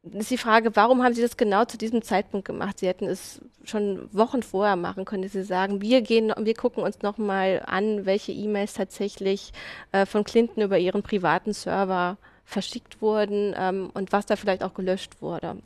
ist 0.02 0.30
die 0.30 0.38
Frage, 0.38 0.74
warum 0.74 1.02
haben 1.02 1.14
Sie 1.14 1.22
das 1.22 1.36
genau 1.36 1.64
zu 1.64 1.78
diesem 1.78 2.02
Zeitpunkt 2.02 2.46
gemacht? 2.46 2.80
Sie 2.80 2.88
hätten 2.88 3.06
es 3.06 3.40
schon 3.64 4.08
Wochen 4.12 4.42
vorher 4.42 4.76
machen 4.76 5.04
können, 5.04 5.22
dass 5.22 5.32
Sie 5.32 5.44
sagen, 5.44 5.80
wir 5.80 6.02
gehen, 6.02 6.32
wir 6.36 6.54
gucken 6.54 6.82
uns 6.82 7.02
nochmal 7.02 7.62
an, 7.66 8.04
welche 8.04 8.32
E-Mails 8.32 8.74
tatsächlich 8.74 9.52
äh, 9.92 10.04
von 10.04 10.24
Clinton 10.24 10.62
über 10.62 10.78
Ihren 10.78 11.02
privaten 11.02 11.52
Server 11.52 12.16
verschickt 12.44 13.00
wurden 13.00 13.54
ähm, 13.56 13.90
und 13.94 14.12
was 14.12 14.26
da 14.26 14.34
vielleicht 14.34 14.64
auch 14.64 14.74
gelöscht 14.74 15.22
wurde. 15.22 15.56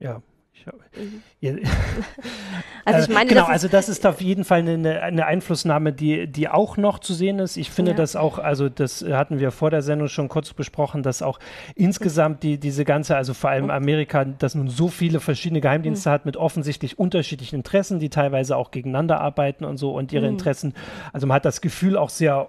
Ja. 0.00 0.20
also 2.84 3.00
ich 3.00 3.08
äh, 3.08 3.12
meine, 3.12 3.28
genau, 3.28 3.44
also 3.44 3.68
das 3.68 3.88
ist 3.88 4.06
auf 4.06 4.20
jeden 4.20 4.44
Fall 4.44 4.60
eine, 4.60 5.02
eine 5.02 5.26
Einflussnahme, 5.26 5.92
die, 5.92 6.26
die 6.26 6.48
auch 6.48 6.76
noch 6.76 6.98
zu 6.98 7.14
sehen 7.14 7.38
ist. 7.38 7.56
Ich 7.56 7.70
finde 7.70 7.92
ja. 7.92 7.96
das 7.96 8.16
auch, 8.16 8.38
also 8.38 8.68
das 8.68 9.04
hatten 9.04 9.38
wir 9.38 9.50
vor 9.50 9.70
der 9.70 9.82
Sendung 9.82 10.08
schon 10.08 10.28
kurz 10.28 10.52
besprochen, 10.52 11.02
dass 11.02 11.22
auch 11.22 11.38
insgesamt 11.74 12.42
die, 12.42 12.58
diese 12.58 12.84
ganze, 12.84 13.16
also 13.16 13.34
vor 13.34 13.50
allem 13.50 13.70
Amerika, 13.70 14.24
dass 14.24 14.54
nun 14.54 14.68
so 14.68 14.88
viele 14.88 15.20
verschiedene 15.20 15.60
Geheimdienste 15.60 16.08
mhm. 16.08 16.12
hat 16.14 16.26
mit 16.26 16.36
offensichtlich 16.36 16.98
unterschiedlichen 16.98 17.56
Interessen, 17.56 17.98
die 17.98 18.08
teilweise 18.08 18.56
auch 18.56 18.70
gegeneinander 18.70 19.20
arbeiten 19.20 19.64
und 19.64 19.76
so 19.76 19.92
und 19.92 20.12
ihre 20.12 20.26
mhm. 20.26 20.32
Interessen. 20.32 20.74
Also 21.12 21.26
man 21.26 21.36
hat 21.36 21.44
das 21.44 21.60
Gefühl 21.60 21.96
auch 21.96 22.10
sehr 22.10 22.48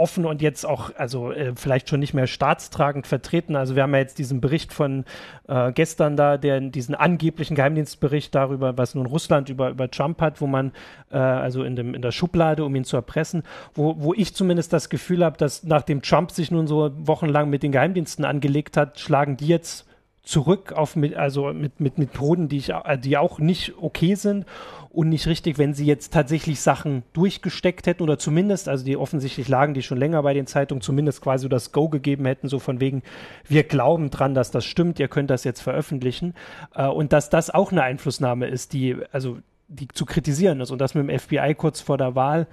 offen 0.00 0.24
und 0.24 0.40
jetzt 0.40 0.64
auch, 0.64 0.90
also 0.96 1.30
äh, 1.30 1.52
vielleicht 1.54 1.88
schon 1.88 2.00
nicht 2.00 2.14
mehr 2.14 2.26
staatstragend 2.26 3.06
vertreten. 3.06 3.54
Also 3.54 3.76
wir 3.76 3.82
haben 3.82 3.92
ja 3.92 4.00
jetzt 4.00 4.18
diesen 4.18 4.40
Bericht 4.40 4.72
von 4.72 5.04
äh, 5.46 5.72
gestern 5.72 6.16
da, 6.16 6.38
der 6.38 6.60
diesen 6.60 6.94
angeblichen 6.94 7.54
Geheimdienstbericht 7.54 8.34
darüber, 8.34 8.78
was 8.78 8.94
nun 8.94 9.06
Russland 9.06 9.50
über, 9.50 9.68
über 9.70 9.90
Trump 9.90 10.20
hat, 10.22 10.40
wo 10.40 10.46
man 10.46 10.72
äh, 11.10 11.18
also 11.18 11.62
in, 11.62 11.76
dem, 11.76 11.94
in 11.94 12.00
der 12.00 12.12
Schublade, 12.12 12.64
um 12.64 12.74
ihn 12.74 12.84
zu 12.84 12.96
erpressen, 12.96 13.42
wo, 13.74 13.96
wo 13.98 14.14
ich 14.14 14.34
zumindest 14.34 14.72
das 14.72 14.88
Gefühl 14.88 15.22
habe, 15.22 15.36
dass 15.36 15.64
nachdem 15.64 16.00
Trump 16.00 16.30
sich 16.30 16.50
nun 16.50 16.66
so 16.66 16.90
wochenlang 16.94 17.50
mit 17.50 17.62
den 17.62 17.72
Geheimdiensten 17.72 18.24
angelegt 18.24 18.78
hat, 18.78 18.98
schlagen 18.98 19.36
die 19.36 19.48
jetzt 19.48 19.86
zurück 20.22 20.72
auf 20.72 20.96
mit, 20.96 21.16
also 21.16 21.52
mit, 21.52 21.80
mit 21.80 21.98
Methoden, 21.98 22.48
die 22.48 22.58
ich, 22.58 22.70
äh, 22.70 22.98
die 22.98 23.16
auch 23.16 23.38
nicht 23.38 23.74
okay 23.80 24.14
sind 24.14 24.44
und 24.90 25.08
nicht 25.08 25.26
richtig, 25.26 25.56
wenn 25.58 25.72
sie 25.72 25.86
jetzt 25.86 26.12
tatsächlich 26.12 26.60
Sachen 26.60 27.04
durchgesteckt 27.12 27.86
hätten 27.86 28.02
oder 28.02 28.18
zumindest, 28.18 28.68
also 28.68 28.84
die 28.84 28.96
offensichtlich 28.96 29.48
lagen 29.48 29.72
die 29.72 29.82
schon 29.82 29.98
länger 29.98 30.22
bei 30.22 30.34
den 30.34 30.46
Zeitungen, 30.46 30.82
zumindest 30.82 31.22
quasi 31.22 31.48
das 31.48 31.72
Go 31.72 31.88
gegeben 31.88 32.26
hätten, 32.26 32.48
so 32.48 32.58
von 32.58 32.80
wegen, 32.80 33.02
wir 33.48 33.62
glauben 33.62 34.10
dran, 34.10 34.34
dass 34.34 34.50
das 34.50 34.64
stimmt, 34.64 34.98
ihr 34.98 35.08
könnt 35.08 35.30
das 35.30 35.44
jetzt 35.44 35.62
veröffentlichen. 35.62 36.34
Äh, 36.74 36.86
und 36.86 37.12
dass 37.12 37.30
das 37.30 37.50
auch 37.50 37.72
eine 37.72 37.82
Einflussnahme 37.82 38.46
ist, 38.46 38.72
die, 38.72 38.96
also 39.12 39.38
die 39.68 39.88
zu 39.88 40.04
kritisieren 40.04 40.60
ist. 40.60 40.70
Und 40.70 40.80
das 40.80 40.94
mit 40.94 41.08
dem 41.08 41.18
FBI 41.18 41.54
kurz 41.54 41.80
vor 41.80 41.96
der 41.96 42.14
Wahl 42.14 42.46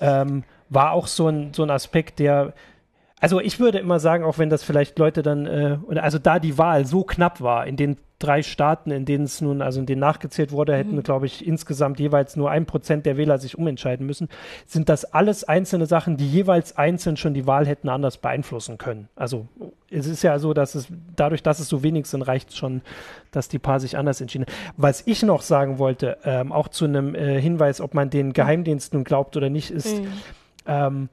ähm, 0.00 0.44
war 0.70 0.92
auch 0.92 1.06
so 1.06 1.28
ein, 1.28 1.52
so 1.52 1.62
ein 1.62 1.70
Aspekt, 1.70 2.18
der 2.18 2.54
also 3.24 3.40
ich 3.40 3.58
würde 3.58 3.78
immer 3.78 4.00
sagen, 4.00 4.22
auch 4.22 4.36
wenn 4.36 4.50
das 4.50 4.62
vielleicht 4.62 4.98
Leute 4.98 5.22
dann, 5.22 5.46
äh, 5.46 5.78
also 5.94 6.18
da 6.18 6.38
die 6.38 6.58
Wahl 6.58 6.84
so 6.84 7.04
knapp 7.04 7.40
war, 7.40 7.66
in 7.66 7.76
den 7.76 7.96
drei 8.18 8.42
Staaten, 8.42 8.90
in 8.90 9.06
denen 9.06 9.24
es 9.24 9.40
nun, 9.40 9.62
also 9.62 9.80
in 9.80 9.86
denen 9.86 10.00
nachgezählt 10.00 10.52
wurde, 10.52 10.76
hätten, 10.76 10.96
mhm. 10.96 11.02
glaube 11.04 11.24
ich, 11.24 11.46
insgesamt 11.46 11.98
jeweils 11.98 12.36
nur 12.36 12.50
ein 12.50 12.66
Prozent 12.66 13.06
der 13.06 13.16
Wähler 13.16 13.38
sich 13.38 13.56
umentscheiden 13.56 14.04
müssen, 14.04 14.28
sind 14.66 14.90
das 14.90 15.06
alles 15.06 15.42
einzelne 15.42 15.86
Sachen, 15.86 16.18
die 16.18 16.28
jeweils 16.28 16.76
einzeln 16.76 17.16
schon 17.16 17.32
die 17.32 17.46
Wahl 17.46 17.66
hätten 17.66 17.88
anders 17.88 18.18
beeinflussen 18.18 18.76
können. 18.76 19.08
Also 19.16 19.48
es 19.90 20.06
ist 20.06 20.22
ja 20.22 20.38
so, 20.38 20.52
dass 20.52 20.74
es 20.74 20.88
dadurch, 21.16 21.42
dass 21.42 21.60
es 21.60 21.68
so 21.70 21.82
wenig 21.82 22.04
sind, 22.04 22.20
reicht 22.20 22.54
schon, 22.54 22.82
dass 23.30 23.48
die 23.48 23.58
Paar 23.58 23.80
sich 23.80 23.96
anders 23.96 24.20
entschieden. 24.20 24.44
Was 24.76 25.02
ich 25.06 25.22
noch 25.22 25.40
sagen 25.40 25.78
wollte, 25.78 26.18
ähm, 26.26 26.52
auch 26.52 26.68
zu 26.68 26.84
einem 26.84 27.14
äh, 27.14 27.40
Hinweis, 27.40 27.80
ob 27.80 27.94
man 27.94 28.10
den 28.10 28.34
Geheimdiensten 28.34 29.02
glaubt 29.02 29.34
oder 29.38 29.48
nicht, 29.48 29.70
ist, 29.70 30.02
mhm. 30.02 30.08
ähm, 30.66 31.08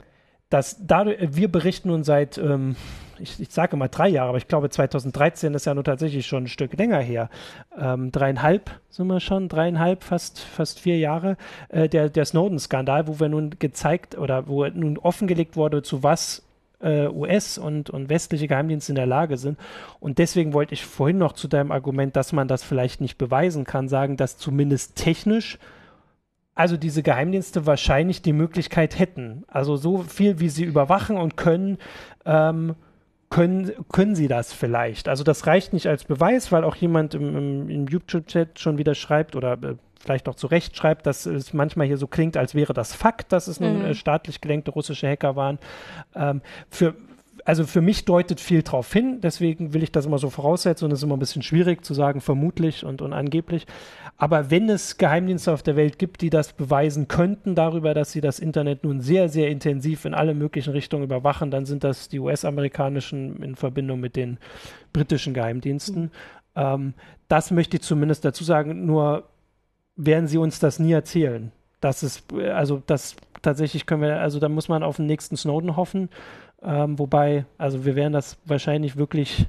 dass 0.52 0.78
dadurch, 0.86 1.18
wir 1.36 1.50
berichten 1.50 1.88
nun 1.88 2.04
seit, 2.04 2.38
ähm, 2.38 2.76
ich, 3.20 3.40
ich 3.40 3.52
sage 3.52 3.78
mal 3.78 3.88
drei 3.88 4.10
Jahre, 4.10 4.30
aber 4.30 4.38
ich 4.38 4.48
glaube 4.48 4.70
2013 4.70 5.54
ist 5.54 5.66
ja 5.66 5.74
nun 5.74 5.86
tatsächlich 5.86 6.28
schon 6.28 6.44
ein 6.44 6.48
Stück 6.48 6.78
länger 6.78 7.00
her. 7.00 7.30
Ähm, 7.80 8.12
dreieinhalb 8.12 8.70
sind 8.90 9.08
wir 9.08 9.22
schon, 9.22 9.48
dreieinhalb, 9.48 10.04
fast, 10.04 10.40
fast 10.40 10.80
vier 10.80 11.00
Jahre, 11.00 11.38
äh, 11.70 11.88
der, 11.88 12.10
der 12.10 12.26
Snowden-Skandal, 12.26 13.08
wo 13.08 13.20
wir 13.20 13.30
nun 13.30 13.52
gezeigt 13.60 14.18
oder 14.18 14.48
wo 14.48 14.68
nun 14.68 14.98
offengelegt 14.98 15.56
wurde, 15.56 15.84
zu 15.84 16.04
was 16.04 16.44
äh, 16.82 17.08
US 17.08 17.58
und, 17.58 17.90
und 17.90 18.10
westliche 18.10 18.50
Geheimdienste 18.50 18.92
in 18.92 18.98
der 18.98 19.06
Lage 19.06 19.38
sind. 19.38 19.58
Und 20.02 20.18
deswegen 20.18 20.52
wollte 20.52 20.74
ich 20.74 20.86
vorhin 20.86 21.18
noch 21.18 21.32
zu 21.32 21.48
deinem 21.48 21.72
Argument, 21.72 22.18
dass 22.18 22.34
man 22.34 22.50
das 22.50 22.62
vielleicht 22.62 23.00
nicht 23.00 23.18
beweisen 23.18 23.64
kann, 23.64 23.88
sagen, 23.88 24.18
dass 24.18 24.38
zumindest 24.38 24.98
technisch 24.98 25.58
also 26.62 26.78
diese 26.78 27.02
Geheimdienste 27.02 27.66
wahrscheinlich 27.66 28.22
die 28.22 28.34
Möglichkeit 28.34 29.00
hätten. 29.00 29.44
Also 29.48 29.78
so 29.78 30.04
viel, 30.04 30.40
wie 30.40 30.50
sie 30.50 30.64
überwachen 30.64 31.18
und 31.18 31.36
können, 31.36 31.80
ähm, 32.24 32.76
können, 33.32 33.72
können 33.92 34.14
sie 34.14 34.28
das 34.28 34.54
vielleicht. 34.54 35.10
Also 35.10 35.24
das 35.24 35.48
reicht 35.48 35.74
nicht 35.74 35.88
als 35.88 36.04
Beweis, 36.04 36.52
weil 36.52 36.64
auch 36.64 36.76
jemand 36.76 37.16
im, 37.16 37.36
im, 37.36 37.70
im 37.70 37.88
YouTube-Chat 37.88 38.60
schon 38.60 38.78
wieder 38.78 38.94
schreibt 38.94 39.36
oder 39.36 39.54
äh, 39.54 39.76
vielleicht 40.00 40.30
auch 40.30 40.36
zu 40.36 40.46
Recht 40.46 40.78
schreibt, 40.78 41.08
dass 41.08 41.26
es 41.26 41.52
manchmal 41.52 41.88
hier 41.88 41.98
so 41.98 42.06
klingt, 42.06 42.38
als 42.38 42.54
wäre 42.54 42.74
das 42.74 42.94
Fakt, 42.94 43.32
dass 43.32 43.48
es 43.48 43.60
nun 43.60 43.80
mhm. 43.80 43.86
äh, 43.86 43.96
staatlich 43.96 44.40
gelenkte 44.40 44.70
russische 44.70 45.08
Hacker 45.08 45.36
waren. 45.36 45.58
Ähm, 46.14 46.42
für, 46.70 46.94
also 47.46 47.66
für 47.66 47.82
mich 47.82 48.06
deutet 48.06 48.40
viel 48.40 48.62
darauf 48.62 48.92
hin, 48.92 49.20
deswegen 49.22 49.74
will 49.74 49.84
ich 49.84 49.92
das 49.92 50.06
immer 50.06 50.18
so 50.18 50.30
voraussetzen 50.30 50.86
und 50.86 50.92
es 50.92 51.00
ist 51.00 51.04
immer 51.04 51.18
ein 51.18 51.20
bisschen 51.20 51.42
schwierig 51.42 51.84
zu 51.84 51.94
sagen, 51.94 52.22
vermutlich 52.22 52.86
und, 52.86 53.02
und 53.02 53.14
angeblich. 53.14 53.66
Aber 54.18 54.52
wenn 54.52 54.70
es 54.70 54.98
Geheimdienste 54.98 55.52
auf 55.52 55.64
der 55.64 55.76
Welt 55.76 55.98
gibt, 55.98 56.22
die 56.22 56.30
das 56.30 56.54
beweisen 56.54 57.08
könnten 57.08 57.56
darüber, 57.56 57.94
dass 57.94 58.12
sie 58.12 58.22
das 58.22 58.40
Internet 58.40 58.84
nun 58.84 59.02
sehr, 59.02 59.30
sehr 59.30 59.50
intensiv 59.50 60.06
in 60.06 60.14
alle 60.14 60.34
möglichen 60.34 60.72
Richtungen 60.72 61.04
überwachen, 61.04 61.52
dann 61.52 61.66
sind 61.66 61.84
das 61.84 62.10
die 62.10 62.20
US-amerikanischen 62.20 63.42
in 63.42 63.56
Verbindung 63.56 64.00
mit 64.00 64.16
den 64.16 64.38
britischen 64.94 65.34
Geheimdiensten. 65.34 66.04
Mhm. 66.04 66.10
Ähm, 66.56 66.94
das 67.28 67.52
möchte 67.52 67.78
ich 67.78 67.84
zumindest 67.84 68.26
dazu 68.26 68.44
sagen, 68.44 68.86
nur 68.86 69.24
werden 69.96 70.28
sie 70.28 70.38
uns 70.38 70.60
das 70.60 70.80
nie 70.80 70.92
erzählen. 70.92 71.52
Das 71.80 72.04
ist, 72.04 72.32
also 72.34 72.84
das 72.86 73.16
tatsächlich 73.42 73.86
können 73.86 74.04
wir, 74.04 74.20
also 74.20 74.40
da 74.40 74.50
muss 74.50 74.70
man 74.70 74.84
auf 74.84 74.98
den 74.98 75.08
nächsten 75.08 75.36
Snowden 75.36 75.76
hoffen. 75.76 76.10
Ähm, 76.64 77.00
wobei, 77.00 77.46
also 77.58 77.86
wir 77.86 77.96
werden 77.96 78.14
das 78.14 78.38
wahrscheinlich 78.46 78.96
wirklich 78.96 79.48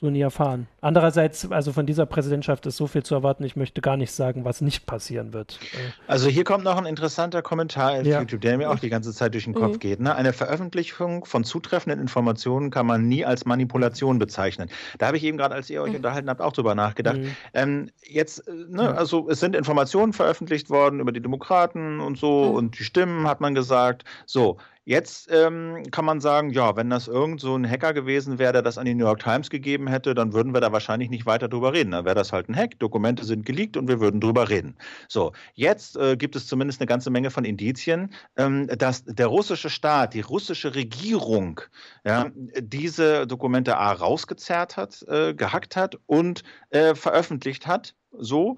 so 0.00 0.08
nie 0.08 0.22
erfahren. 0.22 0.66
Andererseits, 0.80 1.50
also 1.52 1.72
von 1.72 1.84
dieser 1.84 2.06
Präsidentschaft 2.06 2.64
ist 2.64 2.78
so 2.78 2.86
viel 2.86 3.02
zu 3.02 3.14
erwarten, 3.14 3.44
ich 3.44 3.54
möchte 3.54 3.82
gar 3.82 3.98
nicht 3.98 4.12
sagen, 4.12 4.46
was 4.46 4.62
nicht 4.62 4.86
passieren 4.86 5.34
wird. 5.34 5.60
Also 6.06 6.28
hier 6.28 6.44
kommt 6.44 6.64
noch 6.64 6.78
ein 6.78 6.86
interessanter 6.86 7.42
Kommentar 7.42 8.00
auf 8.00 8.06
ja. 8.06 8.20
YouTube, 8.20 8.40
der 8.40 8.56
mir 8.56 8.70
auch 8.70 8.78
die 8.78 8.88
ganze 8.88 9.12
Zeit 9.12 9.34
durch 9.34 9.44
den 9.44 9.52
Kopf 9.52 9.74
mhm. 9.74 9.78
geht. 9.78 10.00
Ne? 10.00 10.14
Eine 10.14 10.32
Veröffentlichung 10.32 11.26
von 11.26 11.44
zutreffenden 11.44 12.00
Informationen 12.00 12.70
kann 12.70 12.86
man 12.86 13.08
nie 13.08 13.26
als 13.26 13.44
Manipulation 13.44 14.18
bezeichnen. 14.18 14.70
Da 14.96 15.08
habe 15.08 15.18
ich 15.18 15.24
eben 15.24 15.36
gerade, 15.36 15.54
als 15.54 15.68
ihr 15.68 15.82
euch 15.82 15.90
mhm. 15.90 15.96
unterhalten 15.96 16.30
habt, 16.30 16.40
auch 16.40 16.54
drüber 16.54 16.74
nachgedacht. 16.74 17.18
Mhm. 17.18 17.36
Ähm, 17.52 17.90
jetzt, 18.02 18.48
äh, 18.48 18.52
ne, 18.68 18.96
also 18.96 19.28
es 19.28 19.38
sind 19.38 19.54
Informationen 19.54 20.14
veröffentlicht 20.14 20.70
worden 20.70 21.00
über 21.00 21.12
die 21.12 21.20
Demokraten 21.20 22.00
und 22.00 22.16
so 22.16 22.46
mhm. 22.46 22.54
und 22.54 22.78
die 22.78 22.84
Stimmen 22.84 23.28
hat 23.28 23.42
man 23.42 23.54
gesagt. 23.54 24.04
So, 24.24 24.56
Jetzt 24.84 25.28
ähm, 25.30 25.82
kann 25.90 26.04
man 26.04 26.20
sagen, 26.20 26.50
ja, 26.50 26.74
wenn 26.74 26.88
das 26.88 27.06
irgend 27.06 27.40
so 27.40 27.54
ein 27.54 27.68
Hacker 27.68 27.92
gewesen 27.92 28.38
wäre, 28.38 28.54
der 28.54 28.62
das 28.62 28.78
an 28.78 28.86
die 28.86 28.94
New 28.94 29.04
York 29.04 29.20
Times 29.20 29.50
gegeben 29.50 29.88
hätte, 29.88 30.14
dann 30.14 30.32
würden 30.32 30.54
wir 30.54 30.60
da 30.60 30.72
wahrscheinlich 30.72 31.10
nicht 31.10 31.26
weiter 31.26 31.48
drüber 31.48 31.74
reden. 31.74 31.90
Dann 31.90 32.06
wäre 32.06 32.14
das 32.14 32.32
halt 32.32 32.48
ein 32.48 32.56
Hack, 32.56 32.78
Dokumente 32.78 33.24
sind 33.24 33.44
geleakt 33.44 33.76
und 33.76 33.88
wir 33.88 34.00
würden 34.00 34.20
drüber 34.20 34.48
reden. 34.48 34.76
So, 35.08 35.32
jetzt 35.54 35.96
äh, 35.96 36.16
gibt 36.16 36.34
es 36.34 36.46
zumindest 36.46 36.80
eine 36.80 36.86
ganze 36.86 37.10
Menge 37.10 37.30
von 37.30 37.44
Indizien, 37.44 38.12
ähm, 38.36 38.68
dass 38.68 39.04
der 39.04 39.26
russische 39.26 39.68
Staat, 39.68 40.14
die 40.14 40.22
russische 40.22 40.74
Regierung, 40.74 41.60
ja, 42.04 42.30
diese 42.58 43.26
Dokumente 43.26 43.76
A 43.76 43.92
rausgezerrt 43.92 44.76
hat, 44.76 45.02
äh, 45.08 45.34
gehackt 45.34 45.76
hat 45.76 45.98
und 46.06 46.42
äh, 46.70 46.94
veröffentlicht 46.94 47.66
hat, 47.66 47.94
so 48.12 48.56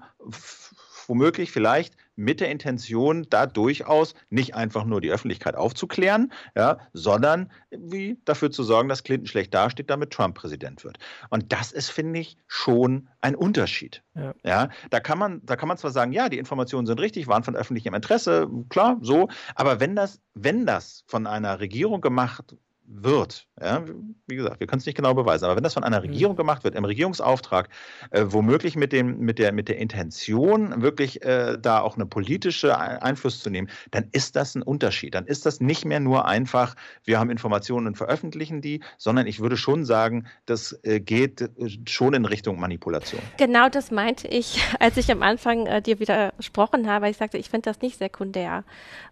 womöglich 1.07 1.51
vielleicht 1.51 1.95
mit 2.15 2.39
der 2.39 2.49
Intention, 2.49 3.25
da 3.29 3.45
durchaus 3.45 4.13
nicht 4.29 4.55
einfach 4.55 4.85
nur 4.85 5.01
die 5.01 5.11
Öffentlichkeit 5.11 5.55
aufzuklären, 5.55 6.31
ja, 6.55 6.79
sondern 6.93 7.51
wie 7.71 8.17
dafür 8.25 8.51
zu 8.51 8.63
sorgen, 8.63 8.89
dass 8.89 9.03
Clinton 9.03 9.27
schlecht 9.27 9.53
dasteht, 9.53 9.89
damit 9.89 10.11
Trump 10.11 10.35
Präsident 10.35 10.83
wird. 10.83 10.99
Und 11.29 11.51
das 11.51 11.71
ist, 11.71 11.89
finde 11.89 12.19
ich, 12.19 12.37
schon 12.47 13.09
ein 13.21 13.35
Unterschied. 13.35 14.03
Ja. 14.15 14.33
ja. 14.43 14.69
da 14.89 14.99
kann 14.99 15.17
man, 15.17 15.41
da 15.43 15.55
kann 15.55 15.67
man 15.67 15.77
zwar 15.77 15.91
sagen, 15.91 16.11
ja, 16.11 16.29
die 16.29 16.37
Informationen 16.37 16.85
sind 16.85 16.99
richtig, 16.99 17.27
waren 17.27 17.43
von 17.43 17.55
öffentlichem 17.55 17.93
Interesse, 17.93 18.47
klar, 18.69 18.97
so, 19.01 19.29
aber 19.55 19.79
wenn 19.79 19.95
das, 19.95 20.21
wenn 20.33 20.65
das 20.65 21.03
von 21.07 21.27
einer 21.27 21.59
Regierung 21.59 22.01
gemacht 22.01 22.55
wird, 22.85 23.47
ja, 23.61 23.83
wie 24.27 24.35
gesagt, 24.35 24.59
wir 24.59 24.67
können 24.67 24.79
es 24.79 24.85
nicht 24.85 24.95
genau 24.95 25.13
beweisen, 25.13 25.45
aber 25.45 25.55
wenn 25.55 25.63
das 25.63 25.73
von 25.73 25.83
einer 25.83 25.99
mhm. 25.99 26.07
Regierung 26.07 26.35
gemacht 26.35 26.63
wird, 26.63 26.75
im 26.75 26.85
Regierungsauftrag, 26.85 27.69
äh, 28.11 28.25
womöglich 28.27 28.75
mit, 28.75 28.91
dem, 28.91 29.19
mit, 29.19 29.39
der, 29.39 29.53
mit 29.53 29.69
der 29.69 29.77
Intention, 29.77 30.81
wirklich 30.81 31.23
äh, 31.23 31.57
da 31.59 31.79
auch 31.79 31.95
eine 31.95 32.05
politische 32.05 32.77
Einfluss 32.77 33.39
zu 33.39 33.49
nehmen, 33.49 33.69
dann 33.91 34.09
ist 34.11 34.35
das 34.35 34.55
ein 34.55 34.61
Unterschied. 34.61 35.15
Dann 35.15 35.25
ist 35.25 35.45
das 35.45 35.61
nicht 35.61 35.85
mehr 35.85 35.99
nur 35.99 36.25
einfach, 36.25 36.75
wir 37.03 37.19
haben 37.19 37.29
Informationen 37.29 37.87
und 37.87 37.95
veröffentlichen 37.95 38.61
die, 38.61 38.81
sondern 38.97 39.27
ich 39.27 39.39
würde 39.39 39.57
schon 39.57 39.85
sagen, 39.85 40.27
das 40.45 40.77
äh, 40.83 40.99
geht 40.99 41.41
äh, 41.41 41.49
schon 41.87 42.13
in 42.13 42.25
Richtung 42.25 42.59
Manipulation. 42.59 43.21
Genau 43.37 43.69
das 43.69 43.91
meinte 43.91 44.27
ich, 44.27 44.61
als 44.79 44.97
ich 44.97 45.09
am 45.11 45.23
Anfang 45.23 45.67
äh, 45.67 45.81
dir 45.81 45.99
widersprochen 45.99 46.89
habe. 46.89 47.09
Ich 47.09 47.17
sagte, 47.17 47.37
ich 47.37 47.49
finde 47.49 47.69
das 47.69 47.81
nicht 47.81 47.97
sekundär. 47.97 48.63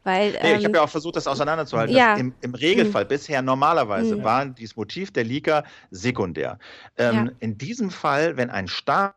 Weil, 0.04 0.32
nee, 0.32 0.38
ich 0.38 0.54
habe 0.56 0.66
ähm, 0.66 0.76
ja 0.76 0.82
auch 0.84 0.90
versucht, 0.90 1.16
das 1.16 1.28
auseinanderzuhalten. 1.28 1.96
Ja. 1.96 2.16
Im, 2.16 2.34
Im 2.42 2.54
Regelfall 2.54 3.06
mhm. 3.06 3.10
bisher 3.10 3.42
normalerweise 3.62 4.18
mhm. 4.18 4.24
war 4.24 4.46
dieses 4.46 4.76
Motiv 4.76 5.12
der 5.12 5.24
Leaker 5.24 5.64
sekundär. 5.92 6.58
Ähm, 6.98 7.28
ja. 7.28 7.32
In 7.40 7.58
diesem 7.58 7.92
Fall, 7.92 8.38
wenn 8.38 8.50
ein 8.50 8.68
Staat 8.68 9.16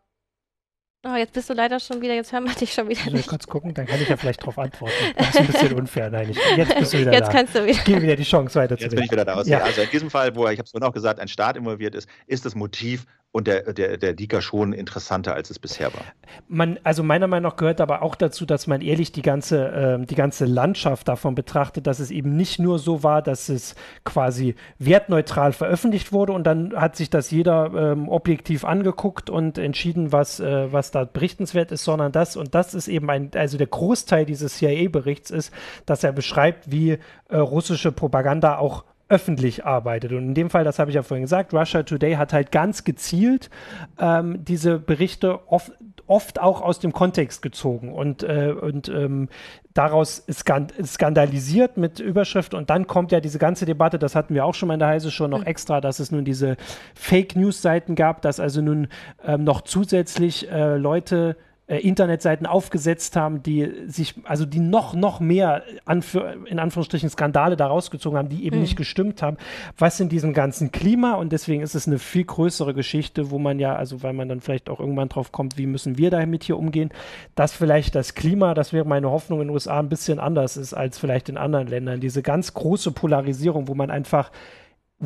Oh, 1.06 1.16
jetzt 1.16 1.34
bist 1.34 1.50
du 1.50 1.52
leider 1.52 1.78
schon 1.80 2.00
wieder, 2.00 2.14
jetzt 2.14 2.32
hören 2.32 2.44
wir 2.44 2.54
dich 2.54 2.72
schon 2.72 2.88
wieder 2.88 3.02
Soll 3.02 3.16
ich 3.16 3.26
kurz 3.26 3.46
gucken? 3.46 3.74
Dann 3.74 3.84
kann 3.84 4.00
ich 4.00 4.08
ja 4.08 4.16
vielleicht 4.16 4.40
darauf 4.40 4.58
antworten. 4.58 4.94
Das 5.18 5.28
ist 5.28 5.36
ein 5.36 5.46
bisschen 5.48 5.72
unfair. 5.78 6.08
Nein, 6.08 6.30
ich, 6.30 6.38
jetzt 6.56 6.74
bist 6.78 6.94
du 6.94 6.98
wieder 6.98 7.12
jetzt 7.12 7.26
da. 7.26 7.30
Kannst 7.32 7.54
du 7.54 7.62
wieder. 7.62 7.72
Ich 7.72 7.84
gebe 7.84 8.00
wieder 8.00 8.16
die 8.16 8.22
Chance 8.22 8.58
weiter 8.58 8.78
Jetzt 8.78 8.94
bin 8.94 9.04
ich 9.04 9.10
wieder 9.10 9.26
da. 9.26 9.42
Ja. 9.42 9.58
Also 9.58 9.82
in 9.82 9.90
diesem 9.90 10.08
Fall, 10.08 10.34
wo 10.34 10.48
ich 10.48 10.56
habe 10.58 10.64
es 10.64 10.70
vorhin 10.70 10.88
auch 10.88 10.94
gesagt, 10.94 11.20
ein 11.20 11.28
Staat 11.28 11.58
involviert 11.58 11.94
ist, 11.94 12.08
ist 12.26 12.46
das 12.46 12.54
Motiv 12.54 13.04
und 13.34 13.48
der, 13.48 13.72
der, 13.72 13.96
der 13.96 14.12
Dika 14.12 14.40
schon 14.40 14.72
interessanter, 14.72 15.34
als 15.34 15.50
es 15.50 15.58
bisher 15.58 15.92
war. 15.92 16.02
Man, 16.46 16.78
also 16.84 17.02
meiner 17.02 17.26
Meinung 17.26 17.50
nach 17.50 17.56
gehört 17.56 17.80
aber 17.80 18.02
auch 18.02 18.14
dazu, 18.14 18.46
dass 18.46 18.68
man 18.68 18.80
ehrlich 18.80 19.10
die 19.10 19.22
ganze, 19.22 19.98
äh, 20.00 20.06
die 20.06 20.14
ganze 20.14 20.44
Landschaft 20.44 21.08
davon 21.08 21.34
betrachtet, 21.34 21.88
dass 21.88 21.98
es 21.98 22.12
eben 22.12 22.36
nicht 22.36 22.60
nur 22.60 22.78
so 22.78 23.02
war, 23.02 23.22
dass 23.22 23.48
es 23.48 23.74
quasi 24.04 24.54
wertneutral 24.78 25.52
veröffentlicht 25.52 26.12
wurde 26.12 26.32
und 26.32 26.44
dann 26.44 26.76
hat 26.76 26.94
sich 26.94 27.10
das 27.10 27.32
jeder 27.32 27.72
ähm, 27.74 28.08
objektiv 28.08 28.64
angeguckt 28.64 29.30
und 29.30 29.58
entschieden, 29.58 30.12
was, 30.12 30.38
äh, 30.38 30.72
was 30.72 30.92
da 30.92 31.02
berichtenswert 31.02 31.72
ist, 31.72 31.82
sondern 31.82 32.12
das, 32.12 32.36
und 32.36 32.54
das 32.54 32.72
ist 32.72 32.86
eben 32.86 33.10
ein, 33.10 33.32
also 33.34 33.58
der 33.58 33.66
Großteil 33.66 34.26
dieses 34.26 34.58
CIA-Berichts 34.58 35.32
ist, 35.32 35.52
dass 35.86 36.04
er 36.04 36.12
beschreibt, 36.12 36.70
wie 36.70 36.98
äh, 37.28 37.36
russische 37.36 37.90
Propaganda 37.90 38.58
auch 38.58 38.84
öffentlich 39.08 39.64
arbeitet. 39.64 40.12
Und 40.12 40.28
in 40.28 40.34
dem 40.34 40.50
Fall, 40.50 40.64
das 40.64 40.78
habe 40.78 40.90
ich 40.90 40.94
ja 40.94 41.02
vorhin 41.02 41.24
gesagt, 41.24 41.52
Russia 41.52 41.82
Today 41.82 42.14
hat 42.14 42.32
halt 42.32 42.50
ganz 42.52 42.84
gezielt 42.84 43.50
ähm, 43.98 44.44
diese 44.44 44.78
Berichte 44.78 45.40
off 45.50 45.70
oft 46.06 46.40
auch 46.40 46.60
aus 46.60 46.80
dem 46.80 46.92
Kontext 46.92 47.40
gezogen 47.40 47.92
und, 47.92 48.22
äh, 48.22 48.52
und 48.52 48.88
ähm, 48.88 49.28
daraus 49.72 50.24
skandalisiert 50.30 51.76
mit 51.76 51.98
Überschrift 51.98 52.54
und 52.54 52.70
dann 52.70 52.86
kommt 52.86 53.10
ja 53.10 53.20
diese 53.20 53.38
ganze 53.38 53.64
Debatte, 53.64 53.98
das 53.98 54.14
hatten 54.14 54.34
wir 54.34 54.44
auch 54.44 54.54
schon 54.54 54.66
mal 54.66 54.74
in 54.74 54.80
der 54.80 54.88
Heise 54.88 55.10
schon 55.10 55.30
noch 55.30 55.40
mhm. 55.40 55.46
extra, 55.46 55.80
dass 55.80 56.00
es 56.00 56.12
nun 56.12 56.24
diese 56.24 56.56
Fake 56.94 57.36
News 57.36 57.62
Seiten 57.62 57.94
gab, 57.94 58.22
dass 58.22 58.38
also 58.38 58.60
nun 58.60 58.88
ähm, 59.24 59.44
noch 59.44 59.62
zusätzlich 59.62 60.50
äh, 60.50 60.76
Leute 60.76 61.36
äh, 61.66 61.78
Internetseiten 61.78 62.46
aufgesetzt 62.46 63.16
haben, 63.16 63.42
die 63.42 63.72
sich, 63.86 64.14
also 64.24 64.44
die 64.44 64.58
noch, 64.58 64.92
noch 64.92 65.18
mehr 65.20 65.62
Anführ 65.86 66.34
in 66.44 66.58
Anführungsstrichen 66.58 67.08
Skandale 67.08 67.56
da 67.56 67.66
rausgezogen 67.66 68.18
haben, 68.18 68.28
die 68.28 68.44
eben 68.44 68.56
mhm. 68.56 68.62
nicht 68.62 68.76
gestimmt 68.76 69.22
haben, 69.22 69.38
was 69.78 69.98
in 69.98 70.10
diesem 70.10 70.34
ganzen 70.34 70.72
Klima 70.72 71.14
und 71.14 71.32
deswegen 71.32 71.62
ist 71.62 71.74
es 71.74 71.86
eine 71.86 71.98
viel 71.98 72.24
größere 72.24 72.74
Geschichte, 72.74 73.30
wo 73.30 73.38
man 73.38 73.58
ja, 73.58 73.74
also 73.76 74.02
weil 74.02 74.12
man 74.12 74.28
dann 74.28 74.42
vielleicht 74.42 74.68
auch 74.68 74.78
irgendwann 74.78 75.08
drauf 75.08 75.32
kommt, 75.32 75.56
wie 75.56 75.64
müssen 75.64 75.96
wir 75.96 76.10
damit 76.10 76.44
hier 76.44 76.58
umgehen, 76.58 76.90
dass 77.34 77.54
vielleicht 77.54 77.94
das 77.94 78.14
Klima, 78.14 78.52
das 78.52 78.74
wäre 78.74 78.84
meine 78.84 79.10
Hoffnung 79.10 79.40
in 79.40 79.48
den 79.48 79.54
USA, 79.54 79.78
ein 79.78 79.88
bisschen 79.88 80.18
anders 80.18 80.58
ist 80.58 80.74
als 80.74 80.98
vielleicht 80.98 81.30
in 81.30 81.38
anderen 81.38 81.68
Ländern. 81.68 81.98
Diese 81.98 82.20
ganz 82.20 82.52
große 82.52 82.92
Polarisierung, 82.92 83.68
wo 83.68 83.74
man 83.74 83.90
einfach 83.90 84.30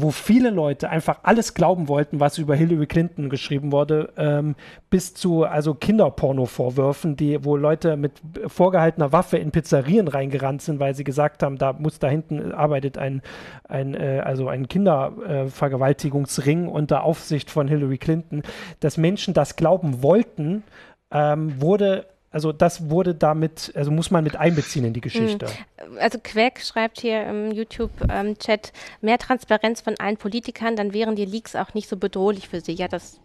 wo 0.02 0.10
viele 0.10 0.50
Leute 0.50 0.90
einfach 0.90 1.20
alles 1.22 1.54
glauben 1.54 1.88
wollten, 1.88 2.20
was 2.20 2.38
über 2.38 2.54
Hillary 2.54 2.86
Clinton 2.86 3.28
geschrieben 3.30 3.72
wurde, 3.72 4.12
ähm, 4.16 4.54
bis 4.90 5.14
zu 5.14 5.44
also 5.44 5.74
Kinderporno-Vorwürfen, 5.74 7.16
die, 7.16 7.44
wo 7.44 7.56
Leute 7.56 7.96
mit 7.96 8.12
vorgehaltener 8.46 9.12
Waffe 9.12 9.38
in 9.38 9.50
Pizzerien 9.50 10.08
reingerannt 10.08 10.62
sind, 10.62 10.80
weil 10.80 10.94
sie 10.94 11.04
gesagt 11.04 11.42
haben, 11.42 11.58
da 11.58 11.72
muss 11.72 11.98
da 11.98 12.08
hinten 12.08 12.52
arbeitet 12.52 12.98
ein, 12.98 13.22
ein 13.68 13.94
äh, 13.94 14.22
also 14.24 14.48
ein 14.48 14.68
Kindervergewaltigungsring 14.68 16.66
äh, 16.66 16.70
unter 16.70 17.04
Aufsicht 17.04 17.50
von 17.50 17.68
Hillary 17.68 17.98
Clinton, 17.98 18.42
dass 18.80 18.96
Menschen 18.96 19.34
das 19.34 19.56
glauben 19.56 20.02
wollten, 20.02 20.62
ähm, 21.10 21.60
wurde 21.60 22.06
also 22.30 22.52
das 22.52 22.90
wurde 22.90 23.14
damit, 23.14 23.72
also 23.74 23.90
muss 23.90 24.10
man 24.10 24.22
mit 24.22 24.36
einbeziehen 24.36 24.84
in 24.84 24.92
die 24.92 25.00
Geschichte. 25.00 25.46
Hm. 25.46 25.98
Also 25.98 26.18
Quack 26.22 26.60
schreibt 26.60 27.00
hier 27.00 27.26
im 27.26 27.52
YouTube-Chat, 27.52 28.72
mehr 29.00 29.18
Transparenz 29.18 29.80
von 29.80 29.94
allen 29.98 30.18
Politikern, 30.18 30.76
dann 30.76 30.92
wären 30.92 31.16
die 31.16 31.24
Leaks 31.24 31.56
auch 31.56 31.72
nicht 31.72 31.88
so 31.88 31.96
bedrohlich 31.96 32.48
für 32.48 32.60
sie. 32.60 32.72
Ja, 32.72 32.86
das 32.86 33.18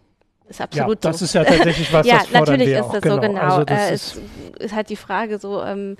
ist 0.48 0.60
absolut 0.60 1.04
ja, 1.04 1.10
das 1.10 1.18
so. 1.18 1.24
ist 1.26 1.34
ja 1.34 1.44
tatsächlich 1.44 1.92
was, 1.92 2.06
ja, 2.06 2.18
das 2.18 2.32
natürlich 2.32 2.68
ist 2.68 2.88
das 2.88 3.02
genau. 3.02 3.14
so, 3.16 3.20
genau. 3.20 3.40
Also 3.40 3.64
das 3.64 3.90
äh, 3.90 3.94
ist, 3.94 4.20
ist, 4.58 4.74
halt 4.74 4.88
die 4.88 4.96
Frage 4.96 5.38
so, 5.38 5.62
ähm, 5.62 5.96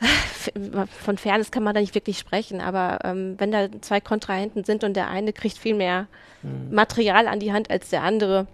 von 1.04 1.18
Fairness 1.18 1.50
kann 1.50 1.62
man 1.62 1.74
da 1.74 1.80
nicht 1.80 1.94
wirklich 1.94 2.18
sprechen, 2.18 2.62
aber 2.62 3.00
ähm, 3.04 3.34
wenn 3.36 3.50
da 3.50 3.68
zwei 3.82 4.00
Kontrahenten 4.00 4.64
sind 4.64 4.82
und 4.82 4.94
der 4.94 5.08
eine 5.08 5.34
kriegt 5.34 5.58
viel 5.58 5.74
mehr 5.74 6.06
hm. 6.40 6.74
Material 6.74 7.28
an 7.28 7.38
die 7.38 7.52
Hand 7.52 7.70
als 7.70 7.90
der 7.90 8.02
andere, 8.02 8.46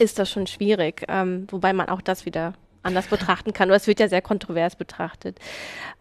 ist 0.00 0.18
das 0.18 0.30
schon 0.30 0.46
schwierig, 0.46 1.04
ähm, 1.08 1.46
wobei 1.50 1.72
man 1.72 1.88
auch 1.88 2.00
das 2.00 2.26
wieder 2.26 2.54
anders 2.82 3.08
betrachten 3.08 3.52
kann. 3.52 3.68
Oder 3.68 3.76
es 3.76 3.86
wird 3.86 4.00
ja 4.00 4.08
sehr 4.08 4.22
kontrovers 4.22 4.76
betrachtet. 4.76 5.38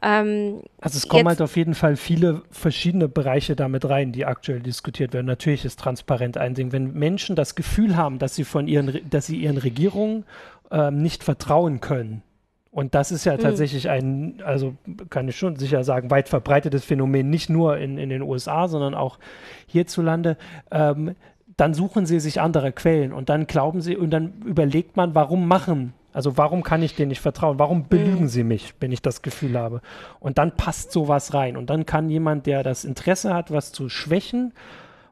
Ähm, 0.02 0.62
also 0.80 0.97
es 0.97 1.08
kommen 1.08 1.28
halt 1.28 1.41
auf 1.41 1.58
jeden 1.58 1.76
Fall 1.76 1.97
viele 1.97 2.41
verschiedene 2.52 3.10
Bereiche 3.10 3.56
damit 3.56 3.88
rein, 3.89 4.12
die 4.12 4.26
aktuell 4.26 4.62
diskutiert 4.62 5.14
werden. 5.14 5.26
Natürlich 5.26 5.66
ist 5.66 5.80
transparent 5.80 6.38
ein 6.38 6.54
Ding. 6.54 6.72
Wenn 6.72 6.93
Menschen 6.93 7.36
das 7.36 7.56
Gefühl 7.56 7.97
haben, 7.97 8.18
dass 8.18 8.36
sie 8.36 8.45
von 8.45 8.68
ihren, 8.68 9.02
dass 9.10 9.26
sie 9.26 9.38
ihren 9.38 9.58
Regierungen 9.58 10.26
ähm, 10.72 11.02
nicht 11.02 11.24
vertrauen 11.24 11.82
können, 11.82 12.24
und 12.72 12.93
das 12.93 13.12
ist 13.12 13.26
ja 13.26 13.34
mhm. 13.34 13.39
tatsächlich 13.39 13.89
ein, 13.89 14.41
also 14.45 14.76
kann 15.10 15.28
ich 15.28 15.38
schon 15.38 15.56
sicher 15.56 15.84
sagen, 15.84 16.12
weit 16.12 16.30
verbreitetes 16.30 16.86
Phänomen, 16.86 17.30
nicht 17.30 17.50
nur 17.50 17.78
in, 17.78 17.97
in 17.97 18.10
den 18.10 18.22
USA, 18.22 18.68
sondern 18.68 18.93
auch 18.93 19.18
hierzulande. 19.66 20.38
Ähm, 20.70 21.16
dann 21.60 21.74
suchen 21.74 22.05
sie 22.05 22.20
sich 22.20 22.41
andere 22.41 22.72
Quellen 22.72 23.14
und 23.14 23.30
dann 23.30 23.47
glauben 23.47 23.82
sie 23.82 23.97
und 23.97 24.12
dann 24.12 24.34
überlegt 24.45 24.97
man, 24.97 25.16
warum 25.16 25.47
machen 25.47 25.93
also 26.12 26.38
warum 26.38 26.64
kann 26.64 26.82
ich 26.82 26.95
denen 26.95 27.10
nicht 27.10 27.22
vertrauen? 27.22 27.60
Warum 27.60 27.88
belügen 27.88 28.24
mhm. 28.24 28.30
sie 28.30 28.43
mich, 28.43 28.74
wenn 28.80 28.91
ich 28.91 29.01
das 29.01 29.22
Gefühl 29.22 29.57
habe? 29.57 29.82
Und 30.20 30.38
dann 30.38 30.55
passt 30.55 30.91
sowas 30.91 31.34
rein. 31.34 31.55
Und 31.55 31.70
dann 31.70 31.86
kann 31.86 32.10
jemand, 32.10 32.45
der 32.45 32.64
das 32.64 32.84
Interesse 32.84 33.34
hat, 33.34 33.51
was 33.51 33.72
zu 33.72 33.89
schwächen, 33.89 34.53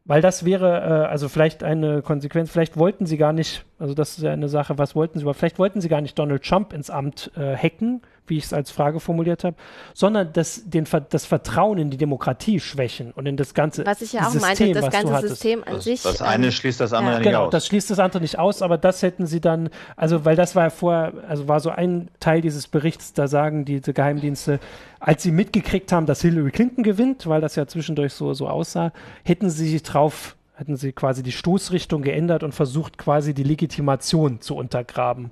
weil 0.06 0.22
das 0.22 0.46
wäre 0.46 0.80
äh, 0.80 1.08
also 1.08 1.30
vielleicht 1.30 1.64
eine 1.64 2.02
Konsequenz, 2.02 2.50
vielleicht 2.50 2.78
wollten 2.78 3.06
sie 3.06 3.18
gar 3.18 3.34
nicht, 3.34 3.66
also 3.78 3.94
das 3.94 4.18
ist 4.18 4.24
ja 4.24 4.32
eine 4.32 4.48
Sache, 4.48 4.78
was 4.78 4.96
wollten 4.96 5.20
sie, 5.20 5.26
aber 5.26 5.34
vielleicht 5.34 5.60
wollten 5.60 5.82
sie 5.82 5.90
gar 5.90 6.02
nicht 6.02 6.18
Donald 6.18 6.44
Trump 6.44 6.74
ins 6.74 6.90
Amt 6.90 7.32
äh, 7.36 7.56
hacken, 7.56 8.02
wie 8.30 8.38
ich 8.38 8.46
es 8.46 8.54
als 8.54 8.72
Frage 8.72 9.00
formuliert 9.00 9.44
habe, 9.44 9.56
sondern 9.94 10.32
das, 10.34 10.64
den, 10.66 10.86
das 11.10 11.26
Vertrauen 11.26 11.78
in 11.78 11.90
die 11.90 11.98
Demokratie 11.98 12.60
schwächen 12.60 13.12
und 13.12 13.26
in 13.26 13.38
das 13.38 13.54
ganze 13.54 13.86
Was 13.86 14.02
ich 14.02 14.14
ja 14.14 14.28
auch 14.28 14.32
System, 14.32 14.42
meinte, 14.42 14.82
das 14.82 14.90
ganze 14.90 15.28
System 15.28 15.64
an 15.64 15.76
das, 15.76 15.84
sich. 15.84 16.02
Das 16.04 16.22
eine 16.22 16.48
ähm, 16.48 16.52
schließt 16.52 16.80
das 16.80 16.94
andere 16.94 17.14
ja. 17.14 17.20
nicht 17.20 17.26
genau, 17.26 17.38
aus. 17.38 17.44
Genau, 17.44 17.52
das 17.52 17.68
schließt 17.68 17.90
das 17.90 18.00
andere 18.00 18.22
nicht 18.22 18.40
aus, 18.40 18.62
aber 18.62 18.78
das 18.78 19.02
hätten 19.02 19.26
sie 19.26 19.42
dann, 19.42 19.70
also 19.96 20.26
weil 20.26 20.36
das 20.36 20.56
war 20.56 20.66
ja 20.66 20.70
vorher, 20.70 21.14
also 21.28 21.48
war 21.48 21.60
so 21.60 21.70
ein 21.70 22.10
Teil 22.20 22.42
dieses 22.42 22.68
Berichts, 22.68 23.14
da 23.14 23.28
sagen 23.28 23.66
diese 23.66 23.94
Geheimdienste, 23.94 24.60
als 25.00 25.24
sie 25.24 25.32
mitgekriegt 25.32 25.92
haben, 25.92 26.06
dass 26.06 26.22
Hillary 26.22 26.52
Clinton 26.52 26.84
gewinnt, 26.84 27.28
weil 27.28 27.42
das 27.42 27.56
ja 27.56 27.68
zwischendurch 27.68 28.14
so, 28.14 28.34
so 28.34 28.48
aussah, 28.48 28.92
hätten 29.24 29.50
sie 29.50 29.70
sich 29.70 29.84
drauf 29.84 30.36
hätten 30.58 30.76
sie 30.76 30.92
quasi 30.92 31.22
die 31.22 31.32
Stoßrichtung 31.32 32.02
geändert 32.02 32.42
und 32.42 32.52
versucht 32.52 32.98
quasi 32.98 33.36
die 33.36 33.44
Legitimation 33.44 34.42
zu 34.42 34.56
untergraben. 34.56 35.32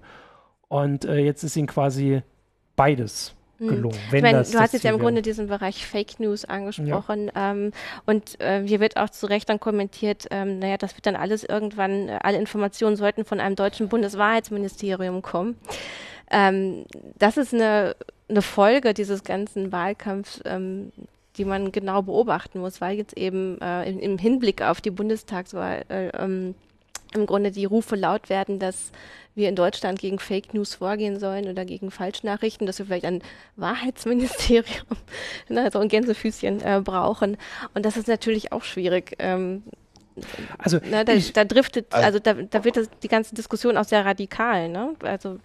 Und 0.67 1.05
äh, 1.05 1.17
jetzt 1.17 1.43
ist 1.43 1.55
ihnen 1.55 1.67
quasi 1.67 2.21
beides 2.75 3.33
hm. 3.57 3.67
gelungen. 3.67 3.99
ich 4.11 4.21
meine, 4.21 4.43
du 4.43 4.59
hast 4.59 4.73
jetzt 4.73 4.83
ja 4.83 4.91
im 4.91 4.99
Grunde 4.99 5.21
diesen 5.21 5.47
Bereich 5.47 5.85
Fake 5.85 6.19
News 6.19 6.45
angesprochen 6.45 7.31
ja. 7.33 7.51
ähm, 7.51 7.71
und 8.05 8.39
äh, 8.41 8.65
hier 8.65 8.79
wird 8.79 8.97
auch 8.97 9.09
zu 9.09 9.27
Recht 9.27 9.49
dann 9.49 9.59
kommentiert, 9.59 10.27
ähm, 10.31 10.59
naja, 10.59 10.77
das 10.77 10.95
wird 10.95 11.05
dann 11.05 11.15
alles 11.15 11.43
irgendwann, 11.43 12.09
äh, 12.09 12.19
alle 12.21 12.37
Informationen 12.37 12.95
sollten 12.95 13.25
von 13.25 13.39
einem 13.39 13.55
deutschen 13.55 13.87
Bundeswahrheitsministerium 13.87 15.21
kommen. 15.21 15.57
Ähm, 16.31 16.85
das 17.17 17.37
ist 17.37 17.53
eine, 17.53 17.95
eine 18.29 18.41
Folge 18.41 18.93
dieses 18.93 19.23
ganzen 19.23 19.71
Wahlkampfs, 19.71 20.41
ähm, 20.45 20.91
die 21.37 21.45
man 21.45 21.71
genau 21.71 22.01
beobachten 22.01 22.59
muss, 22.59 22.81
weil 22.81 22.97
jetzt 22.97 23.17
eben 23.17 23.59
äh, 23.61 23.89
im, 23.89 23.99
im, 23.99 24.17
Hinblick 24.17 24.61
auf 24.61 24.81
die 24.81 24.91
Bundestagswahl 24.91 25.85
äh, 25.89 26.07
ähm, 26.09 26.55
im 27.15 27.25
Grunde 27.25 27.51
die 27.51 27.65
Rufe 27.65 27.95
laut 27.95 28.29
werden, 28.29 28.59
dass 28.59 28.91
wir 29.35 29.49
in 29.49 29.55
Deutschland 29.55 29.99
gegen 29.99 30.19
Fake 30.19 30.53
News 30.53 30.75
vorgehen 30.75 31.19
sollen 31.19 31.47
oder 31.49 31.65
gegen 31.65 31.91
Falschnachrichten, 31.91 32.65
dass 32.65 32.79
wir 32.79 32.85
vielleicht 32.85 33.05
ein 33.05 33.21
Wahrheitsministerium, 33.57 34.85
ne, 35.49 35.69
so 35.71 35.79
ein 35.79 35.89
Gänsefüßchen 35.89 36.61
äh, 36.61 36.81
brauchen. 36.83 37.37
Und 37.73 37.85
das 37.85 37.97
ist 37.97 38.07
natürlich 38.07 38.51
auch 38.51 38.63
schwierig. 38.63 39.15
Ähm, 39.19 39.63
also 40.57 40.77
ne, 40.77 41.03
da, 41.03 41.13
ich, 41.13 41.33
da, 41.33 41.43
driftet, 41.43 41.93
also 41.93 42.19
da, 42.19 42.33
da 42.33 42.63
wird 42.63 42.77
das, 42.77 42.89
die 43.03 43.09
ganze 43.09 43.35
Diskussion 43.35 43.77
auch 43.77 43.83
sehr 43.83 44.05
radikal. 44.05 44.69
Ne? 44.69 44.95
Also 45.03 45.39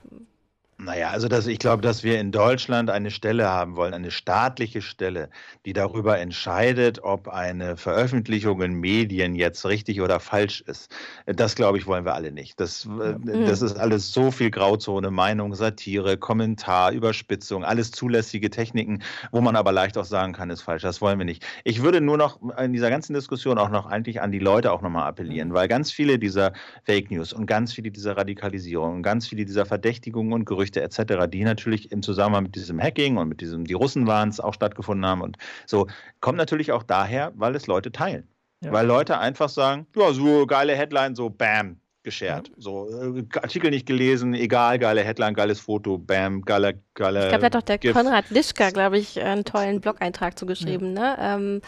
naja, 0.82 1.10
also 1.10 1.28
das, 1.28 1.46
ich 1.46 1.58
glaube, 1.58 1.82
dass 1.82 2.02
wir 2.02 2.18
in 2.18 2.32
Deutschland 2.32 2.88
eine 2.90 3.10
Stelle 3.10 3.48
haben 3.48 3.76
wollen, 3.76 3.92
eine 3.92 4.10
staatliche 4.10 4.80
Stelle, 4.80 5.28
die 5.66 5.72
darüber 5.72 6.18
entscheidet, 6.18 7.02
ob 7.02 7.28
eine 7.28 7.76
Veröffentlichung 7.76 8.62
in 8.62 8.74
Medien 8.74 9.34
jetzt 9.34 9.66
richtig 9.66 10.00
oder 10.00 10.20
falsch 10.20 10.62
ist. 10.62 10.90
Das, 11.26 11.54
glaube 11.54 11.78
ich, 11.78 11.86
wollen 11.86 12.04
wir 12.04 12.14
alle 12.14 12.32
nicht. 12.32 12.58
Das, 12.60 12.86
mhm. 12.86 13.44
das 13.46 13.60
ist 13.60 13.76
alles 13.76 14.12
so 14.12 14.30
viel 14.30 14.50
Grauzone, 14.50 15.10
Meinung, 15.10 15.54
Satire, 15.54 16.16
Kommentar, 16.16 16.92
Überspitzung, 16.92 17.62
alles 17.64 17.90
zulässige 17.90 18.48
Techniken, 18.48 19.02
wo 19.32 19.40
man 19.40 19.56
aber 19.56 19.72
leicht 19.72 19.98
auch 19.98 20.04
sagen 20.04 20.32
kann, 20.32 20.48
ist 20.48 20.62
falsch. 20.62 20.82
Das 20.82 21.02
wollen 21.02 21.18
wir 21.18 21.26
nicht. 21.26 21.44
Ich 21.64 21.82
würde 21.82 22.00
nur 22.00 22.16
noch 22.16 22.38
in 22.58 22.72
dieser 22.72 22.90
ganzen 22.90 23.12
Diskussion 23.12 23.58
auch 23.58 23.70
noch 23.70 23.86
eigentlich 23.86 24.22
an 24.22 24.32
die 24.32 24.38
Leute 24.38 24.72
auch 24.72 24.80
nochmal 24.80 25.06
appellieren, 25.06 25.52
weil 25.52 25.68
ganz 25.68 25.92
viele 25.92 26.18
dieser 26.18 26.52
Fake 26.84 27.10
News 27.10 27.34
und 27.34 27.46
ganz 27.46 27.72
viele 27.74 27.90
dieser 27.90 28.16
Radikalisierung 28.16 28.96
und 28.96 29.02
ganz 29.02 29.28
viele 29.28 29.44
dieser 29.44 29.66
Verdächtigungen 29.66 30.32
und 30.32 30.46
Gerüchte 30.46 30.69
Gerüchte 30.70 30.82
etc., 30.82 31.30
die 31.30 31.44
natürlich 31.44 31.92
im 31.92 32.02
Zusammenhang 32.02 32.44
mit 32.44 32.54
diesem 32.54 32.80
Hacking 32.80 33.16
und 33.16 33.28
mit 33.28 33.40
diesem, 33.40 33.64
die 33.64 33.74
Russen 33.74 34.06
waren 34.06 34.28
es, 34.28 34.40
auch 34.40 34.54
stattgefunden 34.54 35.06
haben 35.06 35.22
und 35.22 35.36
so, 35.66 35.86
kommt 36.20 36.38
natürlich 36.38 36.72
auch 36.72 36.82
daher, 36.82 37.32
weil 37.36 37.54
es 37.54 37.66
Leute 37.66 37.92
teilen. 37.92 38.28
Ja. 38.62 38.72
Weil 38.72 38.86
Leute 38.86 39.18
einfach 39.18 39.48
sagen, 39.48 39.86
ja, 39.96 40.12
so 40.12 40.46
geile 40.46 40.76
Headline, 40.76 41.14
so 41.14 41.30
bam, 41.30 41.80
geshared. 42.02 42.48
Ja. 42.48 42.54
So, 42.58 43.16
äh, 43.16 43.24
Artikel 43.40 43.70
nicht 43.70 43.86
gelesen, 43.86 44.34
egal, 44.34 44.78
geile 44.78 45.02
Headline, 45.02 45.34
geiles 45.34 45.60
Foto, 45.60 45.96
bam, 45.96 46.42
geile, 46.42 46.78
geile. 46.94 47.22
Ich 47.22 47.28
glaube, 47.28 47.40
da 47.40 47.46
hat 47.46 47.54
doch 47.54 47.62
der 47.62 47.78
GIF. 47.78 47.94
Konrad 47.94 48.28
Lischka, 48.30 48.70
glaube 48.70 48.98
ich, 48.98 49.20
einen 49.20 49.44
tollen 49.44 49.80
Blog-Eintrag 49.80 50.38
zugeschrieben, 50.38 50.94
ja. 50.94 51.16
ne? 51.16 51.16
Ähm, 51.20 51.60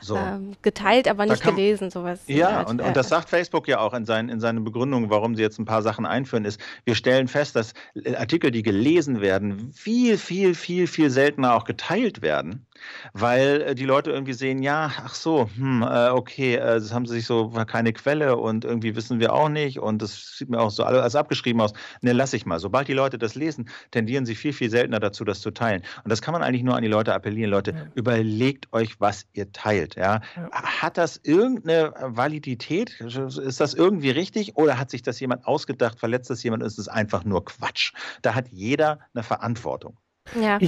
so. 0.00 0.16
ähm, 0.16 0.52
geteilt, 0.62 1.08
aber 1.08 1.26
nicht 1.26 1.42
kann, 1.42 1.54
gelesen, 1.54 1.90
sowas. 1.90 2.20
Ja, 2.26 2.62
und, 2.62 2.80
und 2.80 2.96
das 2.96 3.08
sagt 3.08 3.28
Facebook 3.28 3.68
ja 3.68 3.80
auch 3.80 3.94
in, 3.94 4.04
seinen, 4.04 4.28
in 4.28 4.40
seinen 4.40 4.64
Begründungen, 4.64 5.10
warum 5.10 5.34
sie 5.34 5.42
jetzt 5.42 5.58
ein 5.58 5.64
paar 5.64 5.82
Sachen 5.82 6.06
einführen, 6.06 6.44
ist, 6.44 6.60
wir 6.84 6.94
stellen 6.94 7.28
fest, 7.28 7.56
dass 7.56 7.74
Artikel, 8.16 8.50
die 8.50 8.62
gelesen 8.62 9.20
werden, 9.20 9.72
viel, 9.72 10.18
viel, 10.18 10.54
viel, 10.54 10.86
viel 10.86 11.10
seltener 11.10 11.54
auch 11.54 11.64
geteilt 11.64 12.22
werden, 12.22 12.66
weil 13.12 13.62
äh, 13.62 13.74
die 13.74 13.84
Leute 13.84 14.10
irgendwie 14.10 14.32
sehen, 14.32 14.62
ja, 14.62 14.90
ach 15.04 15.14
so, 15.14 15.48
hm, 15.56 15.82
äh, 15.82 16.08
okay, 16.10 16.54
äh, 16.56 16.74
das 16.74 16.92
haben 16.92 17.06
sie 17.06 17.14
sich 17.14 17.26
so 17.26 17.50
keine 17.66 17.92
Quelle 17.92 18.36
und 18.36 18.64
irgendwie 18.64 18.96
wissen 18.96 19.20
wir 19.20 19.32
auch 19.32 19.48
nicht 19.48 19.78
und 19.78 20.02
das 20.02 20.36
sieht 20.36 20.50
mir 20.50 20.60
auch 20.60 20.70
so 20.70 20.84
alles 20.84 21.14
abgeschrieben 21.14 21.60
aus. 21.60 21.72
Ne, 22.02 22.12
lass 22.12 22.32
ich 22.32 22.46
mal. 22.46 22.58
Sobald 22.58 22.88
die 22.88 22.92
Leute 22.92 23.18
das 23.18 23.34
lesen, 23.34 23.68
tendieren 23.90 24.26
sie 24.26 24.34
viel, 24.34 24.52
viel 24.52 24.70
seltener 24.70 25.00
dazu, 25.00 25.24
das 25.24 25.40
zu 25.40 25.50
teilen. 25.50 25.82
Und 26.04 26.10
das 26.10 26.22
kann 26.22 26.32
man 26.32 26.42
eigentlich 26.42 26.62
nur 26.62 26.76
an 26.76 26.82
die 26.82 26.88
Leute 26.88 27.14
appellieren. 27.14 27.50
Leute, 27.50 27.72
ja. 27.72 27.86
überlegt 27.94 28.72
euch, 28.72 29.00
was 29.00 29.26
ihr 29.32 29.52
teilt. 29.52 29.96
ja, 29.96 30.20
ja, 30.36 30.50
hat 30.52 30.98
das 30.98 31.20
irgendeine 31.22 31.92
Validität? 32.00 33.00
Ist 33.00 33.60
das 33.60 33.74
irgendwie 33.74 34.10
richtig 34.10 34.56
oder 34.56 34.78
hat 34.78 34.90
sich 34.90 35.02
das 35.02 35.20
jemand 35.20 35.46
ausgedacht, 35.46 35.98
verletzt 35.98 36.30
das 36.30 36.42
jemand, 36.42 36.62
ist 36.62 36.78
es 36.78 36.88
einfach 36.88 37.24
nur 37.24 37.44
Quatsch? 37.44 37.92
Da 38.22 38.34
hat 38.34 38.48
jeder 38.48 39.00
eine 39.14 39.22
Verantwortung. 39.22 39.96
Ja, 40.40 40.58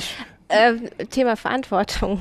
äh, 0.53 1.07
Thema 1.07 1.37
Verantwortung. 1.37 2.21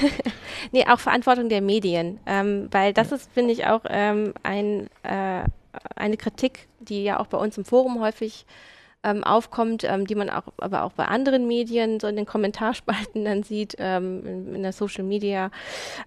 nee, 0.72 0.84
auch 0.86 1.00
Verantwortung 1.00 1.48
der 1.48 1.62
Medien, 1.62 2.20
ähm, 2.26 2.68
weil 2.70 2.92
das 2.92 3.12
ist, 3.12 3.30
finde 3.32 3.52
ich, 3.52 3.66
auch 3.66 3.82
ähm, 3.88 4.34
ein, 4.42 4.88
äh, 5.02 5.42
eine 5.96 6.16
Kritik, 6.16 6.68
die 6.80 7.04
ja 7.04 7.20
auch 7.20 7.26
bei 7.26 7.38
uns 7.38 7.56
im 7.58 7.64
Forum 7.64 8.00
häufig 8.00 8.46
ähm, 9.04 9.22
aufkommt, 9.24 9.84
ähm, 9.84 10.06
die 10.06 10.14
man 10.14 10.28
auch 10.28 10.44
aber 10.58 10.82
auch 10.82 10.92
bei 10.92 11.04
anderen 11.04 11.46
Medien 11.46 12.00
so 12.00 12.06
in 12.08 12.16
den 12.16 12.26
Kommentarspalten 12.26 13.24
dann 13.24 13.42
sieht, 13.42 13.76
ähm, 13.78 14.26
in, 14.26 14.54
in, 14.56 14.62
der 14.62 14.72
Social 14.72 15.04
Media. 15.04 15.50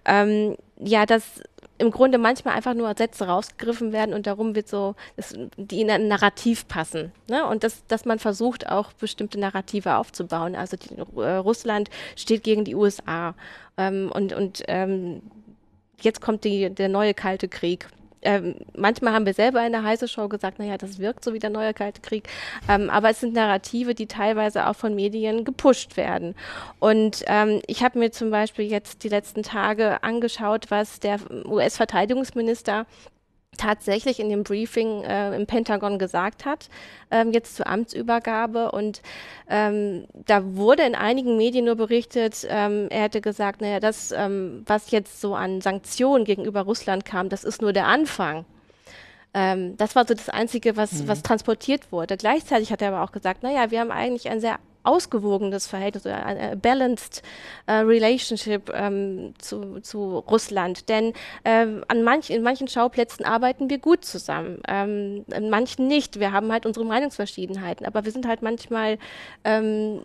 Ähm, 0.04 0.56
ja, 0.78 1.06
dass 1.06 1.42
im 1.82 1.90
Grunde 1.90 2.16
manchmal 2.16 2.54
einfach 2.54 2.74
nur 2.74 2.94
Sätze 2.96 3.26
rausgegriffen 3.26 3.92
werden 3.92 4.14
und 4.14 4.28
darum 4.28 4.54
wird 4.54 4.68
so, 4.68 4.94
dass 5.16 5.34
die 5.56 5.80
in 5.80 5.90
ein 5.90 6.06
Narrativ 6.06 6.68
passen. 6.68 7.10
Ne? 7.28 7.44
Und 7.44 7.64
das, 7.64 7.84
dass 7.88 8.04
man 8.04 8.20
versucht, 8.20 8.68
auch 8.68 8.92
bestimmte 8.92 9.40
Narrative 9.40 9.96
aufzubauen. 9.96 10.54
Also 10.54 10.76
die, 10.76 10.94
äh, 11.20 11.34
Russland 11.34 11.90
steht 12.14 12.44
gegen 12.44 12.64
die 12.64 12.76
USA 12.76 13.34
ähm, 13.76 14.12
und, 14.14 14.32
und 14.32 14.62
ähm, 14.68 15.22
jetzt 16.00 16.20
kommt 16.20 16.44
die, 16.44 16.70
der 16.70 16.88
neue 16.88 17.14
Kalte 17.14 17.48
Krieg 17.48 17.88
ähm, 18.22 18.56
manchmal 18.76 19.12
haben 19.12 19.26
wir 19.26 19.34
selber 19.34 19.64
in 19.64 19.72
der 19.72 19.82
heiße 19.82 20.08
Show 20.08 20.28
gesagt, 20.28 20.58
naja, 20.58 20.78
das 20.78 20.98
wirkt 20.98 21.24
so 21.24 21.34
wie 21.34 21.38
der 21.38 21.50
neue 21.50 21.74
Kalte 21.74 22.00
Krieg. 22.00 22.28
Ähm, 22.68 22.90
aber 22.90 23.10
es 23.10 23.20
sind 23.20 23.34
Narrative, 23.34 23.94
die 23.94 24.06
teilweise 24.06 24.66
auch 24.66 24.76
von 24.76 24.94
Medien 24.94 25.44
gepusht 25.44 25.96
werden. 25.96 26.34
Und 26.78 27.24
ähm, 27.26 27.60
ich 27.66 27.82
habe 27.82 27.98
mir 27.98 28.12
zum 28.12 28.30
Beispiel 28.30 28.66
jetzt 28.66 29.04
die 29.04 29.08
letzten 29.08 29.42
Tage 29.42 30.02
angeschaut, 30.02 30.70
was 30.70 31.00
der 31.00 31.18
US-Verteidigungsminister 31.46 32.86
tatsächlich 33.56 34.18
in 34.18 34.28
dem 34.28 34.44
Briefing 34.44 35.02
äh, 35.04 35.34
im 35.36 35.46
Pentagon 35.46 35.98
gesagt 35.98 36.44
hat, 36.44 36.68
ähm, 37.10 37.32
jetzt 37.32 37.56
zur 37.56 37.66
Amtsübergabe. 37.66 38.72
Und 38.72 39.02
ähm, 39.48 40.06
da 40.26 40.54
wurde 40.54 40.82
in 40.82 40.94
einigen 40.94 41.36
Medien 41.36 41.66
nur 41.66 41.76
berichtet, 41.76 42.46
ähm, 42.48 42.88
er 42.90 43.02
hätte 43.02 43.20
gesagt, 43.20 43.60
naja, 43.60 43.80
das, 43.80 44.12
ähm, 44.12 44.62
was 44.66 44.90
jetzt 44.90 45.20
so 45.20 45.34
an 45.34 45.60
Sanktionen 45.60 46.24
gegenüber 46.24 46.62
Russland 46.62 47.04
kam, 47.04 47.28
das 47.28 47.44
ist 47.44 47.62
nur 47.62 47.72
der 47.72 47.86
Anfang. 47.86 48.44
Ähm, 49.34 49.76
das 49.76 49.96
war 49.96 50.06
so 50.06 50.14
das 50.14 50.28
Einzige, 50.28 50.76
was, 50.76 50.92
mhm. 50.92 51.08
was 51.08 51.22
transportiert 51.22 51.90
wurde. 51.92 52.16
Gleichzeitig 52.16 52.72
hat 52.72 52.82
er 52.82 52.88
aber 52.88 53.02
auch 53.02 53.12
gesagt, 53.12 53.42
naja, 53.42 53.70
wir 53.70 53.80
haben 53.80 53.90
eigentlich 53.90 54.28
ein 54.28 54.40
sehr 54.40 54.58
ausgewogenes 54.84 55.66
Verhältnis 55.66 56.06
oder 56.06 56.26
ein 56.26 56.60
balanced 56.60 57.22
äh, 57.66 57.74
relationship 57.74 58.70
ähm, 58.74 59.34
zu, 59.38 59.80
zu 59.80 60.18
Russland. 60.18 60.88
Denn 60.88 61.12
ähm, 61.44 61.84
an 61.88 62.02
manch, 62.02 62.30
in 62.30 62.42
manchen 62.42 62.68
Schauplätzen 62.68 63.24
arbeiten 63.24 63.70
wir 63.70 63.78
gut 63.78 64.04
zusammen, 64.04 64.60
ähm, 64.68 65.24
in 65.34 65.50
manchen 65.50 65.86
nicht. 65.88 66.18
Wir 66.18 66.32
haben 66.32 66.50
halt 66.50 66.66
unsere 66.66 66.84
Meinungsverschiedenheiten, 66.84 67.86
aber 67.86 68.04
wir 68.04 68.12
sind 68.12 68.26
halt 68.26 68.42
manchmal 68.42 68.98
ähm, 69.44 70.02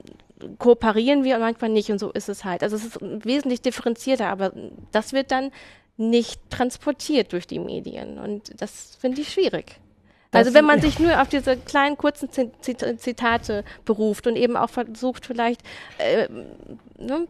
kooperieren 0.60 1.24
wir 1.24 1.36
und 1.36 1.42
manchmal 1.42 1.72
nicht 1.72 1.90
und 1.92 2.00
so 2.00 2.12
ist 2.12 2.30
es 2.30 2.46
halt. 2.46 2.62
Also 2.62 2.76
es 2.76 2.86
ist 2.86 3.00
wesentlich 3.02 3.62
differenzierter, 3.62 4.28
aber 4.28 4.52
das 4.92 5.14
wird 5.14 5.32
dann 5.32 5.52
nicht 5.98 6.40
transportiert 6.50 7.34
durch 7.34 7.48
die 7.48 7.60
Medien 7.60 8.18
und 8.20 8.62
das 8.62 8.96
finde 9.00 9.22
ich 9.22 9.32
schwierig 9.34 9.80
also 10.32 10.54
wenn 10.54 10.66
man 10.66 10.82
sich 10.88 11.00
nur 11.00 11.22
auf 11.22 11.30
diese 11.30 11.58
kleinen 11.58 11.98
kurzen 11.98 12.30
Zitate 12.32 13.64
beruft 13.86 14.28
und 14.28 14.36
eben 14.36 14.58
auch 14.58 14.70
versucht 14.70 15.26
vielleicht 15.26 15.62
äh, 15.98 16.28
ne? 16.98 17.28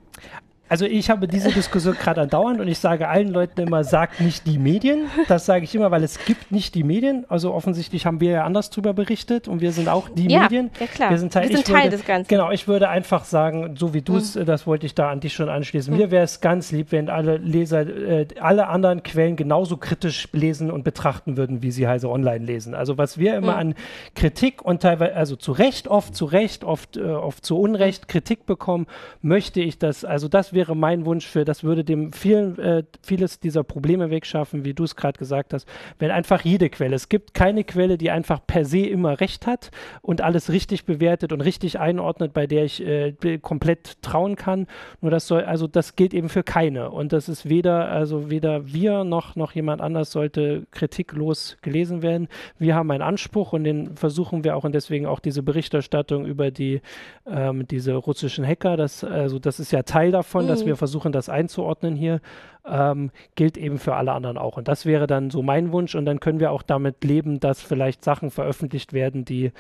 Also 0.70 0.86
ich 0.86 1.10
habe 1.10 1.28
diese 1.28 1.52
Diskussion 1.52 1.96
gerade 1.96 2.22
andauernd 2.22 2.60
und 2.60 2.68
ich 2.68 2.80
sage 2.80 3.08
allen 3.08 3.30
Leuten 3.30 3.62
immer, 3.62 3.84
sagt 3.84 4.22
nicht 4.22 4.46
die 4.46 4.58
Medien. 4.58 5.08
Das 5.28 5.46
sage 5.46 5.64
ich 5.64 5.74
immer, 5.76 5.92
weil 5.92 6.04
es 6.04 6.24
gibt 6.26 6.52
nicht 6.52 6.76
die 6.76 6.84
Medien. 6.84 7.26
Also 7.30 7.54
offensichtlich 7.54 8.06
haben 8.06 8.20
wir 8.20 8.32
ja 8.32 8.44
anders 8.44 8.70
drüber 8.70 8.94
berichtet 8.94 9.48
und 9.48 9.62
wir 9.62 9.72
sind 9.72 9.88
auch 9.88 10.10
die 10.10 10.30
ja, 10.30 10.44
Medien. 10.44 10.72
Ja, 10.80 10.88
klar. 10.88 11.10
Wir 11.12 11.18
sind 11.18 11.34
Teil, 11.34 11.50
wir 11.50 11.58
sind 11.58 11.68
Teil 11.68 11.84
würde, 11.86 11.98
des 11.98 12.06
Ganzen. 12.06 12.28
Genau, 12.28 12.52
ich 12.52 12.68
würde 12.68 12.90
einfach 12.90 13.24
sagen, 13.24 13.76
so 13.78 13.94
wie 13.94 14.02
du 14.02 14.18
es, 14.18 14.36
mhm. 14.36 14.46
das 14.46 14.68
wollte 14.68 14.86
ich 14.86 14.96
da 14.96 15.10
an 15.10 15.20
dich 15.20 15.34
schon 15.34 15.50
anschließen. 15.50 15.94
Mhm. 15.94 16.00
Mir 16.00 16.12
wäre 16.12 16.24
es 16.24 16.42
ganz 16.42 16.72
lieb, 16.72 16.92
wenn 16.92 17.10
alle 17.10 17.38
Leser 17.38 17.88
äh, 17.88 18.28
alle 18.40 18.68
anderen 18.68 19.04
Quellen 19.04 19.36
genauso 19.36 19.78
kritisch 19.78 20.28
lesen 20.34 20.72
und 20.72 20.84
betrachten 20.84 21.38
würden, 21.38 21.62
wie 21.62 21.72
sie 21.72 21.88
Heise 21.88 22.10
Online 22.10 22.44
lesen. 22.44 22.74
Also 22.74 22.98
was 22.98 23.18
wir 23.18 23.36
immer 23.36 23.54
mhm. 23.54 23.60
an 23.60 23.76
Kritik 24.16 24.62
und 24.64 24.82
teilweise, 24.82 25.16
also 25.16 25.36
zu 25.36 25.52
Recht, 25.52 25.88
oft 25.88 26.16
zu 26.16 26.26
Recht, 26.26 26.64
oft, 26.64 26.98
äh, 26.98 27.04
oft 27.04 27.46
zu 27.46 27.58
Unrecht 27.58 28.08
Kritik 28.08 28.46
bekommen, 28.46 28.88
möchte 29.22 29.62
ich 29.62 29.80
das, 29.80 30.04
also 30.04 30.28
das 30.28 30.54
wäre 30.58 30.76
mein 30.76 31.06
Wunsch 31.06 31.28
für, 31.28 31.46
das 31.46 31.64
würde 31.64 31.84
dem 31.84 32.12
vielen, 32.12 32.58
äh, 32.58 32.84
vieles 33.04 33.40
dieser 33.40 33.64
Probleme 33.64 34.10
wegschaffen, 34.10 34.66
wie 34.66 34.74
du 34.74 34.86
es 34.86 34.96
gerade 34.96 35.20
gesagt 35.20 35.54
hast, 35.54 35.68
wenn 36.00 36.10
einfach 36.10 36.42
jede 36.42 36.72
Quelle, 36.72 36.96
es 36.96 37.10
gibt 37.10 37.36
keine 37.36 37.64
Quelle, 37.64 38.00
die 38.00 38.10
einfach 38.10 38.42
per 38.46 38.66
se 38.66 38.80
immer 38.80 39.20
recht 39.20 39.46
hat 39.46 39.70
und 40.02 40.22
alles 40.22 40.52
richtig 40.52 40.86
bewertet 40.86 41.32
und 41.32 41.42
richtig 41.42 41.80
einordnet, 41.80 42.34
bei 42.34 42.48
der 42.48 42.66
ich 42.66 42.84
äh, 42.84 43.14
komplett 43.40 44.02
trauen 44.02 44.36
kann. 44.36 44.66
Nur 45.00 45.12
das 45.12 45.28
soll, 45.28 45.44
also 45.44 45.68
das 45.68 45.96
gilt 45.96 46.16
eben 46.16 46.28
für 46.28 46.42
keine. 46.42 46.90
Und 46.90 47.14
das 47.14 47.30
ist 47.30 47.48
weder, 47.48 47.90
also 47.90 48.32
weder 48.32 48.74
wir 48.74 49.04
noch, 49.04 49.36
noch 49.36 49.52
jemand 49.52 49.80
anders 49.82 50.12
sollte 50.12 50.66
kritiklos 50.72 51.58
gelesen 51.62 52.02
werden. 52.02 52.30
Wir 52.58 52.74
haben 52.74 52.90
einen 52.90 53.04
Anspruch 53.04 53.54
und 53.54 53.64
den 53.64 53.96
versuchen 53.96 54.44
wir 54.44 54.56
auch 54.56 54.64
und 54.64 54.74
deswegen 54.74 55.06
auch 55.06 55.20
diese 55.20 55.44
Berichterstattung 55.44 56.26
über 56.26 56.50
die 56.50 56.82
ähm, 57.28 57.68
diese 57.68 57.94
russischen 57.94 58.46
Hacker, 58.46 58.76
das, 58.76 59.04
also 59.04 59.38
das 59.38 59.60
ist 59.60 59.72
ja 59.72 59.84
Teil 59.84 60.12
davon, 60.12 60.47
mhm. 60.48 60.52
dass 60.52 60.66
wir 60.66 60.76
versuchen, 60.76 61.12
das 61.12 61.30
einzuordnen 61.30 61.96
hier, 61.96 62.22
ähm, 62.66 63.12
gilt 63.36 63.58
eben 63.58 63.78
für 63.78 63.96
alle 63.96 64.12
anderen 64.12 64.38
auch. 64.38 64.58
Und 64.58 64.68
das 64.68 64.86
wäre 64.86 65.08
dann 65.08 65.30
so 65.30 65.42
mein 65.42 65.72
Wunsch 65.72 65.96
und 65.96 66.06
dann 66.06 66.20
können 66.20 66.40
wir 66.40 66.52
auch 66.52 66.64
damit 66.64 67.04
leben, 67.04 67.40
dass 67.40 67.62
vielleicht 67.62 68.04
Sachen 68.04 68.32
veröffentlicht 68.32 68.94
werden, 68.94 69.26
die 69.26 69.52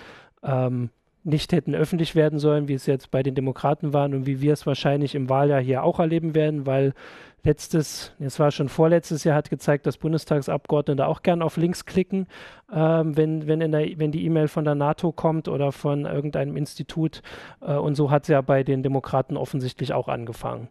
ähm, 0.43 0.89
nicht 1.27 1.51
hätten 1.51 1.75
öffentlich 1.75 2.15
werden 2.15 2.39
sollen, 2.39 2.67
wie 2.67 2.73
es 2.73 2.85
jetzt 2.85 3.11
bei 3.11 3.21
den 3.21 3.35
Demokraten 3.35 3.93
waren 3.93 4.13
und 4.13 4.25
wie 4.25 4.41
wir 4.41 4.53
es 4.53 4.65
wahrscheinlich 4.65 5.13
im 5.13 5.29
Wahljahr 5.29 5.61
hier 5.61 5.83
auch 5.83 5.99
erleben 5.99 6.33
werden, 6.33 6.65
weil 6.65 6.93
letztes, 7.43 8.13
es 8.19 8.39
war 8.39 8.51
schon 8.51 8.69
vorletztes 8.69 9.23
Jahr, 9.23 9.35
hat 9.35 9.49
gezeigt, 9.49 9.85
dass 9.85 9.97
Bundestagsabgeordnete 9.97 11.05
auch 11.05 11.21
gern 11.21 11.41
auf 11.41 11.57
Links 11.57 11.85
klicken, 11.85 12.27
ähm, 12.73 13.15
wenn, 13.15 13.47
wenn, 13.47 13.59
der, 13.59 13.87
wenn 13.97 14.11
die 14.11 14.25
E-Mail 14.25 14.47
von 14.47 14.65
der 14.65 14.75
NATO 14.75 15.11
kommt 15.11 15.47
oder 15.47 15.71
von 15.71 16.05
irgendeinem 16.05 16.57
Institut. 16.57 17.21
Äh, 17.61 17.75
und 17.75 17.95
so 17.95 18.11
hat 18.11 18.23
es 18.23 18.29
ja 18.29 18.41
bei 18.41 18.63
den 18.63 18.83
Demokraten 18.83 19.37
offensichtlich 19.37 19.93
auch 19.93 20.07
angefangen. 20.07 20.67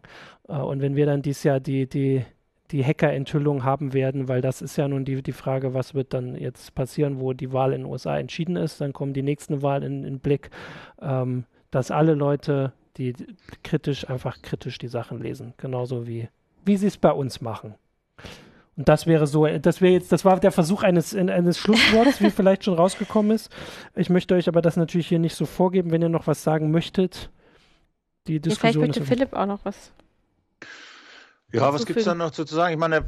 Äh, 0.47 0.53
und 0.53 0.81
wenn 0.81 0.95
wir 0.95 1.05
dann 1.05 1.21
dieses 1.21 1.43
Jahr 1.43 1.59
die, 1.59 1.87
die, 1.87 2.25
die 2.71 2.83
Hacker-Enthüllung 2.83 3.63
haben 3.63 3.93
werden, 3.93 4.27
weil 4.27 4.41
das 4.41 4.61
ist 4.61 4.75
ja 4.75 4.87
nun 4.87 5.05
die, 5.05 5.21
die 5.21 5.31
Frage, 5.31 5.73
was 5.73 5.93
wird 5.93 6.13
dann 6.13 6.35
jetzt 6.35 6.75
passieren, 6.75 7.19
wo 7.19 7.33
die 7.33 7.53
Wahl 7.53 7.73
in 7.73 7.83
den 7.83 7.91
USA 7.91 8.17
entschieden 8.17 8.57
ist. 8.57 8.81
Dann 8.81 8.93
kommen 8.93 9.13
die 9.13 9.23
nächsten 9.23 9.61
Wahlen 9.61 9.83
in, 9.83 10.03
in 10.03 10.19
Blick, 10.19 10.49
ähm, 11.01 11.45
dass 11.71 11.91
alle 11.91 12.13
Leute, 12.13 12.73
die 12.97 13.13
kritisch, 13.63 14.09
einfach 14.09 14.41
kritisch 14.41 14.77
die 14.79 14.89
Sachen 14.89 15.21
lesen, 15.21 15.53
genauso 15.57 16.07
wie, 16.07 16.27
wie 16.65 16.77
sie 16.77 16.87
es 16.87 16.97
bei 16.97 17.11
uns 17.11 17.39
machen. 17.39 17.75
Und 18.75 18.89
das 18.89 19.07
wäre 19.07 19.25
so, 19.27 19.47
das 19.47 19.81
wäre 19.81 19.93
jetzt, 19.93 20.11
das 20.11 20.25
war 20.25 20.39
der 20.39 20.51
Versuch 20.51 20.83
eines, 20.83 21.15
eines 21.15 21.57
Schlussworts, 21.57 22.21
wie 22.21 22.29
vielleicht 22.29 22.65
schon 22.65 22.75
rausgekommen 22.75 23.31
ist. 23.31 23.49
Ich 23.95 24.09
möchte 24.09 24.35
euch 24.35 24.47
aber 24.47 24.61
das 24.61 24.75
natürlich 24.75 25.07
hier 25.07 25.19
nicht 25.19 25.35
so 25.35 25.45
vorgeben, 25.45 25.91
wenn 25.91 26.01
ihr 26.01 26.09
noch 26.09 26.27
was 26.27 26.43
sagen 26.43 26.69
möchtet. 26.69 27.31
Die 28.27 28.39
Diskussion 28.39 28.67
ja, 28.67 28.71
vielleicht 28.73 28.99
möchte 28.99 29.05
Philipp 29.05 29.33
auch 29.33 29.45
noch 29.45 29.59
was 29.63 29.93
ja, 31.53 31.73
was 31.73 31.85
gibt 31.85 31.99
es 31.99 32.05
da 32.05 32.15
noch 32.15 32.31
zu 32.31 32.43
sagen? 32.43 32.73
Ich 32.73 32.79
meine, 32.79 33.05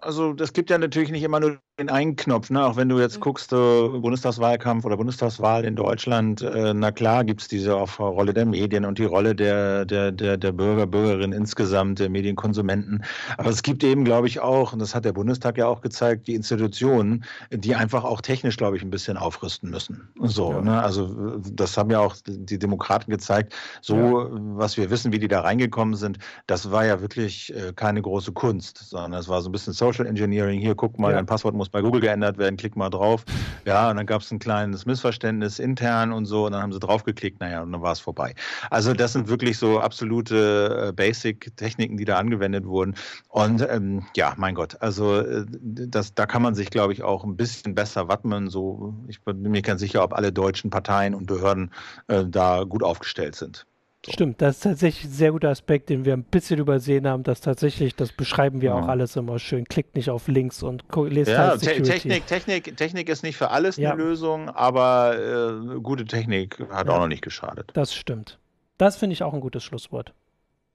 also 0.00 0.32
das 0.32 0.52
gibt 0.52 0.70
ja 0.70 0.78
natürlich 0.78 1.10
nicht 1.10 1.22
immer 1.22 1.40
nur 1.40 1.60
den 1.80 1.88
einen 1.88 2.14
Knopf. 2.14 2.50
Ne? 2.50 2.64
Auch 2.64 2.76
wenn 2.76 2.88
du 2.88 3.00
jetzt 3.00 3.20
guckst, 3.20 3.52
äh, 3.52 3.56
Bundestagswahlkampf 3.56 4.84
oder 4.84 4.98
Bundestagswahl 4.98 5.64
in 5.64 5.76
Deutschland, 5.76 6.42
äh, 6.42 6.74
na 6.74 6.92
klar 6.92 7.24
gibt 7.24 7.40
es 7.40 7.48
diese 7.48 7.74
auch 7.74 7.98
Rolle 7.98 8.34
der 8.34 8.44
Medien 8.44 8.84
und 8.84 8.98
die 8.98 9.04
Rolle 9.04 9.34
der, 9.34 9.86
der, 9.86 10.12
der, 10.12 10.36
der 10.36 10.52
Bürger, 10.52 10.86
Bürgerinnen 10.86 11.32
insgesamt, 11.32 11.98
der 11.98 12.10
Medienkonsumenten. 12.10 13.02
Aber 13.38 13.48
es 13.48 13.62
gibt 13.62 13.82
eben, 13.82 14.04
glaube 14.04 14.26
ich, 14.26 14.40
auch, 14.40 14.74
und 14.74 14.78
das 14.78 14.94
hat 14.94 15.06
der 15.06 15.14
Bundestag 15.14 15.56
ja 15.56 15.66
auch 15.66 15.80
gezeigt, 15.80 16.28
die 16.28 16.34
Institutionen, 16.34 17.24
die 17.50 17.74
einfach 17.74 18.04
auch 18.04 18.20
technisch, 18.20 18.58
glaube 18.58 18.76
ich, 18.76 18.82
ein 18.82 18.90
bisschen 18.90 19.16
aufrüsten 19.16 19.70
müssen. 19.70 20.10
So, 20.20 20.52
ja. 20.52 20.60
ne? 20.60 20.82
Also 20.82 21.38
das 21.50 21.78
haben 21.78 21.90
ja 21.90 22.00
auch 22.00 22.14
die 22.26 22.58
Demokraten 22.58 23.10
gezeigt. 23.10 23.54
So, 23.80 23.96
ja. 23.96 24.28
was 24.30 24.76
wir 24.76 24.90
wissen, 24.90 25.12
wie 25.12 25.18
die 25.18 25.28
da 25.28 25.40
reingekommen 25.40 25.94
sind, 25.94 26.18
das 26.46 26.70
war 26.70 26.84
ja 26.84 27.00
wirklich 27.00 27.54
äh, 27.56 27.72
keine 27.74 28.02
große 28.02 28.32
Kunst, 28.32 28.76
sondern 28.90 29.14
es 29.14 29.28
war 29.28 29.40
so 29.40 29.48
ein 29.48 29.52
bisschen 29.52 29.72
Social 29.72 30.06
Engineering. 30.06 30.60
Hier, 30.60 30.74
guck 30.74 30.98
mal, 30.98 31.10
ja. 31.10 31.16
dein 31.16 31.26
Passwort 31.26 31.54
muss 31.54 31.69
bei 31.70 31.82
Google 31.82 32.00
geändert 32.00 32.38
werden, 32.38 32.56
klick 32.56 32.76
mal 32.76 32.90
drauf. 32.90 33.24
Ja, 33.64 33.90
und 33.90 33.96
dann 33.96 34.06
gab 34.06 34.22
es 34.22 34.30
ein 34.30 34.38
kleines 34.38 34.86
Missverständnis 34.86 35.58
intern 35.58 36.12
und 36.12 36.26
so, 36.26 36.46
und 36.46 36.52
dann 36.52 36.62
haben 36.62 36.72
sie 36.72 36.80
draufgeklickt, 36.80 37.40
naja, 37.40 37.62
und 37.62 37.72
dann 37.72 37.82
war 37.82 37.92
es 37.92 38.00
vorbei. 38.00 38.34
Also 38.70 38.94
das 38.94 39.12
sind 39.12 39.28
wirklich 39.28 39.58
so 39.58 39.80
absolute 39.80 40.88
äh, 40.88 40.92
Basic-Techniken, 40.92 41.96
die 41.96 42.04
da 42.04 42.18
angewendet 42.18 42.66
wurden. 42.66 42.94
Und 43.28 43.66
ähm, 43.68 44.06
ja, 44.16 44.34
mein 44.36 44.54
Gott, 44.54 44.76
also 44.80 45.20
äh, 45.20 45.44
das, 45.50 46.14
da 46.14 46.26
kann 46.26 46.42
man 46.42 46.54
sich, 46.54 46.70
glaube 46.70 46.92
ich, 46.92 47.02
auch 47.02 47.24
ein 47.24 47.36
bisschen 47.36 47.74
besser 47.74 48.08
wappnen. 48.08 48.48
So, 48.48 48.94
ich 49.08 49.22
bin 49.22 49.42
mir 49.42 49.62
ganz 49.62 49.80
sicher, 49.80 50.02
ob 50.02 50.14
alle 50.14 50.32
deutschen 50.32 50.70
Parteien 50.70 51.14
und 51.14 51.26
Behörden 51.26 51.70
äh, 52.08 52.24
da 52.26 52.64
gut 52.64 52.82
aufgestellt 52.82 53.36
sind. 53.36 53.66
So. 54.06 54.12
Stimmt, 54.12 54.40
das 54.40 54.56
ist 54.56 54.62
tatsächlich 54.62 55.04
ein 55.04 55.12
sehr 55.12 55.32
guter 55.32 55.50
Aspekt, 55.50 55.90
den 55.90 56.06
wir 56.06 56.14
ein 56.14 56.22
bisschen 56.22 56.58
übersehen 56.58 57.06
haben, 57.06 57.22
dass 57.22 57.42
tatsächlich, 57.42 57.94
das 57.94 58.12
beschreiben 58.12 58.62
wir 58.62 58.70
ja. 58.70 58.74
auch 58.74 58.88
alles 58.88 59.14
immer 59.14 59.38
schön, 59.38 59.66
klickt 59.66 59.94
nicht 59.94 60.08
auf 60.08 60.26
Links 60.26 60.62
und 60.62 60.84
lest 61.10 61.30
ja, 61.30 61.48
halt 61.48 61.60
Te 61.60 61.82
Technik, 61.82 62.26
Technik, 62.26 62.76
Technik 62.78 63.10
ist 63.10 63.22
nicht 63.22 63.36
für 63.36 63.50
alles 63.50 63.76
ja. 63.76 63.92
eine 63.92 64.02
Lösung, 64.02 64.48
aber 64.48 65.18
äh, 65.18 65.80
gute 65.80 66.06
Technik 66.06 66.60
hat 66.70 66.86
ja. 66.86 66.94
auch 66.94 67.00
noch 67.00 67.08
nicht 67.08 67.20
geschadet. 67.20 67.72
Das 67.74 67.94
stimmt. 67.94 68.38
Das 68.78 68.96
finde 68.96 69.12
ich 69.12 69.22
auch 69.22 69.34
ein 69.34 69.40
gutes 69.40 69.62
Schlusswort. 69.62 70.14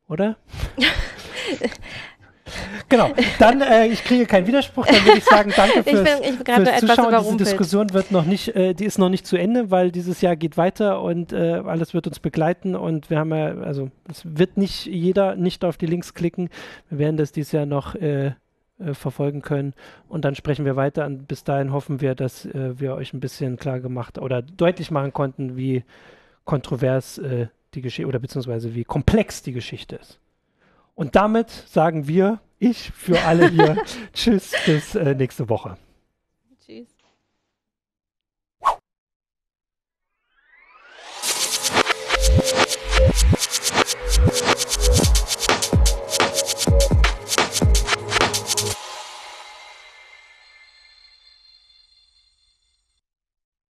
Oder? 0.07 0.37
Genau, 2.89 3.09
dann, 3.39 3.61
äh, 3.61 3.87
ich 3.87 4.03
kriege 4.03 4.25
keinen 4.27 4.45
Widerspruch, 4.45 4.85
dann 4.85 5.03
würde 5.03 5.17
ich 5.17 5.23
sagen, 5.23 5.51
danke 5.55 5.83
fürs, 5.89 6.19
ich 6.19 6.19
bin, 6.19 6.33
ich 6.33 6.43
bin 6.43 6.65
fürs 6.65 6.79
Zuschauen. 6.79 7.23
Diese 7.23 7.37
Diskussion 7.37 7.93
wird 7.93 8.11
noch 8.11 8.25
nicht, 8.25 8.55
äh, 8.55 8.73
die 8.75 8.85
ist 8.85 8.99
noch 8.99 9.09
nicht 9.09 9.25
zu 9.25 9.35
Ende, 9.35 9.71
weil 9.71 9.91
dieses 9.91 10.21
Jahr 10.21 10.35
geht 10.35 10.55
weiter 10.55 11.01
und 11.01 11.33
äh, 11.33 11.61
alles 11.65 11.93
wird 11.93 12.05
uns 12.05 12.19
begleiten 12.19 12.75
und 12.75 13.09
wir 13.09 13.17
haben 13.17 13.33
ja, 13.33 13.55
also 13.57 13.89
es 14.09 14.21
wird 14.25 14.57
nicht 14.57 14.85
jeder 14.85 15.35
nicht 15.35 15.65
auf 15.65 15.77
die 15.77 15.87
Links 15.87 16.13
klicken. 16.13 16.49
Wir 16.89 16.99
werden 16.99 17.17
das 17.17 17.31
dieses 17.31 17.51
Jahr 17.51 17.65
noch 17.65 17.95
äh, 17.95 18.27
äh, 18.27 18.93
verfolgen 18.93 19.41
können 19.41 19.73
und 20.07 20.23
dann 20.23 20.35
sprechen 20.35 20.65
wir 20.65 20.75
weiter 20.75 21.05
und 21.07 21.27
bis 21.27 21.43
dahin 21.43 21.73
hoffen 21.73 21.99
wir, 21.99 22.13
dass 22.13 22.45
äh, 22.45 22.79
wir 22.79 22.93
euch 22.93 23.13
ein 23.13 23.19
bisschen 23.19 23.57
klar 23.57 23.79
gemacht 23.79 24.19
oder 24.19 24.43
deutlich 24.43 24.91
machen 24.91 25.13
konnten, 25.13 25.57
wie 25.57 25.83
kontrovers 26.43 27.19
die 27.73 27.81
Geschichte 27.81 28.07
oder 28.07 28.19
beziehungsweise 28.19 28.75
wie 28.75 28.83
komplex 28.83 29.41
die 29.41 29.51
Geschichte 29.51 29.95
ist. 29.95 30.19
Und 30.95 31.15
damit 31.15 31.49
sagen 31.49 32.07
wir, 32.07 32.39
ich 32.57 32.91
für 32.91 33.21
alle 33.21 33.49
hier, 33.49 33.83
Tschüss 34.13 34.53
bis 34.65 34.95
äh, 34.95 35.13
nächste 35.13 35.49
Woche. 35.49 35.77
Tschüss. 36.65 36.87